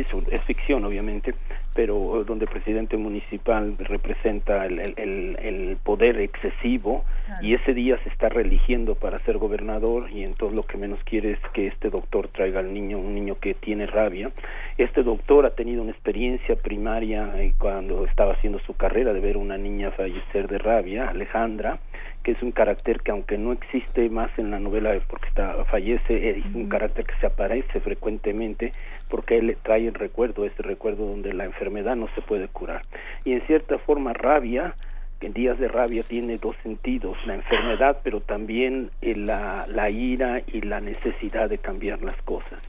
[0.00, 1.34] es, es ficción obviamente,
[1.74, 7.04] pero donde el presidente municipal representa el, el, el poder excesivo
[7.40, 11.32] y ese día se está religiendo para ser gobernador y entonces lo que menos quiere
[11.32, 14.30] es que este doctor traiga al niño, un niño que tiene rabia.
[14.78, 19.36] Este doctor ha tenido una experiencia primaria eh, cuando estaba haciendo su carrera de ver
[19.36, 21.78] una niña fallecer de rabia, Alejandra,
[22.24, 26.30] que es un carácter que aunque no existe más en la novela porque está fallece
[26.30, 28.72] es un carácter que se aparece frecuentemente
[29.08, 32.80] porque él trae el recuerdo ese recuerdo donde la enfermedad no se puede curar.
[33.24, 34.74] Y en cierta forma rabia
[35.20, 39.90] que en días de rabia tiene dos sentidos la enfermedad pero también eh, la, la
[39.90, 42.62] ira y la necesidad de cambiar las cosas.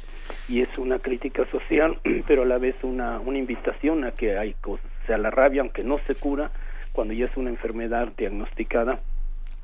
[0.49, 4.53] Y es una crítica social pero a la vez una una invitación a que hay
[4.55, 4.91] cosas.
[5.03, 6.51] O sea la rabia aunque no se cura
[6.91, 8.99] cuando ya es una enfermedad diagnosticada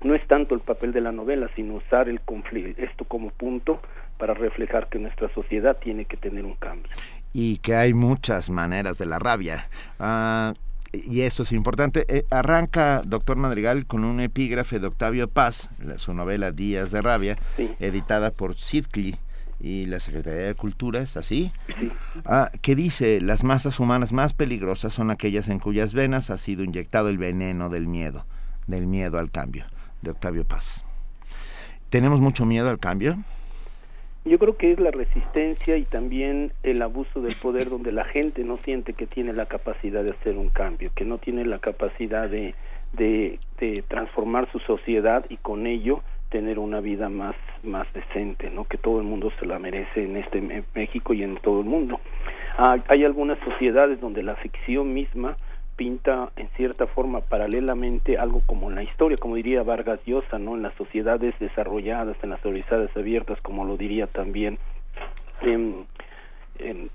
[0.04, 3.80] no es tanto el papel de la novela, sino usar el conflicto, esto como punto
[4.18, 6.92] para reflejar que nuestra sociedad tiene que tener un cambio.
[7.34, 9.68] Y que hay muchas maneras de la rabia.
[10.00, 10.54] Ah,
[10.92, 12.06] y eso es importante.
[12.08, 17.38] Eh, arranca, doctor Madrigal, con un epígrafe de Octavio Paz, su novela Días de Rabia,
[17.80, 19.18] editada por Sidkli
[19.60, 21.52] y la Secretaría de Cultura, ¿es así?
[22.26, 26.64] Ah, que dice, las masas humanas más peligrosas son aquellas en cuyas venas ha sido
[26.64, 28.26] inyectado el veneno del miedo,
[28.68, 29.66] del miedo al cambio
[30.02, 30.86] de Octavio Paz.
[31.90, 33.16] ¿Tenemos mucho miedo al cambio?
[34.24, 38.44] Yo creo que es la resistencia y también el abuso del poder donde la gente
[38.44, 42.30] no siente que tiene la capacidad de hacer un cambio, que no tiene la capacidad
[42.30, 42.54] de,
[42.94, 43.40] de,
[43.88, 48.66] transformar su sociedad y con ello tener una vida más, más decente, ¿no?
[48.66, 50.40] que todo el mundo se la merece en este
[50.76, 52.00] México y en todo el mundo.
[52.58, 55.36] Ah, hay algunas sociedades donde la ficción misma
[55.82, 60.56] pinta en cierta forma paralelamente algo como la historia, como diría Vargas Llosa, ¿no?
[60.56, 64.60] En las sociedades desarrolladas, en las sociedades abiertas, como lo diría también,
[65.42, 66.88] eh,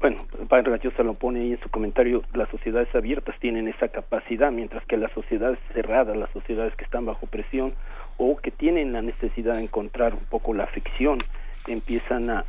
[0.00, 4.50] bueno, Vargas Llosa lo pone ahí en su comentario, las sociedades abiertas tienen esa capacidad,
[4.50, 7.72] mientras que las sociedades cerradas, las sociedades que están bajo presión
[8.16, 11.18] o que tienen la necesidad de encontrar un poco la ficción,
[11.68, 12.44] empiezan a,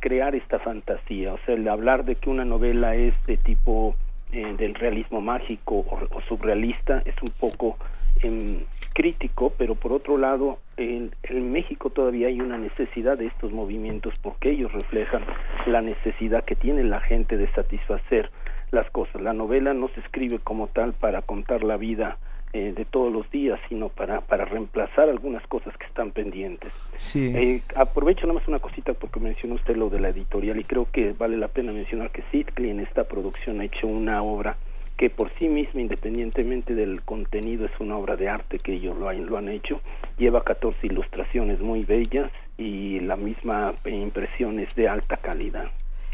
[0.00, 1.32] crear esta fantasía.
[1.32, 3.94] O sea, el hablar de que una novela es de tipo
[4.32, 7.76] eh, del realismo mágico o, surrealista es un poco
[8.22, 8.60] em,
[8.94, 14.14] crítico, pero por otro lado, en, en, México todavía hay una necesidad de estos movimientos
[14.22, 15.22] porque ellos reflejan
[15.66, 18.30] la necesidad que tiene la gente de satisfacer
[18.70, 19.20] las cosas.
[19.20, 22.18] La novela no se escribe como tal para contar la vida
[22.54, 26.72] eh, de todos los días, sino para, para reemplazar algunas cosas que están pendientes.
[26.98, 27.32] Sí.
[27.34, 30.86] Eh, aprovecho nada más una cosita porque mencionó usted lo de la editorial y creo
[30.90, 34.56] que vale la pena mencionar que Sidley en esta producción ha hecho una obra
[34.96, 39.08] que por sí misma, independientemente del contenido, es una obra de arte que ellos lo
[39.08, 39.80] han, lo han hecho.
[40.18, 45.70] Lleva 14 ilustraciones muy bellas y la misma impresión es de alta calidad.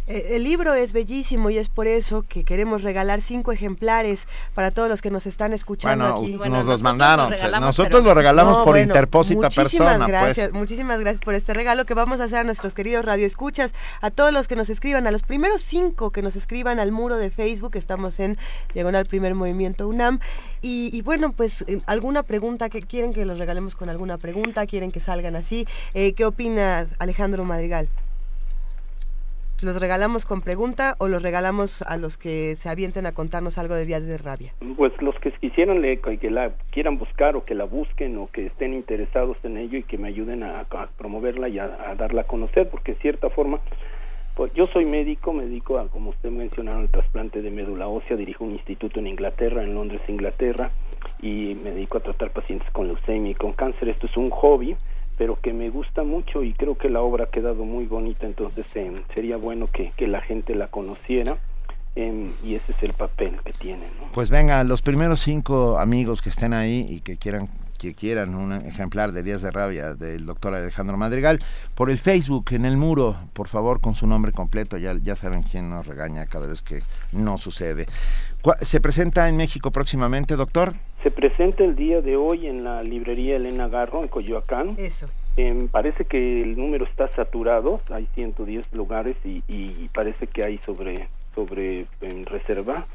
[0.09, 4.70] Eh, el libro es bellísimo y es por eso que queremos regalar cinco ejemplares para
[4.70, 6.37] todos los que nos están escuchando aquí.
[6.49, 9.99] nos los mandaron, nosotros lo regalamos por interpósita persona.
[9.99, 10.09] Pues.
[10.09, 14.11] Gracias, Muchísimas gracias por este regalo que vamos a hacer a nuestros queridos radioescuchas, a
[14.11, 17.31] todos los que nos escriban, a los primeros cinco que nos escriban al muro de
[17.31, 18.39] Facebook, estamos en
[18.73, 20.20] Diagonal Primer Movimiento UNAM.
[20.62, 24.91] Y, bueno, pues eh, alguna pregunta que quieren que los regalemos con alguna pregunta, quieren
[24.91, 25.67] que salgan así.
[25.95, 27.89] Eh, ¿Qué opinas, Alejandro Madrigal?
[29.61, 33.75] ¿Los regalamos con pregunta o los regalamos a los que se avienten a contarnos algo
[33.75, 34.55] de Días de Rabia?
[34.77, 38.73] Pues los que quisieran que la quieran buscar o que la busquen o que estén
[38.73, 40.65] interesados en ello y que me ayuden a,
[40.97, 43.59] promoverla y a, darla a conocer, porque en cierta forma,
[44.37, 48.17] pues yo soy médico, me dedico a, como usted mencionaron, el trasplante de médula ósea,
[48.17, 50.70] dirijo un instituto en Inglaterra, en Londres, Inglaterra,
[51.20, 53.89] y me dedico a tratar pacientes con leucemia y con cáncer.
[53.89, 54.77] Esto es un hobby
[55.18, 58.64] pero que me gusta mucho y creo que la obra ha quedado muy bonita, entonces
[58.76, 61.36] eh, sería bueno que, que, la gente la conociera.
[61.97, 63.82] Eh, y ese es el papel que tiene.
[64.14, 67.48] Pues venga, los primeros cinco amigos que estén ahí y que quieran
[67.78, 71.40] que quieran un ejemplar de Días de Rabia del doctor Alejandro Madrigal,
[71.74, 75.42] por el Facebook, en el muro, por favor, con su nombre completo, ya, ya saben
[75.42, 76.82] quién nos regaña cada vez que
[77.12, 77.86] no sucede.
[78.62, 80.74] ¿Se presenta en México próximamente, doctor?
[81.02, 84.74] Se presenta el día de hoy en la librería Elena Garro, en Coyoacán.
[84.76, 85.08] Eso.
[85.36, 90.58] Em, parece que el número está saturado, hay 110 lugares y, y parece que hay
[90.58, 92.86] sobre, sobre en reserva,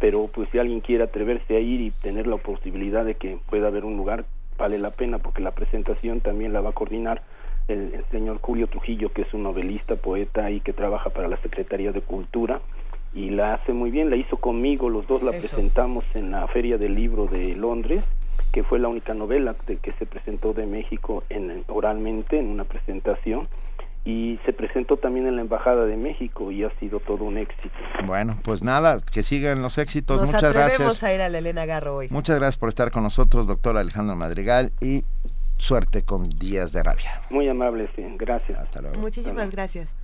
[0.00, 3.68] pero pues si alguien quiere atreverse a ir y tener la posibilidad de que pueda
[3.68, 4.24] haber un lugar,
[4.58, 7.22] vale la pena porque la presentación también la va a coordinar
[7.68, 11.36] el, el señor Julio Trujillo, que es un novelista, poeta y que trabaja para la
[11.36, 12.60] Secretaría de Cultura
[13.14, 16.78] y la hace muy bien, la hizo conmigo, los dos la presentamos en la Feria
[16.78, 18.04] del Libro de Londres,
[18.52, 22.64] que fue la única novela de que se presentó de México en, oralmente en una
[22.64, 23.48] presentación
[24.04, 27.74] y se presentó también en la Embajada de México y ha sido todo un éxito.
[28.06, 30.20] Bueno, pues nada, que sigan los éxitos.
[30.20, 31.02] Nos Muchas gracias.
[31.02, 32.08] a ir a la Elena Garro hoy.
[32.10, 35.04] Muchas gracias por estar con nosotros, doctor Alejandro Madrigal, y
[35.58, 37.20] suerte con Días de Rabia.
[37.30, 38.02] Muy amable, sí.
[38.16, 38.58] Gracias.
[38.58, 38.98] Hasta luego.
[38.98, 39.94] Muchísimas gracias.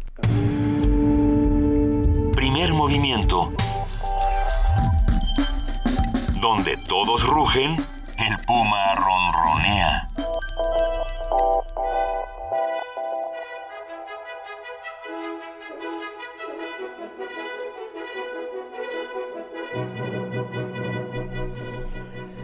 [2.35, 3.53] Primer movimiento.
[6.41, 10.09] Donde todos rugen, el puma ronronea.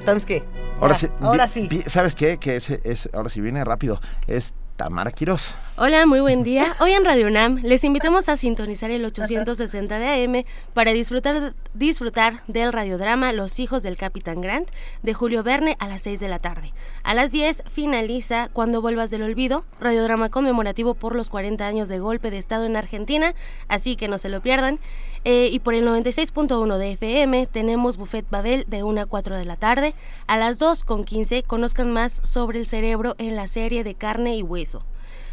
[0.03, 0.43] Entonces, ¿qué?
[0.81, 1.69] Ahora, sí, ahora sí.
[1.87, 2.39] ¿Sabes qué?
[2.39, 4.01] Que es, es, ahora sí viene rápido.
[4.27, 5.55] Es Tamara Quiroz.
[5.79, 6.77] Hola, muy buen día.
[6.81, 10.45] Hoy en Radio UNAM les invitamos a sintonizar el 860 de AM
[10.75, 14.69] para disfrutar, disfrutar del radiodrama Los hijos del Capitán Grant
[15.03, 16.75] de Julio Verne a las 6 de la tarde.
[17.05, 22.01] A las 10 finaliza Cuando vuelvas del olvido, radiodrama conmemorativo por los 40 años de
[22.01, 23.35] golpe de Estado en Argentina,
[23.67, 24.79] así que no se lo pierdan.
[25.25, 29.47] Eh, y por el 96.1 de FM tenemos Buffet Babel de 1 a 4 de
[29.47, 29.95] la tarde.
[30.27, 34.37] A las 2 con 15 conozcan más sobre el cerebro en la serie de carne
[34.37, 34.85] y hueso.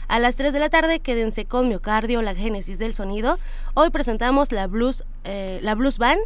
[0.10, 3.38] A las 3 de la tarde quédense con Miocardio, la génesis del sonido.
[3.76, 6.20] Hoy presentamos la Blues, eh, la blues Band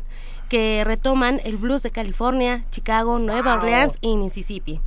[0.47, 4.79] que retoman el blues de California, Chicago, Nueva Orleans y Mississippi.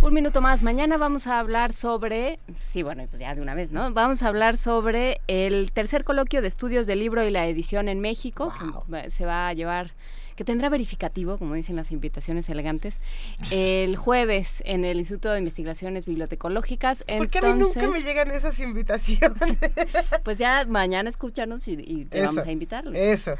[0.00, 0.62] Un minuto más.
[0.62, 3.92] Mañana vamos a hablar sobre, sí, bueno, pues ya de una vez, ¿no?
[3.92, 8.00] Vamos a hablar sobre el tercer coloquio de estudios del libro y la edición en
[8.00, 8.52] México,
[8.88, 9.92] que se va a llevar
[10.36, 12.98] que tendrá verificativo, como dicen las invitaciones elegantes,
[13.50, 17.04] el jueves en el Instituto de Investigaciones Bibliotecológicas.
[17.18, 19.58] Porque a mí nunca me llegan esas invitaciones.
[20.24, 22.94] pues ya mañana escúchanos y, te vamos a invitarlos.
[22.94, 23.34] Eso.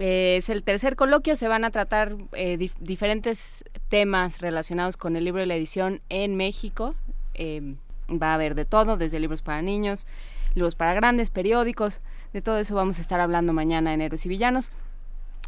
[0.00, 5.24] Eh, es el tercer coloquio, se van a tratar eh, diferentes temas relacionados con el
[5.24, 6.94] libro y la edición en México.
[7.34, 7.74] Eh,
[8.10, 10.06] va a haber de todo, desde libros para niños,
[10.54, 12.00] libros para grandes, periódicos,
[12.32, 14.72] de todo eso vamos a estar hablando mañana en Héroes y Villanos.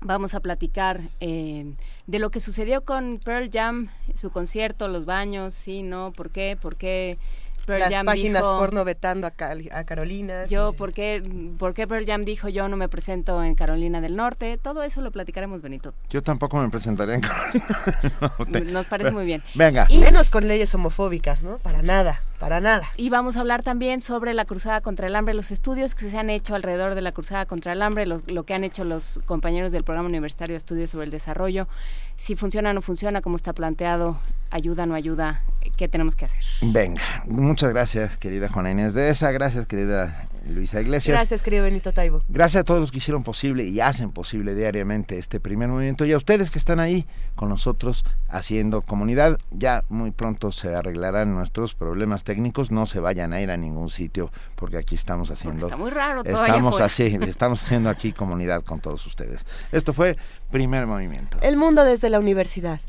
[0.05, 5.85] Vamos a platicar de lo que sucedió con Pearl Jam, su concierto, los baños, sí,
[5.85, 7.19] no, por qué, por qué
[7.67, 9.33] las páginas porno vetando a,
[9.73, 10.45] a Carolina.
[10.47, 11.23] Yo, ¿por qué,
[11.59, 14.59] ¿por qué Pearl Jam dijo yo no me presento en Carolina del Norte?
[14.59, 15.95] Todo eso lo platicaremos, Benito.
[16.11, 18.71] Yo tampoco me presentaría en Carolina.
[18.73, 19.43] Nos parece muy bien.
[19.55, 19.87] Venga.
[19.89, 21.59] Y menos con leyes homofóbicas, ¿no?
[21.59, 22.89] Para nada, para nada.
[22.97, 26.19] Y vamos a hablar también sobre la Cruzada contra el Hambre, los estudios que se
[26.19, 29.71] han hecho alrededor de la Cruzada contra el Hambre, lo que han hecho los compañeros
[29.71, 31.69] del Programa Universitario de Estudios sobre el Desarrollo,
[32.17, 34.19] si funciona o no funciona, cómo está planteado,
[34.51, 35.43] ayuda o no ayuda,
[35.77, 36.43] qué tenemos que hacer.
[36.63, 41.17] Venga, muchas gracias, querida Juana Inés de esa, gracias, querida Luisa Iglesias.
[41.17, 42.23] Gracias, querido Benito Taibo.
[42.29, 46.13] Gracias a todos los que hicieron posible y hacen posible diariamente este primer movimiento y
[46.13, 47.07] a ustedes que están ahí
[47.37, 49.39] con nosotros haciendo comunidad.
[49.51, 52.32] Ya muy pronto se arreglarán nuestros problemas técnicos,
[52.71, 55.67] no se vayan a ir a ningún sitio porque aquí estamos haciendo...
[55.67, 59.47] está muy raro todo Estamos así, estamos haciendo aquí comunidad con todos ustedes.
[59.71, 60.17] Esto fue
[60.51, 61.39] Primer Movimiento.
[61.41, 62.81] El mundo desde la universidad.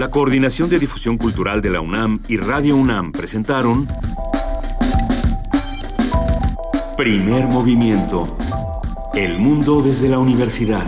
[0.00, 3.86] La Coordinación de Difusión Cultural de la UNAM y Radio UNAM presentaron
[7.00, 8.36] Primer Movimiento.
[9.14, 10.84] El mundo desde la universidad.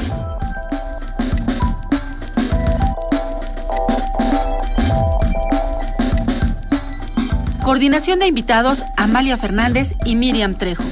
[7.65, 10.84] Coordinación de invitados Amalia Fernández y Miriam Trejo.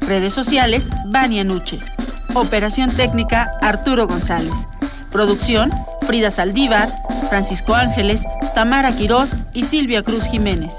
[0.00, 1.80] Redes sociales Vania Nuche.
[2.34, 4.68] Operación técnica Arturo González.
[5.10, 6.88] Producción Frida Saldívar,
[7.28, 8.22] Francisco Ángeles,
[8.54, 10.78] Tamara Quirós y Silvia Cruz Jiménez.